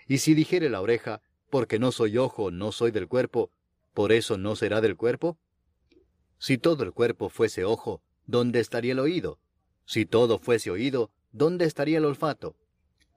Y 0.07 0.19
si 0.19 0.33
dijere 0.33 0.69
la 0.69 0.81
oreja, 0.81 1.21
porque 1.49 1.79
no 1.79 1.91
soy 1.91 2.17
ojo, 2.17 2.51
no 2.51 2.71
soy 2.71 2.91
del 2.91 3.07
cuerpo, 3.07 3.51
¿por 3.93 4.11
eso 4.11 4.37
no 4.37 4.55
será 4.55 4.81
del 4.81 4.95
cuerpo? 4.95 5.39
Si 6.37 6.57
todo 6.57 6.83
el 6.83 6.93
cuerpo 6.93 7.29
fuese 7.29 7.63
ojo, 7.65 8.01
¿dónde 8.25 8.59
estaría 8.59 8.93
el 8.93 8.99
oído? 8.99 9.39
Si 9.85 10.05
todo 10.05 10.37
fuese 10.37 10.69
oído, 10.69 11.11
¿dónde 11.31 11.65
estaría 11.65 11.97
el 11.97 12.05
olfato? 12.05 12.55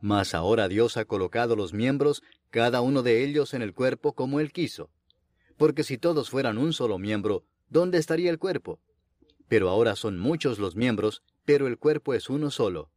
Mas 0.02 0.34
ahora 0.34 0.66
Dios 0.66 0.96
ha 0.96 1.04
colocado 1.04 1.54
los 1.54 1.72
miembros, 1.72 2.24
cada 2.50 2.80
uno 2.80 3.04
de 3.04 3.24
ellos 3.24 3.54
en 3.54 3.62
el 3.62 3.72
cuerpo 3.72 4.14
como 4.14 4.40
Él 4.40 4.50
quiso. 4.52 4.90
Porque 5.56 5.84
si 5.84 5.96
todos 5.96 6.28
fueran 6.28 6.58
un 6.58 6.72
solo 6.72 6.98
miembro, 6.98 7.44
¿dónde 7.68 7.98
estaría 7.98 8.28
el 8.28 8.40
cuerpo? 8.40 8.80
Pero 9.46 9.68
ahora 9.68 9.94
son 9.94 10.18
muchos 10.18 10.58
los 10.58 10.74
miembros, 10.74 11.22
pero 11.44 11.68
el 11.68 11.78
cuerpo 11.78 12.14
es 12.14 12.28
uno 12.28 12.50
solo. 12.50 12.90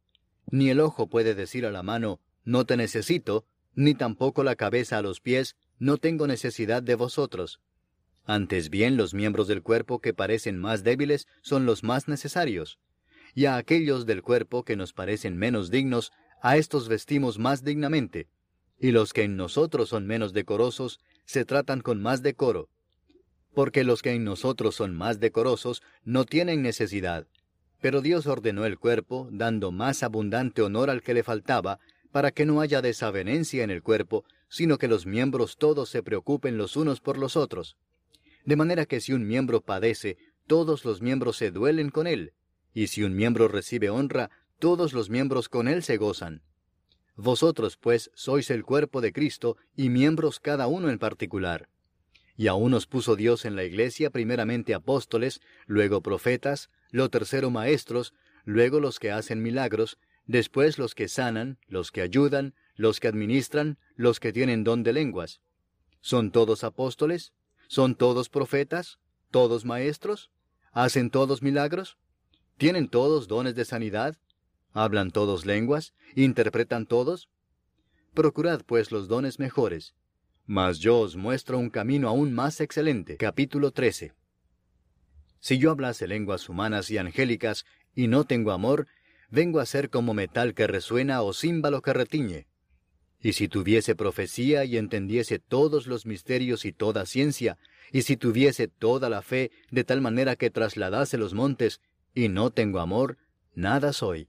Ni 0.50 0.68
el 0.68 0.80
ojo 0.80 1.08
puede 1.08 1.36
decir 1.36 1.64
a 1.64 1.70
la 1.70 1.84
mano, 1.84 2.20
no 2.44 2.66
te 2.66 2.76
necesito, 2.76 3.46
ni 3.76 3.94
tampoco 3.94 4.42
la 4.42 4.56
cabeza 4.56 4.98
a 4.98 5.02
los 5.02 5.20
pies, 5.20 5.54
no 5.78 5.98
tengo 5.98 6.26
necesidad 6.26 6.82
de 6.82 6.96
vosotros. 6.96 7.60
Antes 8.24 8.68
bien 8.68 8.96
los 8.96 9.14
miembros 9.14 9.46
del 9.46 9.62
cuerpo 9.62 10.00
que 10.00 10.12
parecen 10.12 10.58
más 10.58 10.82
débiles 10.82 11.28
son 11.40 11.66
los 11.66 11.84
más 11.84 12.08
necesarios. 12.08 12.80
Y 13.32 13.44
a 13.44 13.58
aquellos 13.58 14.06
del 14.06 14.22
cuerpo 14.22 14.64
que 14.64 14.74
nos 14.74 14.92
parecen 14.92 15.36
menos 15.36 15.70
dignos, 15.70 16.10
a 16.40 16.56
estos 16.56 16.88
vestimos 16.88 17.38
más 17.38 17.64
dignamente. 17.64 18.28
Y 18.78 18.90
los 18.90 19.12
que 19.12 19.22
en 19.22 19.36
nosotros 19.36 19.88
son 19.88 20.06
menos 20.06 20.32
decorosos, 20.32 21.00
se 21.24 21.44
tratan 21.44 21.80
con 21.80 22.00
más 22.00 22.22
decoro. 22.22 22.68
Porque 23.54 23.84
los 23.84 24.02
que 24.02 24.12
en 24.12 24.24
nosotros 24.24 24.74
son 24.74 24.94
más 24.94 25.18
decorosos 25.18 25.82
no 26.04 26.24
tienen 26.24 26.62
necesidad. 26.62 27.26
Pero 27.80 28.00
Dios 28.00 28.26
ordenó 28.26 28.64
el 28.64 28.78
cuerpo, 28.78 29.28
dando 29.30 29.70
más 29.70 30.02
abundante 30.02 30.62
honor 30.62 30.90
al 30.90 31.02
que 31.02 31.14
le 31.14 31.22
faltaba, 31.22 31.78
para 32.10 32.30
que 32.30 32.46
no 32.46 32.60
haya 32.60 32.82
desavenencia 32.82 33.64
en 33.64 33.70
el 33.70 33.82
cuerpo, 33.82 34.24
sino 34.48 34.78
que 34.78 34.88
los 34.88 35.06
miembros 35.06 35.56
todos 35.56 35.90
se 35.90 36.02
preocupen 36.02 36.56
los 36.56 36.76
unos 36.76 37.00
por 37.00 37.18
los 37.18 37.36
otros. 37.36 37.76
De 38.44 38.56
manera 38.56 38.86
que 38.86 39.00
si 39.00 39.12
un 39.12 39.26
miembro 39.26 39.60
padece, 39.60 40.16
todos 40.46 40.84
los 40.84 41.02
miembros 41.02 41.36
se 41.36 41.50
duelen 41.50 41.90
con 41.90 42.06
él, 42.06 42.32
y 42.72 42.86
si 42.86 43.02
un 43.02 43.14
miembro 43.14 43.48
recibe 43.48 43.90
honra, 43.90 44.30
todos 44.58 44.92
los 44.92 45.10
miembros 45.10 45.48
con 45.48 45.68
él 45.68 45.82
se 45.82 45.96
gozan. 45.96 46.42
Vosotros, 47.16 47.76
pues, 47.76 48.10
sois 48.14 48.50
el 48.50 48.64
cuerpo 48.64 49.00
de 49.00 49.12
Cristo, 49.12 49.56
y 49.74 49.88
miembros 49.88 50.38
cada 50.38 50.66
uno 50.66 50.90
en 50.90 50.98
particular. 50.98 51.68
Y 52.36 52.48
a 52.48 52.54
unos 52.54 52.86
puso 52.86 53.16
Dios 53.16 53.46
en 53.46 53.56
la 53.56 53.64
iglesia 53.64 54.10
primeramente 54.10 54.74
apóstoles, 54.74 55.40
luego 55.66 56.02
profetas, 56.02 56.70
lo 56.90 57.08
tercero 57.08 57.50
maestros, 57.50 58.12
luego 58.44 58.80
los 58.80 58.98
que 58.98 59.10
hacen 59.10 59.42
milagros, 59.42 59.98
después 60.26 60.78
los 60.78 60.94
que 60.94 61.08
sanan, 61.08 61.58
los 61.68 61.90
que 61.90 62.02
ayudan, 62.02 62.54
los 62.74 63.00
que 63.00 63.08
administran, 63.08 63.78
los 63.96 64.20
que 64.20 64.32
tienen 64.32 64.64
don 64.64 64.82
de 64.82 64.92
lenguas. 64.92 65.40
¿Son 66.02 66.30
todos 66.30 66.62
apóstoles? 66.62 67.32
¿Son 67.68 67.94
todos 67.94 68.28
profetas? 68.28 68.98
¿Todos 69.30 69.64
maestros? 69.64 70.30
¿Hacen 70.72 71.10
todos 71.10 71.42
milagros? 71.42 71.96
¿Tienen 72.58 72.88
todos 72.88 73.28
dones 73.28 73.54
de 73.54 73.64
sanidad? 73.64 74.16
¿Hablan 74.76 75.10
todos 75.10 75.46
lenguas? 75.46 75.94
¿Interpretan 76.14 76.84
todos? 76.84 77.30
Procurad 78.12 78.60
pues 78.66 78.92
los 78.92 79.08
dones 79.08 79.38
mejores. 79.38 79.94
Mas 80.44 80.80
yo 80.80 80.98
os 80.98 81.16
muestro 81.16 81.58
un 81.58 81.70
camino 81.70 82.10
aún 82.10 82.34
más 82.34 82.60
excelente. 82.60 83.16
Capítulo 83.16 83.70
13. 83.70 84.12
Si 85.40 85.56
yo 85.56 85.70
hablase 85.70 86.06
lenguas 86.06 86.50
humanas 86.50 86.90
y 86.90 86.98
angélicas 86.98 87.64
y 87.94 88.08
no 88.08 88.24
tengo 88.24 88.52
amor, 88.52 88.86
vengo 89.30 89.60
a 89.60 89.64
ser 89.64 89.88
como 89.88 90.12
metal 90.12 90.52
que 90.52 90.66
resuena 90.66 91.22
o 91.22 91.32
címbalo 91.32 91.80
que 91.80 91.94
retiñe. 91.94 92.46
Y 93.18 93.32
si 93.32 93.48
tuviese 93.48 93.96
profecía 93.96 94.66
y 94.66 94.76
entendiese 94.76 95.38
todos 95.38 95.86
los 95.86 96.04
misterios 96.04 96.66
y 96.66 96.74
toda 96.74 97.06
ciencia, 97.06 97.56
y 97.92 98.02
si 98.02 98.18
tuviese 98.18 98.68
toda 98.68 99.08
la 99.08 99.22
fe 99.22 99.52
de 99.70 99.84
tal 99.84 100.02
manera 100.02 100.36
que 100.36 100.50
trasladase 100.50 101.16
los 101.16 101.32
montes, 101.32 101.80
y 102.14 102.28
no 102.28 102.50
tengo 102.50 102.80
amor, 102.80 103.16
nada 103.54 103.94
soy. 103.94 104.28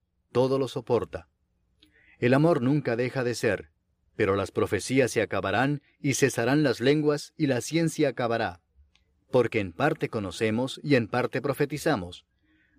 todo 0.31 0.59
lo 0.59 0.67
soporta. 0.67 1.27
El 2.19 2.33
amor 2.33 2.61
nunca 2.61 2.95
deja 2.95 3.23
de 3.23 3.35
ser, 3.35 3.71
pero 4.15 4.35
las 4.35 4.51
profecías 4.51 5.11
se 5.11 5.21
acabarán 5.21 5.81
y 5.99 6.13
cesarán 6.13 6.63
las 6.63 6.79
lenguas 6.79 7.33
y 7.37 7.47
la 7.47 7.61
ciencia 7.61 8.09
acabará. 8.09 8.61
Porque 9.31 9.59
en 9.59 9.73
parte 9.73 10.09
conocemos 10.09 10.79
y 10.83 10.95
en 10.95 11.07
parte 11.07 11.41
profetizamos. 11.41 12.25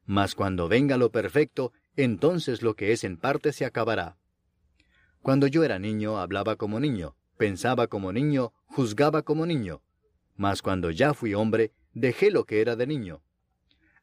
Mas 0.05 0.35
cuando 0.35 0.69
venga 0.69 0.97
lo 0.97 1.11
perfecto, 1.11 1.73
entonces 1.97 2.63
lo 2.63 2.75
que 2.75 2.93
es 2.93 3.05
en 3.05 3.17
parte 3.17 3.53
se 3.53 3.65
acabará. 3.65 4.17
Cuando 5.23 5.47
yo 5.47 5.65
era 5.65 5.79
niño, 5.79 6.19
hablaba 6.19 6.57
como 6.57 6.81
niño, 6.81 7.17
pensaba 7.37 7.87
como 7.87 8.13
niño, 8.13 8.53
juzgaba 8.67 9.23
como 9.23 9.47
niño. 9.47 9.83
Mas 10.37 10.63
cuando 10.63 10.91
ya 10.91 11.15
fui 11.15 11.35
hombre, 11.35 11.73
dejé 11.95 12.31
lo 12.31 12.45
que 12.45 12.61
era 12.61 12.77
de 12.77 12.87
niño. 12.87 13.23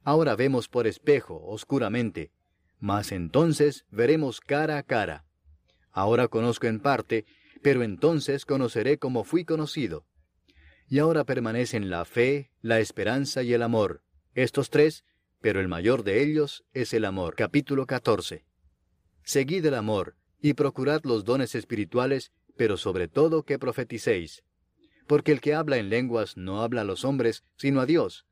Ahora 0.04 0.36
vemos 0.36 0.68
por 0.68 0.88
espejo, 0.88 1.46
oscuramente, 1.46 2.32
mas 2.80 3.12
entonces 3.12 3.86
veremos 3.92 4.40
cara 4.40 4.78
a 4.78 4.84
cara. 4.84 5.26
Ahora 5.92 6.28
conozco 6.28 6.68
en 6.68 6.80
parte, 6.80 7.26
pero 7.62 7.84
entonces 7.84 8.46
conoceré 8.46 8.98
como 8.98 9.24
fui 9.24 9.46
conocido. 9.46 10.06
Y 10.88 11.00
ahora 11.00 11.24
permanecen 11.24 11.90
la 11.90 12.06
fe, 12.06 12.52
la 12.62 12.80
esperanza 12.80 13.44
y 13.44 13.54
el 13.54 13.62
amor, 13.62 14.02
estos 14.34 14.70
tres, 14.70 15.04
pero 15.42 15.60
el 15.60 15.68
mayor 15.68 16.04
de 16.04 16.24
ellos 16.24 16.64
es 16.74 16.94
el 16.94 17.06
amor. 17.06 17.36
Capítulo 17.36 17.86
14. 17.86 18.46
Seguid 19.24 19.66
el 19.66 19.76
amor, 19.76 20.16
y 20.42 20.54
procurad 20.54 21.02
los 21.04 21.26
dones 21.26 21.56
espirituales, 21.56 22.32
pero 22.58 22.78
sobre 22.78 23.08
todo 23.08 23.44
que 23.44 23.60
profeticéis. 23.60 24.44
porque 25.08 25.32
el 25.32 25.42
que 25.42 25.56
habla 25.56 25.78
en 25.78 25.90
lenguas 25.90 26.38
no 26.38 26.62
habla 26.62 26.82
a 26.82 26.84
los 26.84 27.04
hombres, 27.04 27.44
sino 27.58 27.82
a 27.82 27.88
Dios, 27.88 28.28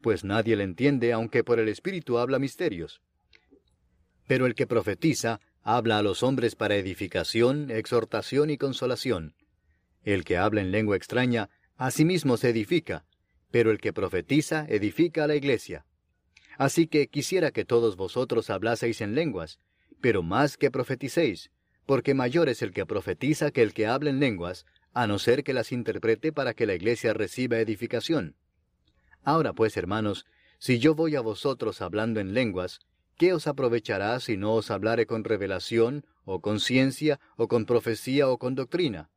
pues 0.00 0.24
nadie 0.24 0.56
le 0.56 0.64
entiende, 0.64 1.12
aunque 1.12 1.44
por 1.44 1.60
el 1.60 1.68
Espíritu 1.68 2.16
habla 2.16 2.38
misterios. 2.38 3.02
Pero 4.32 4.46
el 4.46 4.54
que 4.54 4.66
profetiza 4.66 5.42
habla 5.62 5.98
a 5.98 6.02
los 6.02 6.22
hombres 6.22 6.56
para 6.56 6.76
edificación, 6.76 7.70
exhortación 7.70 8.48
y 8.48 8.56
consolación. 8.56 9.34
El 10.04 10.24
que 10.24 10.38
habla 10.38 10.62
en 10.62 10.70
lengua 10.70 10.96
extraña, 10.96 11.50
a 11.76 11.90
sí 11.90 12.06
mismo 12.06 12.38
se 12.38 12.48
edifica, 12.48 13.04
pero 13.50 13.70
el 13.70 13.76
que 13.76 13.92
profetiza 13.92 14.64
edifica 14.70 15.24
a 15.24 15.26
la 15.26 15.34
iglesia. 15.34 15.84
Así 16.56 16.86
que 16.86 17.08
quisiera 17.08 17.50
que 17.50 17.66
todos 17.66 17.96
vosotros 17.96 18.48
hablaseis 18.48 19.02
en 19.02 19.14
lenguas, 19.14 19.58
pero 20.00 20.22
más 20.22 20.56
que 20.56 20.70
profeticéis, 20.70 21.50
porque 21.84 22.14
mayor 22.14 22.48
es 22.48 22.62
el 22.62 22.72
que 22.72 22.86
profetiza 22.86 23.50
que 23.50 23.60
el 23.60 23.74
que 23.74 23.86
habla 23.86 24.08
en 24.08 24.18
lenguas, 24.18 24.64
a 24.94 25.06
no 25.06 25.18
ser 25.18 25.44
que 25.44 25.52
las 25.52 25.72
interprete 25.72 26.32
para 26.32 26.54
que 26.54 26.64
la 26.64 26.72
iglesia 26.72 27.12
reciba 27.12 27.58
edificación. 27.58 28.36
Ahora 29.24 29.52
pues, 29.52 29.76
hermanos, 29.76 30.24
si 30.58 30.78
yo 30.78 30.94
voy 30.94 31.16
a 31.16 31.20
vosotros 31.20 31.82
hablando 31.82 32.18
en 32.18 32.32
lenguas, 32.32 32.80
¿qué 33.22 33.32
os 33.32 33.46
aprovechará 33.46 34.18
si 34.18 34.36
no 34.36 34.54
os 34.54 34.72
hablare 34.72 35.06
con 35.06 35.22
revelación, 35.22 36.04
o 36.24 36.40
con 36.40 36.58
ciencia, 36.58 37.20
o 37.36 37.46
con 37.46 37.66
profecía, 37.66 38.28
o 38.28 38.36
con 38.36 38.56
doctrina? 38.56 39.10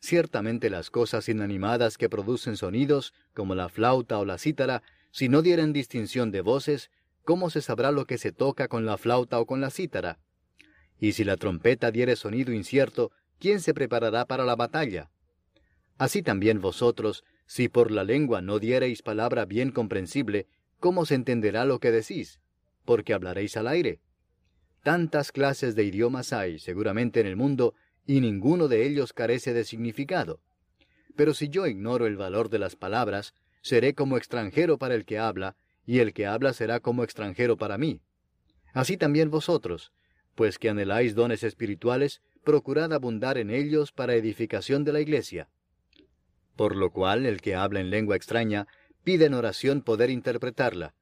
Ciertamente 0.00 0.70
las 0.70 0.88
cosas 0.88 1.28
inanimadas 1.28 1.98
que 1.98 2.08
producen 2.08 2.56
sonidos, 2.56 3.12
como 3.34 3.54
la 3.54 3.68
flauta 3.68 4.18
o 4.18 4.24
la 4.24 4.38
cítara, 4.38 4.82
si 5.10 5.28
no 5.28 5.42
dieren 5.42 5.74
distinción 5.74 6.30
de 6.30 6.40
voces, 6.40 6.90
¿cómo 7.22 7.50
se 7.50 7.60
sabrá 7.60 7.92
lo 7.92 8.06
que 8.06 8.16
se 8.16 8.32
toca 8.32 8.66
con 8.66 8.86
la 8.86 8.96
flauta 8.96 9.38
o 9.38 9.44
con 9.44 9.60
la 9.60 9.68
cítara? 9.68 10.18
Y 10.98 11.12
si 11.12 11.22
la 11.22 11.36
trompeta 11.36 11.90
diere 11.90 12.16
sonido 12.16 12.54
incierto, 12.54 13.12
¿quién 13.38 13.60
se 13.60 13.74
preparará 13.74 14.24
para 14.24 14.46
la 14.46 14.56
batalla? 14.56 15.10
Así 15.98 16.22
también 16.22 16.62
vosotros, 16.62 17.24
si 17.44 17.68
por 17.68 17.90
la 17.90 18.04
lengua 18.04 18.40
no 18.40 18.58
diereis 18.58 19.02
palabra 19.02 19.44
bien 19.44 19.70
comprensible, 19.70 20.46
¿cómo 20.80 21.04
se 21.04 21.14
entenderá 21.14 21.66
lo 21.66 21.78
que 21.78 21.90
decís? 21.90 22.40
Porque 22.88 23.12
hablaréis 23.12 23.54
al 23.58 23.68
aire. 23.68 24.00
Tantas 24.82 25.30
clases 25.30 25.74
de 25.74 25.84
idiomas 25.84 26.32
hay, 26.32 26.58
seguramente, 26.58 27.20
en 27.20 27.26
el 27.26 27.36
mundo, 27.36 27.74
y 28.06 28.22
ninguno 28.22 28.66
de 28.66 28.86
ellos 28.86 29.12
carece 29.12 29.52
de 29.52 29.64
significado. 29.64 30.40
Pero 31.14 31.34
si 31.34 31.50
yo 31.50 31.66
ignoro 31.66 32.06
el 32.06 32.16
valor 32.16 32.48
de 32.48 32.58
las 32.58 32.76
palabras, 32.76 33.34
seré 33.60 33.92
como 33.92 34.16
extranjero 34.16 34.78
para 34.78 34.94
el 34.94 35.04
que 35.04 35.18
habla, 35.18 35.54
y 35.84 35.98
el 35.98 36.14
que 36.14 36.24
habla 36.24 36.54
será 36.54 36.80
como 36.80 37.04
extranjero 37.04 37.58
para 37.58 37.76
mí. 37.76 38.00
Así 38.72 38.96
también 38.96 39.30
vosotros, 39.30 39.92
pues 40.34 40.58
que 40.58 40.70
anheláis 40.70 41.14
dones 41.14 41.42
espirituales, 41.42 42.22
procurad 42.42 42.94
abundar 42.94 43.36
en 43.36 43.50
ellos 43.50 43.92
para 43.92 44.14
edificación 44.14 44.82
de 44.84 44.94
la 44.94 45.00
iglesia. 45.00 45.50
Por 46.56 46.74
lo 46.74 46.90
cual 46.90 47.26
el 47.26 47.42
que 47.42 47.54
habla 47.54 47.80
en 47.80 47.90
lengua 47.90 48.16
extraña, 48.16 48.66
pide 49.04 49.26
en 49.26 49.34
oración 49.34 49.82
poder 49.82 50.08
interpretarla, 50.08 50.94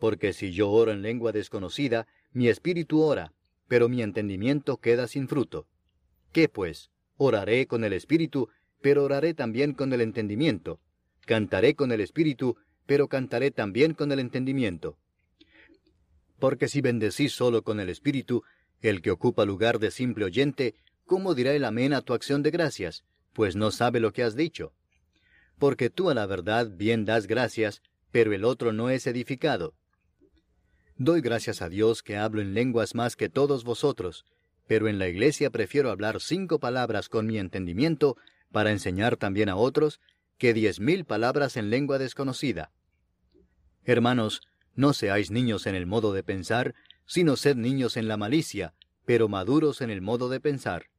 porque 0.00 0.32
si 0.32 0.50
yo 0.50 0.70
oro 0.70 0.90
en 0.90 1.02
lengua 1.02 1.30
desconocida, 1.30 2.08
mi 2.32 2.48
espíritu 2.48 3.02
ora, 3.02 3.34
pero 3.68 3.88
mi 3.88 4.02
entendimiento 4.02 4.78
queda 4.78 5.06
sin 5.06 5.28
fruto. 5.28 5.68
¿Qué 6.32 6.48
pues? 6.48 6.90
Oraré 7.18 7.66
con 7.66 7.84
el 7.84 7.92
espíritu, 7.92 8.48
pero 8.80 9.04
oraré 9.04 9.34
también 9.34 9.74
con 9.74 9.92
el 9.92 10.00
entendimiento. 10.00 10.80
Cantaré 11.26 11.74
con 11.74 11.92
el 11.92 12.00
espíritu, 12.00 12.56
pero 12.86 13.08
cantaré 13.08 13.50
también 13.50 13.92
con 13.92 14.10
el 14.10 14.20
entendimiento. 14.20 14.96
Porque 16.38 16.66
si 16.66 16.80
bendecís 16.80 17.32
solo 17.32 17.62
con 17.62 17.78
el 17.78 17.90
espíritu, 17.90 18.42
el 18.80 19.02
que 19.02 19.10
ocupa 19.10 19.44
lugar 19.44 19.78
de 19.78 19.90
simple 19.90 20.24
oyente, 20.24 20.74
¿cómo 21.04 21.34
dirá 21.34 21.52
el 21.52 21.64
amén 21.66 21.92
a 21.92 22.00
tu 22.00 22.14
acción 22.14 22.42
de 22.42 22.50
gracias? 22.50 23.04
Pues 23.34 23.54
no 23.54 23.70
sabe 23.70 24.00
lo 24.00 24.14
que 24.14 24.22
has 24.22 24.34
dicho. 24.34 24.72
Porque 25.58 25.90
tú 25.90 26.08
a 26.08 26.14
la 26.14 26.24
verdad 26.24 26.70
bien 26.74 27.04
das 27.04 27.26
gracias, 27.26 27.82
pero 28.10 28.32
el 28.32 28.44
otro 28.44 28.72
no 28.72 28.88
es 28.88 29.06
edificado. 29.06 29.74
Doy 31.02 31.22
gracias 31.22 31.62
a 31.62 31.70
Dios 31.70 32.02
que 32.02 32.18
hablo 32.18 32.42
en 32.42 32.52
lenguas 32.52 32.94
más 32.94 33.16
que 33.16 33.30
todos 33.30 33.64
vosotros, 33.64 34.26
pero 34.66 34.86
en 34.86 34.98
la 34.98 35.08
iglesia 35.08 35.48
prefiero 35.48 35.90
hablar 35.90 36.20
cinco 36.20 36.58
palabras 36.58 37.08
con 37.08 37.26
mi 37.26 37.38
entendimiento 37.38 38.18
para 38.52 38.70
enseñar 38.70 39.16
también 39.16 39.48
a 39.48 39.56
otros 39.56 39.98
que 40.36 40.52
diez 40.52 40.78
mil 40.78 41.06
palabras 41.06 41.56
en 41.56 41.70
lengua 41.70 41.96
desconocida. 41.96 42.70
Hermanos, 43.82 44.42
no 44.74 44.92
seáis 44.92 45.30
niños 45.30 45.66
en 45.66 45.74
el 45.74 45.86
modo 45.86 46.12
de 46.12 46.22
pensar, 46.22 46.74
sino 47.06 47.36
sed 47.36 47.56
niños 47.56 47.96
en 47.96 48.06
la 48.06 48.18
malicia, 48.18 48.74
pero 49.06 49.26
maduros 49.26 49.80
en 49.80 49.88
el 49.88 50.02
modo 50.02 50.28
de 50.28 50.40
pensar. 50.40 50.90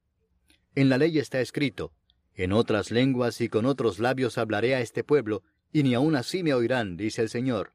En 0.73 0.89
la 0.89 0.97
ley 0.97 1.19
está 1.19 1.41
escrito, 1.41 1.93
en 2.33 2.53
otras 2.53 2.89
lenguas 2.89 3.39
y 3.39 3.49
con 3.49 3.67
otros 3.67 3.99
labios 3.99 4.39
hablaré 4.39 4.73
a 4.73 4.81
este 4.81 5.03
pueblo, 5.03 5.43
y 5.71 5.83
ni 5.83 5.93
aun 5.93 6.15
así 6.15 6.41
me 6.41 6.55
oirán, 6.55 6.97
dice 6.97 7.21
el 7.21 7.29
Señor. 7.29 7.73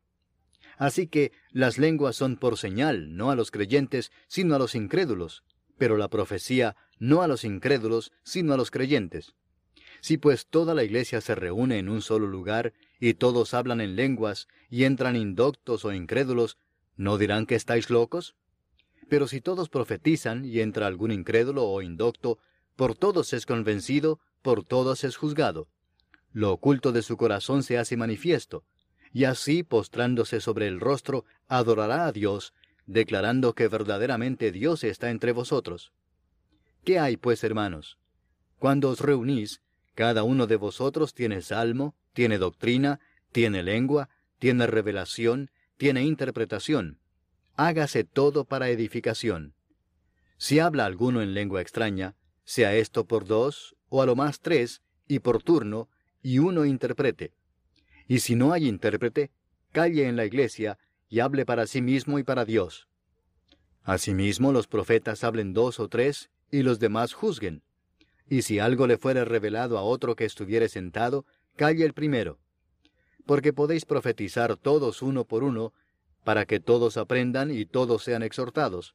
Así 0.77 1.07
que 1.07 1.33
las 1.53 1.79
lenguas 1.79 2.17
son 2.17 2.37
por 2.37 2.59
señal, 2.59 3.17
no 3.17 3.31
a 3.31 3.37
los 3.37 3.51
creyentes, 3.51 4.13
sino 4.29 4.55
a 4.55 4.59
los 4.59 4.75
incrédulos, 4.75 5.43
pero 5.79 5.97
la 5.97 6.09
profecía 6.09 6.77
no 6.99 7.23
a 7.23 7.29
los 7.29 7.45
incrédulos, 7.45 8.13
sino 8.23 8.55
a 8.55 8.57
los 8.57 8.71
creyentes. 8.71 9.35
Si 10.01 10.19
pues 10.19 10.47
toda 10.47 10.75
la 10.75 10.85
iglesia 10.85 11.21
se 11.21 11.35
reúne 11.35 11.79
en 11.79 11.89
un 11.89 12.03
solo 12.03 12.27
lugar, 12.27 12.75
y 13.01 13.15
todos 13.15 13.55
hablan 13.55 13.81
en 13.81 13.97
lenguas, 13.97 14.49
y 14.71 14.85
entran 14.85 15.17
indoctos 15.17 15.85
o 15.85 15.93
incrédulos, 15.93 16.59
¿no 16.97 17.19
dirán 17.19 17.47
que 17.47 17.55
estáis 17.55 17.91
locos? 17.91 18.37
Pero 19.09 19.29
si 19.29 19.41
todos 19.41 19.69
profetizan, 19.69 20.45
y 20.45 20.61
entra 20.61 20.87
algún 20.87 21.13
incrédulo 21.13 21.65
o 21.65 21.83
indocto, 21.83 22.39
por 22.77 22.95
todos 22.95 23.33
es 23.33 23.47
convencido, 23.47 24.21
por 24.43 24.65
todos 24.65 25.05
es 25.05 25.17
juzgado. 25.17 25.69
Lo 26.33 26.53
oculto 26.53 26.93
de 26.93 27.03
su 27.03 27.17
corazón 27.17 27.63
se 27.63 27.79
hace 27.79 27.97
manifiesto, 27.97 28.65
y 29.17 29.25
así, 29.25 29.63
postrándose 29.63 30.43
sobre 30.43 30.69
el 30.69 30.79
rostro, 30.79 31.25
adorará 31.49 32.05
a 32.05 32.13
Dios, 32.13 32.53
declarando 32.85 33.55
que 33.55 33.67
verdaderamente 33.67 34.53
Dios 34.53 34.85
está 34.85 35.09
entre 35.09 35.33
vosotros. 35.33 35.95
¿Qué 36.85 36.99
hay, 36.99 37.17
pues, 37.17 37.43
hermanos? 37.43 37.97
Cuando 38.59 38.91
os 38.91 39.01
reunís, 39.01 39.63
cada 39.95 40.23
uno 40.23 40.47
de 40.47 40.57
vosotros 40.57 41.15
tiene 41.15 41.41
salmo, 41.41 41.95
tiene 42.13 42.37
doctrina, 42.37 43.01
tiene 43.33 43.63
lengua, 43.63 44.11
tiene 44.39 44.67
revelación, 44.67 45.51
tiene 45.79 46.05
interpretación. 46.05 47.01
Hágase 47.57 48.05
todo 48.05 48.45
para 48.45 48.69
edificación. 48.69 49.55
Si 50.37 50.59
habla 50.59 50.85
alguno 50.85 51.23
en 51.23 51.33
lengua 51.33 51.63
extraña, 51.63 52.17
sea 52.45 52.75
esto 52.75 53.07
por 53.07 53.25
dos, 53.25 53.77
o 53.89 54.03
a 54.03 54.05
lo 54.05 54.15
más 54.15 54.41
tres, 54.41 54.83
y 55.09 55.21
por 55.21 55.43
turno, 55.43 55.89
y 56.21 56.39
uno 56.39 56.67
interprete. 56.67 57.33
Y 58.07 58.21
si 58.21 58.37
no 58.37 58.53
hay 58.53 58.69
intérprete, 58.69 59.31
calle 59.73 60.09
en 60.09 60.17
la 60.17 60.25
iglesia, 60.25 60.79
y 61.09 61.21
hable 61.21 61.45
para 61.45 61.67
sí 61.67 61.83
mismo 61.83 62.19
y 62.19 62.23
para 62.23 62.45
Dios. 62.45 62.89
Asimismo 63.83 64.53
los 64.53 64.67
profetas 64.67 65.25
hablen 65.25 65.53
dos 65.53 65.79
o 65.79 65.89
tres, 65.89 66.31
y 66.51 66.63
los 66.63 66.79
demás 66.79 67.13
juzguen. 67.13 67.63
Y 68.29 68.43
si 68.43 68.59
algo 68.59 68.87
le 68.87 68.99
fuere 68.99 69.25
revelado 69.25 69.79
a 69.79 69.83
otro 69.83 70.17
que 70.17 70.25
estuviere 70.25 70.69
sentado, 70.69 71.25
calle 71.57 71.85
el 71.85 71.95
primero. 71.95 72.39
Porque 73.25 73.53
podéis 73.53 73.85
profetizar 73.85 74.57
todos 74.57 75.03
uno 75.03 75.25
por 75.25 75.45
uno, 75.45 75.73
para 76.25 76.45
que 76.45 76.59
todos 76.59 76.97
aprendan 76.97 77.53
y 77.53 77.67
todos 77.67 78.03
sean 78.03 78.23
exhortados. 78.23 78.95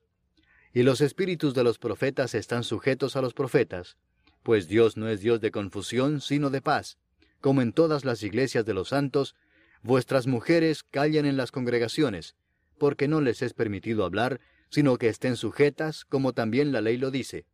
Y 0.74 0.84
los 0.84 1.02
espíritus 1.02 1.54
de 1.54 1.64
los 1.64 1.80
profetas 1.80 2.34
están 2.34 2.64
sujetos 2.64 3.16
a 3.16 3.22
los 3.22 3.34
profetas, 3.34 3.98
pues 4.44 4.68
Dios 4.68 4.98
no 4.98 5.08
es 5.08 5.22
Dios 5.22 5.40
de 5.42 5.52
confusión, 5.52 6.22
sino 6.22 6.50
de 6.50 6.62
paz. 6.62 6.98
Como 7.42 7.62
en 7.62 7.74
todas 7.74 8.06
las 8.06 8.24
iglesias 8.24 8.66
de 8.66 8.74
los 8.74 8.90
santos, 8.90 9.36
vuestras 9.82 10.28
mujeres 10.28 10.84
callen 10.84 11.26
en 11.26 11.38
las 11.38 11.52
congregaciones, 11.52 12.36
porque 12.78 13.08
no 13.08 13.20
les 13.20 13.42
es 13.42 13.54
permitido 13.54 14.06
hablar, 14.06 14.40
sino 14.70 14.98
que 14.98 15.10
estén 15.10 15.36
sujetas, 15.36 16.06
como 16.06 16.34
también 16.34 16.72
la 16.72 16.82
ley 16.82 16.98
lo 16.98 17.12
dice. 17.12 17.46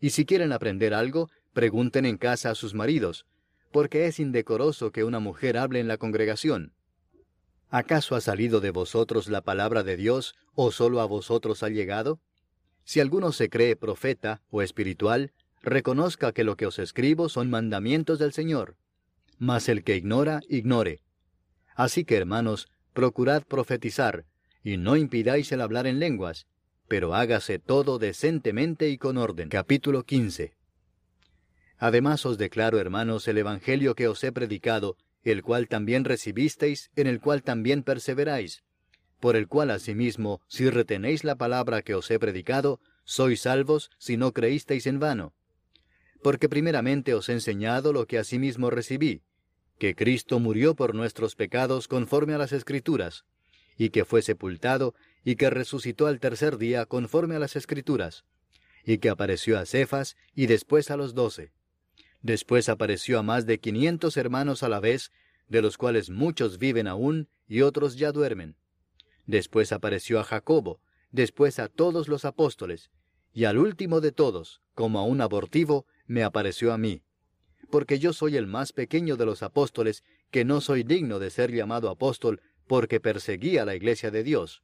Y 0.00 0.10
si 0.10 0.24
quieren 0.24 0.52
aprender 0.52 0.94
algo, 0.94 1.30
pregunten 1.52 2.06
en 2.06 2.16
casa 2.16 2.50
a 2.50 2.54
sus 2.54 2.74
maridos, 2.74 3.26
porque 3.70 4.06
es 4.06 4.18
indecoroso 4.18 4.90
que 4.90 5.04
una 5.04 5.20
mujer 5.20 5.58
hable 5.58 5.80
en 5.80 5.88
la 5.88 5.98
congregación. 5.98 6.72
¿Acaso 7.68 8.16
ha 8.16 8.20
salido 8.20 8.60
de 8.60 8.70
vosotros 8.70 9.28
la 9.28 9.42
palabra 9.42 9.84
de 9.84 9.96
Dios, 9.96 10.34
o 10.54 10.72
sólo 10.72 11.00
a 11.00 11.04
vosotros 11.04 11.62
ha 11.62 11.68
llegado? 11.68 12.20
Si 12.84 12.98
alguno 12.98 13.30
se 13.30 13.48
cree 13.48 13.76
profeta 13.76 14.42
o 14.50 14.62
espiritual, 14.62 15.32
reconozca 15.62 16.32
que 16.32 16.42
lo 16.42 16.56
que 16.56 16.66
os 16.66 16.78
escribo 16.78 17.28
son 17.28 17.50
mandamientos 17.50 18.18
del 18.18 18.32
Señor. 18.32 18.76
Mas 19.40 19.70
el 19.70 19.84
que 19.84 19.96
ignora, 19.96 20.42
ignore. 20.50 21.00
Así 21.74 22.04
que, 22.04 22.16
hermanos, 22.16 22.68
procurad 22.92 23.42
profetizar, 23.42 24.26
y 24.62 24.76
no 24.76 24.96
impidáis 24.96 25.50
el 25.50 25.62
hablar 25.62 25.86
en 25.86 25.98
lenguas, 25.98 26.46
pero 26.88 27.14
hágase 27.14 27.58
todo 27.58 27.98
decentemente 27.98 28.90
y 28.90 28.98
con 28.98 29.16
orden. 29.16 29.48
Capítulo 29.48 30.04
15. 30.04 30.52
Además 31.78 32.26
os 32.26 32.36
declaro, 32.36 32.78
hermanos, 32.78 33.26
el 33.28 33.38
Evangelio 33.38 33.94
que 33.94 34.08
os 34.08 34.22
he 34.24 34.30
predicado, 34.30 34.98
el 35.22 35.42
cual 35.42 35.68
también 35.68 36.04
recibisteis, 36.04 36.90
en 36.94 37.06
el 37.06 37.18
cual 37.18 37.42
también 37.42 37.82
perseveráis, 37.82 38.62
por 39.20 39.36
el 39.36 39.48
cual 39.48 39.70
asimismo, 39.70 40.42
si 40.48 40.68
retenéis 40.68 41.24
la 41.24 41.36
palabra 41.36 41.80
que 41.80 41.94
os 41.94 42.10
he 42.10 42.18
predicado, 42.18 42.78
sois 43.04 43.40
salvos 43.40 43.90
si 43.96 44.18
no 44.18 44.32
creísteis 44.32 44.86
en 44.86 44.98
vano. 44.98 45.32
porque 46.22 46.48
primeramente 46.48 47.14
os 47.14 47.28
he 47.28 47.32
enseñado 47.32 47.92
lo 47.92 48.06
que 48.06 48.18
asimismo 48.18 48.70
recibí, 48.70 49.22
que 49.80 49.96
Cristo 49.96 50.38
murió 50.38 50.76
por 50.76 50.94
nuestros 50.94 51.34
pecados 51.34 51.88
conforme 51.88 52.34
a 52.34 52.38
las 52.38 52.52
Escrituras, 52.52 53.24
y 53.78 53.88
que 53.88 54.04
fue 54.04 54.20
sepultado, 54.20 54.94
y 55.24 55.36
que 55.36 55.48
resucitó 55.48 56.06
al 56.06 56.20
tercer 56.20 56.58
día 56.58 56.84
conforme 56.84 57.34
a 57.34 57.38
las 57.38 57.56
Escrituras, 57.56 58.26
y 58.84 58.98
que 58.98 59.08
apareció 59.08 59.58
a 59.58 59.64
Cefas 59.64 60.18
y 60.34 60.46
después 60.46 60.90
a 60.90 60.98
los 60.98 61.14
doce. 61.14 61.52
Después 62.20 62.68
apareció 62.68 63.18
a 63.18 63.22
más 63.22 63.46
de 63.46 63.58
quinientos 63.58 64.18
hermanos 64.18 64.62
a 64.62 64.68
la 64.68 64.80
vez, 64.80 65.12
de 65.48 65.62
los 65.62 65.78
cuales 65.78 66.10
muchos 66.10 66.58
viven 66.58 66.86
aún 66.86 67.30
y 67.48 67.62
otros 67.62 67.96
ya 67.96 68.12
duermen. 68.12 68.56
Después 69.24 69.72
apareció 69.72 70.20
a 70.20 70.24
Jacobo, 70.24 70.82
después 71.10 71.58
a 71.58 71.68
todos 71.68 72.06
los 72.06 72.26
apóstoles, 72.26 72.90
y 73.32 73.44
al 73.44 73.56
último 73.56 74.02
de 74.02 74.12
todos, 74.12 74.60
como 74.74 74.98
a 74.98 75.04
un 75.04 75.22
abortivo, 75.22 75.86
me 76.06 76.22
apareció 76.22 76.74
a 76.74 76.76
mí. 76.76 77.02
Porque 77.70 77.98
yo 77.98 78.12
soy 78.12 78.36
el 78.36 78.46
más 78.46 78.72
pequeño 78.72 79.16
de 79.16 79.26
los 79.26 79.42
apóstoles, 79.42 80.02
que 80.30 80.44
no 80.44 80.60
soy 80.60 80.82
digno 80.82 81.18
de 81.18 81.30
ser 81.30 81.52
llamado 81.52 81.88
apóstol, 81.88 82.40
porque 82.66 83.00
perseguía 83.00 83.64
la 83.64 83.74
iglesia 83.74 84.10
de 84.10 84.22
Dios. 84.22 84.62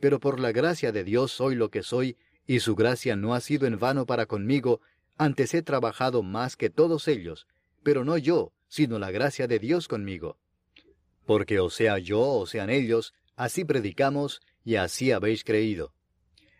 Pero 0.00 0.20
por 0.20 0.40
la 0.40 0.52
gracia 0.52 0.92
de 0.92 1.04
Dios 1.04 1.32
soy 1.32 1.54
lo 1.54 1.70
que 1.70 1.82
soy, 1.82 2.16
y 2.46 2.60
su 2.60 2.74
gracia 2.74 3.16
no 3.16 3.34
ha 3.34 3.40
sido 3.40 3.66
en 3.66 3.78
vano 3.78 4.06
para 4.06 4.26
conmigo, 4.26 4.80
antes 5.18 5.52
he 5.54 5.62
trabajado 5.62 6.22
más 6.22 6.56
que 6.56 6.70
todos 6.70 7.06
ellos, 7.06 7.46
pero 7.82 8.04
no 8.04 8.16
yo, 8.16 8.52
sino 8.68 8.98
la 8.98 9.10
gracia 9.10 9.46
de 9.46 9.58
Dios 9.58 9.86
conmigo. 9.86 10.38
Porque 11.26 11.60
o 11.60 11.70
sea 11.70 11.98
yo 11.98 12.20
o 12.20 12.46
sean 12.46 12.70
ellos, 12.70 13.12
así 13.36 13.64
predicamos 13.64 14.40
y 14.64 14.76
así 14.76 15.12
habéis 15.12 15.44
creído. 15.44 15.92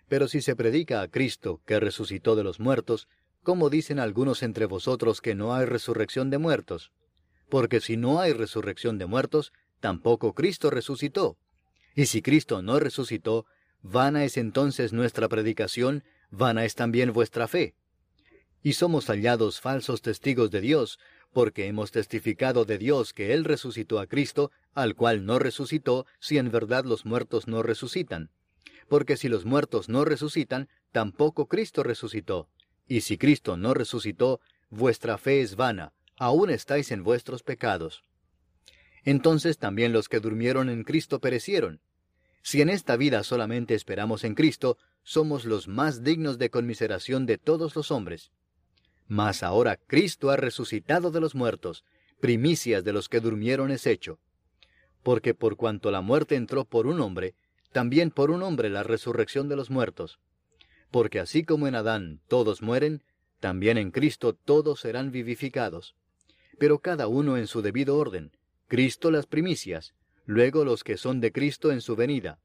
Pero 0.08 0.28
si 0.28 0.42
se 0.42 0.56
predica 0.56 1.02
a 1.02 1.08
Cristo, 1.08 1.62
que 1.64 1.80
resucitó 1.80 2.36
de 2.36 2.44
los 2.44 2.60
muertos, 2.60 3.08
¿cómo 3.42 3.70
dicen 3.70 3.98
algunos 3.98 4.42
entre 4.42 4.66
vosotros 4.66 5.20
que 5.20 5.34
no 5.34 5.54
hay 5.54 5.66
resurrección 5.66 6.30
de 6.30 6.38
muertos? 6.38 6.92
Porque 7.48 7.80
si 7.80 7.96
no 7.96 8.20
hay 8.20 8.32
resurrección 8.32 8.98
de 8.98 9.06
muertos, 9.06 9.52
tampoco 9.80 10.34
Cristo 10.34 10.70
resucitó. 10.70 11.36
Y 11.94 12.06
si 12.06 12.22
Cristo 12.22 12.62
no 12.62 12.78
resucitó, 12.78 13.46
vana 13.82 14.24
es 14.24 14.36
entonces 14.36 14.92
nuestra 14.92 15.28
predicación, 15.28 16.04
vana 16.30 16.64
es 16.64 16.74
también 16.74 17.12
vuestra 17.12 17.48
fe. 17.48 17.74
Y 18.62 18.74
somos 18.74 19.06
hallados 19.06 19.60
falsos 19.60 20.02
testigos 20.02 20.50
de 20.50 20.60
Dios, 20.60 20.98
porque 21.32 21.66
hemos 21.66 21.90
testificado 21.90 22.64
de 22.64 22.78
Dios 22.78 23.12
que 23.12 23.32
Él 23.32 23.44
resucitó 23.44 23.98
a 23.98 24.06
Cristo, 24.06 24.50
al 24.74 24.94
cual 24.94 25.24
no 25.24 25.38
resucitó, 25.38 26.06
si 26.18 26.38
en 26.38 26.50
verdad 26.50 26.84
los 26.84 27.04
muertos 27.04 27.48
no 27.48 27.62
resucitan 27.62 28.30
porque 28.90 29.16
si 29.16 29.28
los 29.28 29.44
muertos 29.44 29.88
no 29.88 30.04
resucitan, 30.04 30.68
tampoco 30.90 31.46
Cristo 31.46 31.84
resucitó. 31.84 32.48
Y 32.90 33.02
si 33.02 33.18
Cristo 33.18 33.56
no 33.56 33.72
resucitó, 33.72 34.40
vuestra 34.68 35.16
fe 35.16 35.42
es 35.42 35.54
vana, 35.54 35.92
aún 36.16 36.50
estáis 36.50 36.90
en 36.90 37.04
vuestros 37.04 37.44
pecados. 37.44 38.02
Entonces 39.04 39.58
también 39.58 39.92
los 39.92 40.08
que 40.08 40.18
durmieron 40.18 40.68
en 40.68 40.82
Cristo 40.82 41.20
perecieron. 41.20 41.80
Si 42.42 42.60
en 42.62 42.68
esta 42.68 42.96
vida 42.96 43.22
solamente 43.22 43.76
esperamos 43.76 44.24
en 44.24 44.34
Cristo, 44.34 44.76
somos 45.04 45.44
los 45.44 45.68
más 45.68 46.02
dignos 46.02 46.36
de 46.36 46.50
conmiseración 46.50 47.26
de 47.26 47.38
todos 47.38 47.76
los 47.76 47.92
hombres. 47.92 48.32
Mas 49.06 49.44
ahora 49.44 49.76
Cristo 49.76 50.30
ha 50.30 50.36
resucitado 50.36 51.12
de 51.12 51.20
los 51.20 51.36
muertos, 51.36 51.84
primicias 52.18 52.82
de 52.82 52.92
los 52.92 53.08
que 53.08 53.20
durmieron 53.20 53.70
es 53.70 53.86
hecho. 53.86 54.18
Porque 55.04 55.32
por 55.32 55.54
cuanto 55.54 55.92
la 55.92 56.00
muerte 56.00 56.34
entró 56.34 56.64
por 56.64 56.88
un 56.88 57.00
hombre, 57.00 57.36
también 57.70 58.10
por 58.10 58.32
un 58.32 58.42
hombre 58.42 58.68
la 58.68 58.82
resurrección 58.82 59.48
de 59.48 59.54
los 59.54 59.70
muertos. 59.70 60.18
Porque 60.90 61.20
así 61.20 61.44
como 61.44 61.68
en 61.68 61.74
Adán 61.74 62.20
todos 62.28 62.62
mueren, 62.62 63.02
también 63.38 63.78
en 63.78 63.90
Cristo 63.90 64.34
todos 64.34 64.80
serán 64.80 65.10
vivificados. 65.10 65.94
Pero 66.58 66.80
cada 66.80 67.08
uno 67.08 67.36
en 67.36 67.46
su 67.46 67.62
debido 67.62 67.96
orden, 67.96 68.32
Cristo 68.68 69.10
las 69.10 69.26
primicias, 69.26 69.94
luego 70.26 70.64
los 70.64 70.84
que 70.84 70.96
son 70.96 71.20
de 71.20 71.32
Cristo 71.32 71.72
en 71.72 71.80
su 71.80 71.96
venida, 71.96 72.38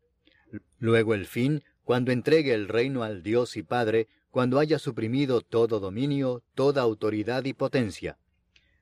luego 0.79 1.13
el 1.13 1.25
fin, 1.25 1.63
cuando 1.83 2.11
entregue 2.11 2.53
el 2.53 2.67
reino 2.67 3.03
al 3.03 3.23
Dios 3.23 3.57
y 3.57 3.63
Padre, 3.63 4.07
cuando 4.31 4.59
haya 4.59 4.79
suprimido 4.79 5.41
todo 5.41 5.79
dominio, 5.79 6.43
toda 6.55 6.81
autoridad 6.81 7.45
y 7.45 7.53
potencia. 7.53 8.17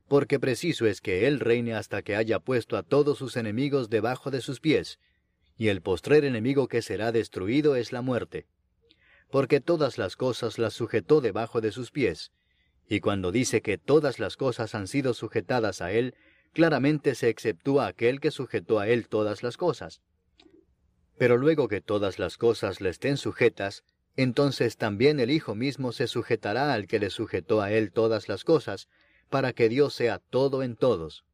Porque 0.08 0.40
preciso 0.40 0.86
es 0.86 1.02
que 1.02 1.28
Él 1.28 1.40
reine 1.40 1.76
hasta 1.76 2.02
que 2.02 2.16
haya 2.16 2.40
puesto 2.40 2.78
a 2.78 2.84
todos 2.84 3.18
sus 3.18 3.36
enemigos 3.38 3.90
debajo 3.90 4.32
de 4.32 4.42
sus 4.42 4.60
pies, 4.60 5.00
y 5.58 5.68
el 5.68 5.82
postrer 5.82 6.26
enemigo 6.26 6.68
que 6.68 6.82
será 6.82 7.12
destruido 7.12 7.76
es 7.76 7.92
la 7.92 8.02
muerte. 8.02 8.48
Porque 9.34 9.62
todas 9.62 9.98
las 9.98 10.16
cosas 10.16 10.60
las 10.60 10.76
sujetó 10.76 11.20
debajo 11.20 11.60
de 11.60 11.72
sus 11.72 11.90
pies, 11.90 12.32
y 12.88 13.00
cuando 13.00 13.32
dice 13.32 13.64
que 13.64 13.80
todas 13.80 14.20
las 14.20 14.38
cosas 14.38 14.76
han 14.76 14.88
sido 14.88 15.16
sujetadas 15.16 15.82
a 15.82 15.92
él, 15.92 16.14
claramente 16.54 17.16
se 17.16 17.30
exceptúa 17.30 17.88
aquel 17.88 18.20
que 18.20 18.30
sujetó 18.30 18.78
a 18.78 18.88
él 18.88 19.08
todas 19.08 19.42
las 19.42 19.58
cosas. 19.58 20.04
Pero 21.18 21.38
luego 21.38 21.68
que 21.68 21.82
todas 21.82 22.20
las 22.20 22.38
cosas 22.38 22.80
le 22.80 22.90
estén 22.90 23.18
sujetas, 23.18 23.84
entonces 24.16 24.78
también 24.78 25.20
el 25.20 25.32
Hijo 25.32 25.56
mismo 25.56 25.94
se 25.94 26.06
sujetará 26.06 26.72
al 26.72 26.86
que 26.86 27.00
le 27.00 27.10
sujetó 27.10 27.60
a 27.60 27.72
él 27.72 27.92
todas 27.92 28.30
las 28.30 28.44
cosas, 28.44 28.88
para 29.32 29.52
que 29.54 29.68
Dios 29.68 29.96
sea 29.96 30.20
todo 30.20 30.62
en 30.62 30.76
todos. 30.76 31.26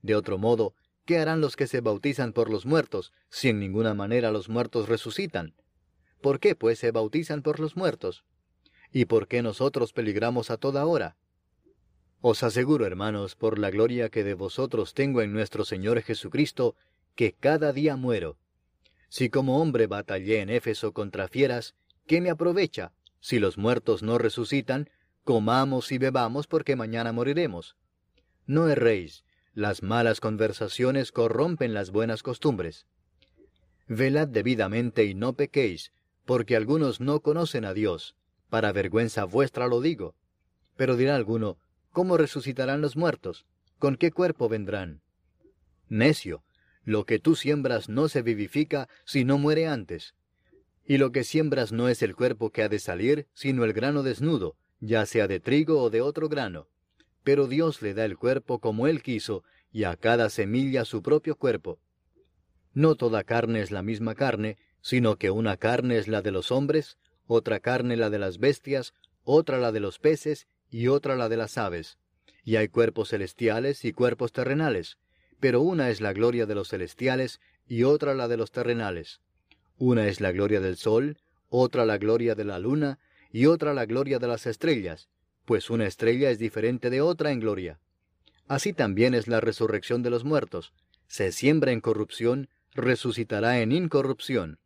De 0.00 0.14
otro 0.14 0.38
modo, 0.38 0.74
¿Qué 1.06 1.18
harán 1.18 1.40
los 1.40 1.56
que 1.56 1.66
se 1.66 1.80
bautizan 1.80 2.32
por 2.32 2.50
los 2.50 2.66
muertos, 2.66 3.12
si 3.30 3.48
en 3.48 3.58
ninguna 3.58 3.94
manera 3.94 4.30
los 4.30 4.48
muertos 4.48 4.88
resucitan? 4.88 5.54
¿Por 6.20 6.40
qué, 6.40 6.54
pues, 6.54 6.78
se 6.78 6.90
bautizan 6.90 7.42
por 7.42 7.60
los 7.60 7.76
muertos? 7.76 8.24
¿Y 8.92 9.04
por 9.04 9.28
qué 9.28 9.42
nosotros 9.42 9.92
peligramos 9.92 10.50
a 10.50 10.56
toda 10.56 10.86
hora? 10.86 11.16
Os 12.20 12.42
aseguro, 12.42 12.86
hermanos, 12.86 13.36
por 13.36 13.58
la 13.58 13.70
gloria 13.70 14.08
que 14.08 14.24
de 14.24 14.34
vosotros 14.34 14.94
tengo 14.94 15.22
en 15.22 15.32
nuestro 15.32 15.64
Señor 15.64 16.02
Jesucristo, 16.02 16.74
que 17.14 17.32
cada 17.32 17.72
día 17.72 17.96
muero. 17.96 18.38
Si 19.08 19.30
como 19.30 19.60
hombre 19.62 19.86
batallé 19.86 20.40
en 20.40 20.50
Éfeso 20.50 20.92
contra 20.92 21.28
fieras, 21.28 21.74
¿qué 22.06 22.20
me 22.20 22.30
aprovecha? 22.30 22.92
Si 23.20 23.38
los 23.38 23.56
muertos 23.56 24.02
no 24.02 24.18
resucitan, 24.18 24.90
comamos 25.22 25.92
y 25.92 25.98
bebamos 25.98 26.46
porque 26.46 26.74
mañana 26.74 27.12
moriremos. 27.12 27.76
No 28.46 28.68
erréis, 28.68 29.24
las 29.54 29.82
malas 29.82 30.20
conversaciones 30.20 31.12
corrompen 31.12 31.74
las 31.74 31.90
buenas 31.90 32.22
costumbres. 32.22 32.86
Velad 33.86 34.28
debidamente 34.28 35.04
y 35.04 35.14
no 35.14 35.34
pequéis, 35.34 35.92
porque 36.28 36.54
algunos 36.54 37.00
no 37.00 37.20
conocen 37.20 37.64
a 37.64 37.72
Dios. 37.74 38.14
Para 38.48 38.70
vergüenza 38.70 39.24
vuestra 39.24 39.66
lo 39.66 39.80
digo. 39.80 40.14
Pero 40.76 40.94
dirá 40.94 41.16
alguno, 41.16 41.58
¿cómo 41.90 42.16
resucitarán 42.16 42.80
los 42.80 42.96
muertos? 42.96 43.46
¿Con 43.80 43.96
qué 43.96 44.12
cuerpo 44.12 44.48
vendrán? 44.48 45.00
Necio, 45.88 46.44
lo 46.84 47.04
que 47.04 47.18
tú 47.18 47.34
siembras 47.34 47.88
no 47.88 48.08
se 48.08 48.22
vivifica 48.22 48.88
si 49.04 49.24
no 49.24 49.38
muere 49.38 49.66
antes. 49.66 50.14
Y 50.84 50.98
lo 50.98 51.10
que 51.10 51.24
siembras 51.24 51.72
no 51.72 51.88
es 51.88 52.02
el 52.02 52.14
cuerpo 52.14 52.50
que 52.50 52.62
ha 52.62 52.68
de 52.68 52.78
salir, 52.78 53.26
sino 53.34 53.64
el 53.64 53.72
grano 53.72 54.04
desnudo, 54.04 54.56
ya 54.78 55.04
sea 55.06 55.26
de 55.26 55.40
trigo 55.40 55.82
o 55.82 55.90
de 55.90 56.02
otro 56.02 56.28
grano 56.28 56.68
pero 57.28 57.46
Dios 57.46 57.82
le 57.82 57.92
da 57.92 58.06
el 58.06 58.16
cuerpo 58.16 58.58
como 58.58 58.86
Él 58.86 59.02
quiso, 59.02 59.44
y 59.70 59.84
a 59.84 59.96
cada 59.96 60.30
semilla 60.30 60.86
su 60.86 61.02
propio 61.02 61.36
cuerpo. 61.36 61.78
No 62.72 62.94
toda 62.94 63.22
carne 63.22 63.60
es 63.60 63.70
la 63.70 63.82
misma 63.82 64.14
carne, 64.14 64.56
sino 64.80 65.16
que 65.16 65.30
una 65.30 65.56
carne 65.56 65.98
es 65.98 66.08
la 66.08 66.22
de 66.22 66.30
los 66.30 66.50
hombres, 66.50 66.98
otra 67.26 67.60
carne 67.60 67.96
la 67.96 68.10
de 68.10 68.18
las 68.18 68.38
bestias, 68.38 68.94
otra 69.24 69.58
la 69.58 69.72
de 69.72 69.80
los 69.80 69.98
peces, 69.98 70.46
y 70.70 70.88
otra 70.88 71.16
la 71.16 71.28
de 71.28 71.36
las 71.36 71.58
aves. 71.58 71.98
Y 72.44 72.56
hay 72.56 72.68
cuerpos 72.68 73.10
celestiales 73.10 73.84
y 73.84 73.92
cuerpos 73.92 74.32
terrenales, 74.32 74.98
pero 75.40 75.60
una 75.60 75.90
es 75.90 76.00
la 76.00 76.12
gloria 76.12 76.46
de 76.46 76.54
los 76.54 76.68
celestiales 76.68 77.40
y 77.66 77.82
otra 77.82 78.14
la 78.14 78.28
de 78.28 78.36
los 78.36 78.50
terrenales. 78.50 79.20
Una 79.76 80.08
es 80.08 80.20
la 80.20 80.32
gloria 80.32 80.60
del 80.60 80.76
sol, 80.76 81.18
otra 81.48 81.84
la 81.84 81.98
gloria 81.98 82.34
de 82.34 82.44
la 82.44 82.58
luna, 82.58 82.98
y 83.30 83.46
otra 83.46 83.74
la 83.74 83.86
gloria 83.86 84.18
de 84.18 84.26
las 84.26 84.46
estrellas, 84.46 85.08
pues 85.44 85.70
una 85.70 85.86
estrella 85.86 86.30
es 86.30 86.38
diferente 86.38 86.90
de 86.90 87.00
otra 87.00 87.30
en 87.30 87.40
gloria. 87.40 87.78
Así 88.48 88.72
también 88.72 89.14
es 89.14 89.28
la 89.28 89.40
resurrección 89.40 90.02
de 90.02 90.10
los 90.10 90.24
muertos. 90.24 90.72
Se 91.06 91.32
siembra 91.32 91.72
en 91.72 91.80
corrupción, 91.80 92.48
resucitará 92.74 93.60
en 93.60 93.72
incorrupción. 93.72 94.58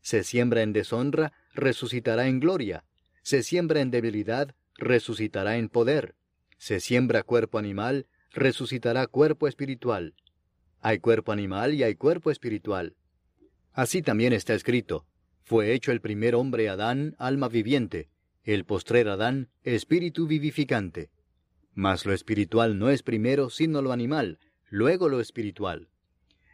Se 0.00 0.24
siembra 0.24 0.62
en 0.62 0.72
deshonra, 0.72 1.32
resucitará 1.54 2.26
en 2.26 2.40
gloria. 2.40 2.84
Se 3.22 3.42
siembra 3.42 3.80
en 3.80 3.90
debilidad, 3.90 4.54
resucitará 4.76 5.58
en 5.58 5.68
poder. 5.68 6.14
Se 6.58 6.80
siembra 6.80 7.22
cuerpo 7.22 7.58
animal, 7.58 8.06
resucitará 8.32 9.06
cuerpo 9.06 9.48
espiritual. 9.48 10.14
Hay 10.80 10.98
cuerpo 10.98 11.32
animal 11.32 11.74
y 11.74 11.82
hay 11.82 11.94
cuerpo 11.94 12.30
espiritual. 12.30 12.94
Así 13.72 14.02
también 14.02 14.32
está 14.32 14.54
escrito, 14.54 15.06
fue 15.50 15.72
hecho 15.72 15.90
el 15.90 16.00
primer 16.00 16.34
hombre 16.34 16.68
Adán 16.68 17.16
alma 17.18 17.48
viviente, 17.48 18.08
el 18.44 18.64
postrer 18.64 19.08
Adán, 19.08 19.48
espíritu 19.64 20.26
vivificante. 20.26 21.10
Mas 21.74 22.06
lo 22.06 22.12
espiritual 22.12 22.78
no 22.78 22.88
es 22.88 23.02
primero 23.02 23.50
sino 23.50 23.82
lo 23.82 23.92
animal, 23.92 24.38
luego 24.68 25.08
lo 25.08 25.20
espiritual. 25.20 25.88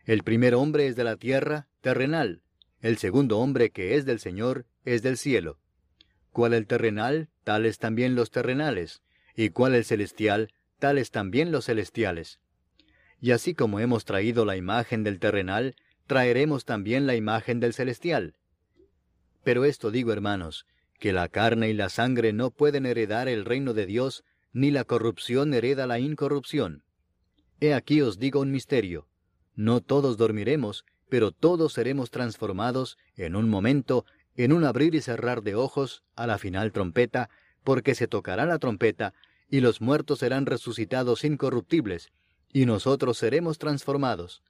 El 0.04 0.22
primer 0.22 0.54
hombre 0.54 0.86
es 0.86 0.96
de 0.96 1.04
la 1.04 1.16
tierra, 1.16 1.68
terrenal. 1.80 2.42
El 2.86 2.98
segundo 2.98 3.40
hombre 3.40 3.70
que 3.70 3.96
es 3.96 4.06
del 4.06 4.20
Señor 4.20 4.64
es 4.84 5.02
del 5.02 5.16
cielo. 5.16 5.58
Cual 6.30 6.54
el 6.54 6.68
terrenal, 6.68 7.30
tales 7.42 7.80
también 7.80 8.14
los 8.14 8.30
terrenales. 8.30 9.02
y 9.34 9.48
cuál 9.48 9.74
el 9.74 9.84
celestial, 9.84 10.52
tales 10.78 11.10
también 11.10 11.50
los 11.50 11.64
celestiales. 11.64 12.38
Y 13.20 13.32
así 13.32 13.54
como 13.54 13.80
hemos 13.80 14.04
traído 14.04 14.44
la 14.44 14.56
imagen 14.56 15.02
del 15.02 15.18
terrenal, 15.18 15.74
traeremos 16.06 16.64
también 16.64 17.08
la 17.08 17.16
imagen 17.16 17.58
del 17.58 17.74
celestial. 17.74 18.36
Pero 19.42 19.64
esto 19.64 19.90
digo, 19.90 20.12
hermanos, 20.12 20.64
que 21.00 21.12
la 21.12 21.28
carne 21.28 21.68
y 21.70 21.72
la 21.72 21.88
sangre 21.88 22.32
no 22.32 22.52
pueden 22.52 22.86
heredar 22.86 23.26
el 23.28 23.44
reino 23.44 23.74
de 23.74 23.86
Dios, 23.86 24.22
ni 24.52 24.70
la 24.70 24.84
corrupción 24.84 25.54
hereda 25.54 25.88
la 25.88 25.98
incorrupción. 25.98 26.84
He 27.58 27.74
aquí 27.74 28.00
os 28.00 28.20
digo 28.20 28.38
un 28.38 28.52
misterio. 28.52 29.08
No 29.56 29.80
todos 29.80 30.16
dormiremos, 30.16 30.84
pero 31.08 31.30
todos 31.30 31.72
seremos 31.72 32.10
transformados 32.10 32.98
en 33.16 33.36
un 33.36 33.48
momento, 33.48 34.04
en 34.36 34.52
un 34.52 34.64
abrir 34.64 34.94
y 34.94 35.00
cerrar 35.00 35.42
de 35.42 35.54
ojos, 35.54 36.02
a 36.14 36.26
la 36.26 36.38
final 36.38 36.72
trompeta, 36.72 37.30
porque 37.64 37.94
se 37.94 38.06
tocará 38.08 38.46
la 38.46 38.58
trompeta, 38.58 39.14
y 39.48 39.60
los 39.60 39.80
muertos 39.80 40.20
serán 40.20 40.46
resucitados 40.46 41.24
incorruptibles, 41.24 42.10
y 42.52 42.66
nosotros 42.66 43.18
seremos 43.18 43.58
transformados. 43.58 44.42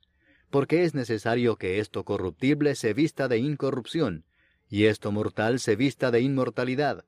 Porque 0.51 0.85
es 0.85 0.95
necesario 0.95 1.57
que 1.57 1.81
esto 1.81 2.05
corruptible 2.05 2.75
se 2.75 2.95
vista 2.95 3.29
de 3.29 3.39
incorrupción, 3.39 4.25
y 4.69 4.85
esto 4.85 5.13
mortal 5.13 5.61
se 5.61 5.77
vista 5.77 6.11
de 6.11 6.21
inmortalidad. 6.21 7.05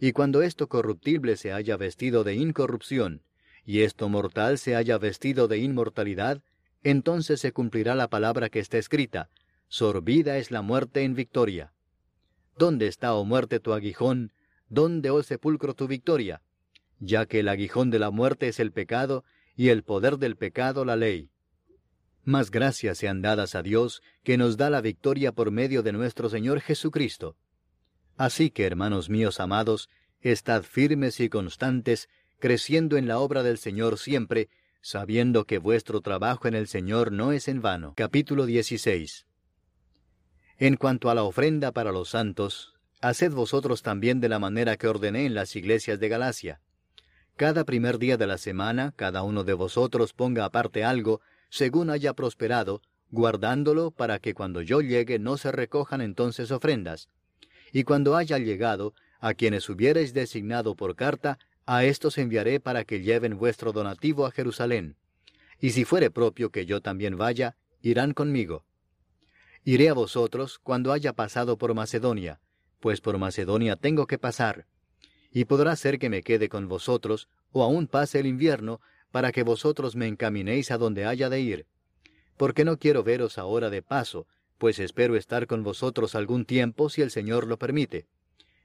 Y 0.00 0.12
cuando 0.12 0.42
esto 0.42 0.68
corruptible 0.68 1.36
se 1.36 1.52
haya 1.52 1.76
vestido 1.76 2.24
de 2.24 2.34
incorrupción, 2.34 3.22
y 3.64 3.82
esto 3.82 4.08
mortal 4.08 4.58
se 4.58 4.76
haya 4.76 4.96
vestido 4.96 5.48
de 5.48 5.58
inmortalidad, 5.58 6.42
entonces 6.90 7.40
se 7.40 7.52
cumplirá 7.52 7.94
la 7.94 8.08
palabra 8.08 8.48
que 8.48 8.60
está 8.60 8.78
escrita, 8.78 9.28
sorbida 9.68 10.38
es 10.38 10.50
la 10.50 10.62
muerte 10.62 11.02
en 11.02 11.14
victoria. 11.14 11.72
¿Dónde 12.56 12.86
está, 12.86 13.14
oh 13.14 13.24
muerte, 13.24 13.60
tu 13.60 13.72
aguijón? 13.72 14.32
¿Dónde, 14.68 15.10
oh 15.10 15.22
sepulcro, 15.22 15.74
tu 15.74 15.86
victoria? 15.86 16.42
Ya 16.98 17.26
que 17.26 17.40
el 17.40 17.48
aguijón 17.48 17.90
de 17.90 17.98
la 17.98 18.10
muerte 18.10 18.48
es 18.48 18.58
el 18.58 18.72
pecado, 18.72 19.24
y 19.54 19.68
el 19.68 19.82
poder 19.82 20.18
del 20.18 20.36
pecado 20.36 20.84
la 20.84 20.96
ley. 20.96 21.30
Más 22.24 22.50
gracias 22.50 22.98
sean 22.98 23.22
dadas 23.22 23.54
a 23.54 23.62
Dios, 23.62 24.02
que 24.22 24.36
nos 24.36 24.56
da 24.56 24.70
la 24.70 24.80
victoria 24.80 25.32
por 25.32 25.50
medio 25.50 25.82
de 25.82 25.92
nuestro 25.92 26.28
Señor 26.28 26.60
Jesucristo. 26.60 27.36
Así 28.16 28.50
que, 28.50 28.66
hermanos 28.66 29.08
míos 29.08 29.40
amados, 29.40 29.88
estad 30.20 30.62
firmes 30.62 31.20
y 31.20 31.28
constantes, 31.28 32.08
creciendo 32.38 32.96
en 32.96 33.08
la 33.08 33.18
obra 33.18 33.42
del 33.42 33.58
Señor 33.58 33.98
siempre, 33.98 34.48
sabiendo 34.88 35.44
que 35.44 35.58
vuestro 35.58 36.00
trabajo 36.00 36.48
en 36.48 36.54
el 36.54 36.66
Señor 36.66 37.12
no 37.12 37.32
es 37.32 37.46
en 37.48 37.60
vano. 37.60 37.92
Capítulo 37.94 38.46
16. 38.46 39.26
En 40.56 40.76
cuanto 40.76 41.10
a 41.10 41.14
la 41.14 41.24
ofrenda 41.24 41.72
para 41.72 41.92
los 41.92 42.08
santos, 42.08 42.72
haced 43.02 43.32
vosotros 43.32 43.82
también 43.82 44.18
de 44.18 44.30
la 44.30 44.38
manera 44.38 44.78
que 44.78 44.88
ordené 44.88 45.26
en 45.26 45.34
las 45.34 45.56
iglesias 45.56 46.00
de 46.00 46.08
Galacia. 46.08 46.62
Cada 47.36 47.64
primer 47.64 47.98
día 47.98 48.16
de 48.16 48.26
la 48.26 48.38
semana, 48.38 48.94
cada 48.96 49.24
uno 49.24 49.44
de 49.44 49.52
vosotros 49.52 50.14
ponga 50.14 50.46
aparte 50.46 50.84
algo, 50.84 51.20
según 51.50 51.90
haya 51.90 52.14
prosperado, 52.14 52.80
guardándolo 53.10 53.90
para 53.90 54.18
que 54.20 54.32
cuando 54.32 54.62
yo 54.62 54.80
llegue 54.80 55.18
no 55.18 55.36
se 55.36 55.52
recojan 55.52 56.00
entonces 56.00 56.50
ofrendas. 56.50 57.10
Y 57.74 57.84
cuando 57.84 58.16
haya 58.16 58.38
llegado, 58.38 58.94
a 59.20 59.34
quienes 59.34 59.68
hubierais 59.68 60.14
designado 60.14 60.76
por 60.76 60.96
carta, 60.96 61.38
a 61.70 61.84
éstos 61.84 62.16
enviaré 62.16 62.60
para 62.60 62.84
que 62.84 63.02
lleven 63.02 63.36
vuestro 63.36 63.74
donativo 63.74 64.24
a 64.24 64.30
Jerusalén. 64.30 64.96
Y 65.60 65.70
si 65.70 65.84
fuere 65.84 66.10
propio 66.10 66.48
que 66.48 66.64
yo 66.64 66.80
también 66.80 67.18
vaya, 67.18 67.58
irán 67.82 68.14
conmigo. 68.14 68.64
Iré 69.64 69.90
a 69.90 69.92
vosotros 69.92 70.58
cuando 70.60 70.94
haya 70.94 71.12
pasado 71.12 71.58
por 71.58 71.74
Macedonia, 71.74 72.40
pues 72.80 73.02
por 73.02 73.18
Macedonia 73.18 73.76
tengo 73.76 74.06
que 74.06 74.16
pasar. 74.16 74.64
Y 75.30 75.44
podrá 75.44 75.76
ser 75.76 75.98
que 75.98 76.08
me 76.08 76.22
quede 76.22 76.48
con 76.48 76.68
vosotros, 76.68 77.28
o 77.52 77.62
aún 77.62 77.86
pase 77.86 78.18
el 78.20 78.26
invierno, 78.26 78.80
para 79.10 79.30
que 79.30 79.42
vosotros 79.42 79.94
me 79.94 80.06
encaminéis 80.06 80.70
a 80.70 80.78
donde 80.78 81.04
haya 81.04 81.28
de 81.28 81.42
ir. 81.42 81.66
Porque 82.38 82.64
no 82.64 82.78
quiero 82.78 83.04
veros 83.04 83.36
ahora 83.36 83.68
de 83.68 83.82
paso, 83.82 84.26
pues 84.56 84.78
espero 84.78 85.16
estar 85.16 85.46
con 85.46 85.62
vosotros 85.64 86.14
algún 86.14 86.46
tiempo 86.46 86.88
si 86.88 87.02
el 87.02 87.10
Señor 87.10 87.46
lo 87.46 87.58
permite. 87.58 88.06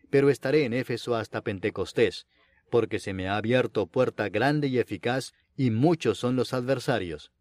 Pero 0.10 0.30
estaré 0.30 0.64
en 0.64 0.72
Éfeso 0.72 1.16
hasta 1.16 1.42
Pentecostés, 1.42 2.28
porque 2.74 2.98
se 2.98 3.14
me 3.14 3.28
ha 3.28 3.38
abierto 3.38 3.86
puerta 3.86 4.30
grande 4.30 4.68
y 4.68 4.80
eficaz, 4.80 5.34
y 5.56 5.70
muchos 5.70 6.18
son 6.18 6.36
los 6.36 6.56
adversarios. 6.56 7.32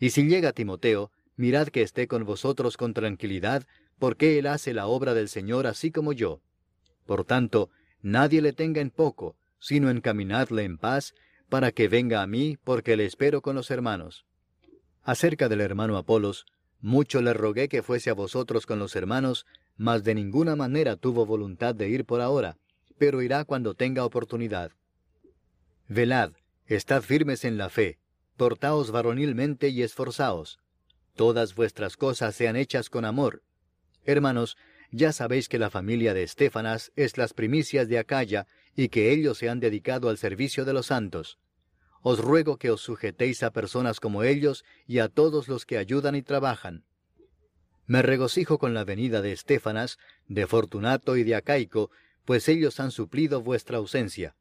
Y 0.00 0.10
si 0.10 0.24
llega 0.24 0.52
Timoteo, 0.52 1.12
mirad 1.36 1.68
que 1.68 1.82
esté 1.82 2.08
con 2.08 2.24
vosotros 2.24 2.76
con 2.76 2.92
tranquilidad, 2.92 3.62
porque 4.00 4.40
él 4.40 4.48
hace 4.48 4.74
la 4.74 4.88
obra 4.88 5.14
del 5.14 5.28
Señor 5.28 5.68
así 5.68 5.92
como 5.92 6.12
yo. 6.12 6.40
Por 7.06 7.24
tanto, 7.24 7.70
nadie 8.00 8.42
le 8.42 8.52
tenga 8.52 8.80
en 8.80 8.90
poco, 8.90 9.36
sino 9.60 9.90
encaminadle 9.90 10.64
en 10.64 10.76
paz, 10.76 11.14
para 11.48 11.70
que 11.70 11.86
venga 11.86 12.20
a 12.20 12.26
mí, 12.26 12.58
porque 12.64 12.96
le 12.96 13.04
espero 13.04 13.42
con 13.42 13.54
los 13.54 13.70
hermanos. 13.70 14.26
Acerca 15.04 15.48
del 15.48 15.60
hermano 15.60 15.96
Apolos, 15.96 16.46
mucho 16.80 17.22
le 17.22 17.32
rogué 17.32 17.68
que 17.68 17.84
fuese 17.84 18.10
a 18.10 18.14
vosotros 18.14 18.66
con 18.66 18.80
los 18.80 18.96
hermanos, 18.96 19.46
mas 19.76 20.02
de 20.02 20.16
ninguna 20.16 20.56
manera 20.56 20.96
tuvo 20.96 21.26
voluntad 21.26 21.76
de 21.76 21.88
ir 21.90 22.04
por 22.04 22.20
ahora, 22.20 22.56
pero 22.98 23.22
irá 23.22 23.44
cuando 23.44 23.74
tenga 23.74 24.04
oportunidad. 24.04 24.72
Velad, 25.88 26.32
estad 26.66 27.02
firmes 27.02 27.44
en 27.44 27.58
la 27.58 27.68
fe, 27.68 27.98
portaos 28.36 28.90
varonilmente 28.90 29.68
y 29.68 29.82
esforzaos. 29.82 30.60
Todas 31.14 31.54
vuestras 31.54 31.96
cosas 31.96 32.34
sean 32.34 32.56
hechas 32.56 32.88
con 32.88 33.04
amor. 33.04 33.42
Hermanos, 34.04 34.56
ya 34.90 35.12
sabéis 35.12 35.48
que 35.48 35.58
la 35.58 35.70
familia 35.70 36.14
de 36.14 36.22
Estefanas 36.22 36.92
es 36.96 37.16
las 37.16 37.34
primicias 37.34 37.88
de 37.88 37.98
Acaya 37.98 38.46
y 38.74 38.88
que 38.88 39.10
ellos 39.10 39.38
se 39.38 39.48
han 39.48 39.60
dedicado 39.60 40.08
al 40.08 40.18
servicio 40.18 40.64
de 40.64 40.72
los 40.72 40.86
santos. 40.86 41.38
Os 42.02 42.18
ruego 42.18 42.56
que 42.58 42.70
os 42.70 42.80
sujetéis 42.80 43.42
a 43.42 43.52
personas 43.52 44.00
como 44.00 44.22
ellos 44.22 44.64
y 44.86 44.98
a 44.98 45.08
todos 45.08 45.48
los 45.48 45.66
que 45.66 45.78
ayudan 45.78 46.14
y 46.16 46.22
trabajan. 46.22 46.84
Me 47.86 48.02
regocijo 48.02 48.58
con 48.58 48.74
la 48.74 48.84
venida 48.84 49.22
de 49.22 49.32
Estefanas, 49.32 49.98
de 50.26 50.46
Fortunato 50.46 51.16
y 51.16 51.24
de 51.24 51.36
Acaico, 51.36 51.90
pues 52.24 52.48
ellos 52.48 52.80
han 52.80 52.90
suplido 52.90 53.42
vuestra 53.42 53.78
ausencia, 53.78 54.36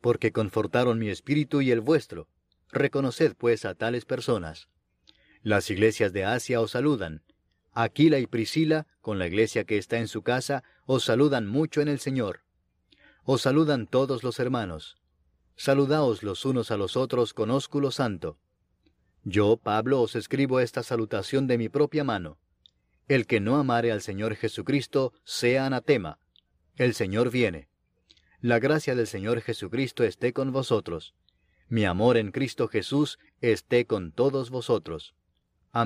porque 0.00 0.32
confortaron 0.32 0.98
mi 0.98 1.08
espíritu 1.08 1.60
y 1.60 1.70
el 1.70 1.80
vuestro. 1.80 2.28
Reconoced 2.72 3.34
pues 3.36 3.64
a 3.64 3.74
tales 3.74 4.04
personas. 4.04 4.68
Las 5.42 5.70
iglesias 5.70 6.12
de 6.12 6.24
Asia 6.24 6.60
os 6.60 6.72
saludan. 6.72 7.22
Aquila 7.72 8.18
y 8.18 8.26
Priscila, 8.26 8.86
con 9.00 9.18
la 9.18 9.26
iglesia 9.26 9.64
que 9.64 9.78
está 9.78 9.98
en 9.98 10.08
su 10.08 10.22
casa, 10.22 10.64
os 10.86 11.04
saludan 11.04 11.46
mucho 11.46 11.80
en 11.80 11.88
el 11.88 11.98
Señor. 11.98 12.40
Os 13.24 13.42
saludan 13.42 13.86
todos 13.86 14.22
los 14.22 14.38
hermanos. 14.38 14.96
Saludaos 15.56 16.22
los 16.22 16.44
unos 16.44 16.70
a 16.70 16.76
los 16.76 16.96
otros 16.96 17.34
con 17.34 17.50
ósculo 17.50 17.90
santo. 17.90 18.38
Yo, 19.24 19.56
Pablo, 19.56 20.00
os 20.00 20.16
escribo 20.16 20.60
esta 20.60 20.82
salutación 20.82 21.46
de 21.46 21.58
mi 21.58 21.68
propia 21.68 22.04
mano. 22.04 22.38
El 23.08 23.26
que 23.26 23.40
no 23.40 23.56
amare 23.56 23.92
al 23.92 24.00
Señor 24.00 24.34
Jesucristo 24.36 25.12
sea 25.24 25.66
anatema. 25.66 26.18
El 26.80 26.94
Señor 26.94 27.30
viene. 27.30 27.68
La 28.40 28.58
gracia 28.58 28.94
del 28.94 29.06
Señor 29.06 29.42
Jesucristo 29.42 30.02
esté 30.02 30.32
con 30.32 30.50
vosotros. 30.50 31.14
Mi 31.68 31.84
amor 31.84 32.16
en 32.16 32.30
Cristo 32.32 32.68
Jesús 32.68 33.18
esté 33.42 33.84
con 33.84 34.12
todos 34.12 34.48
vosotros. 34.48 35.14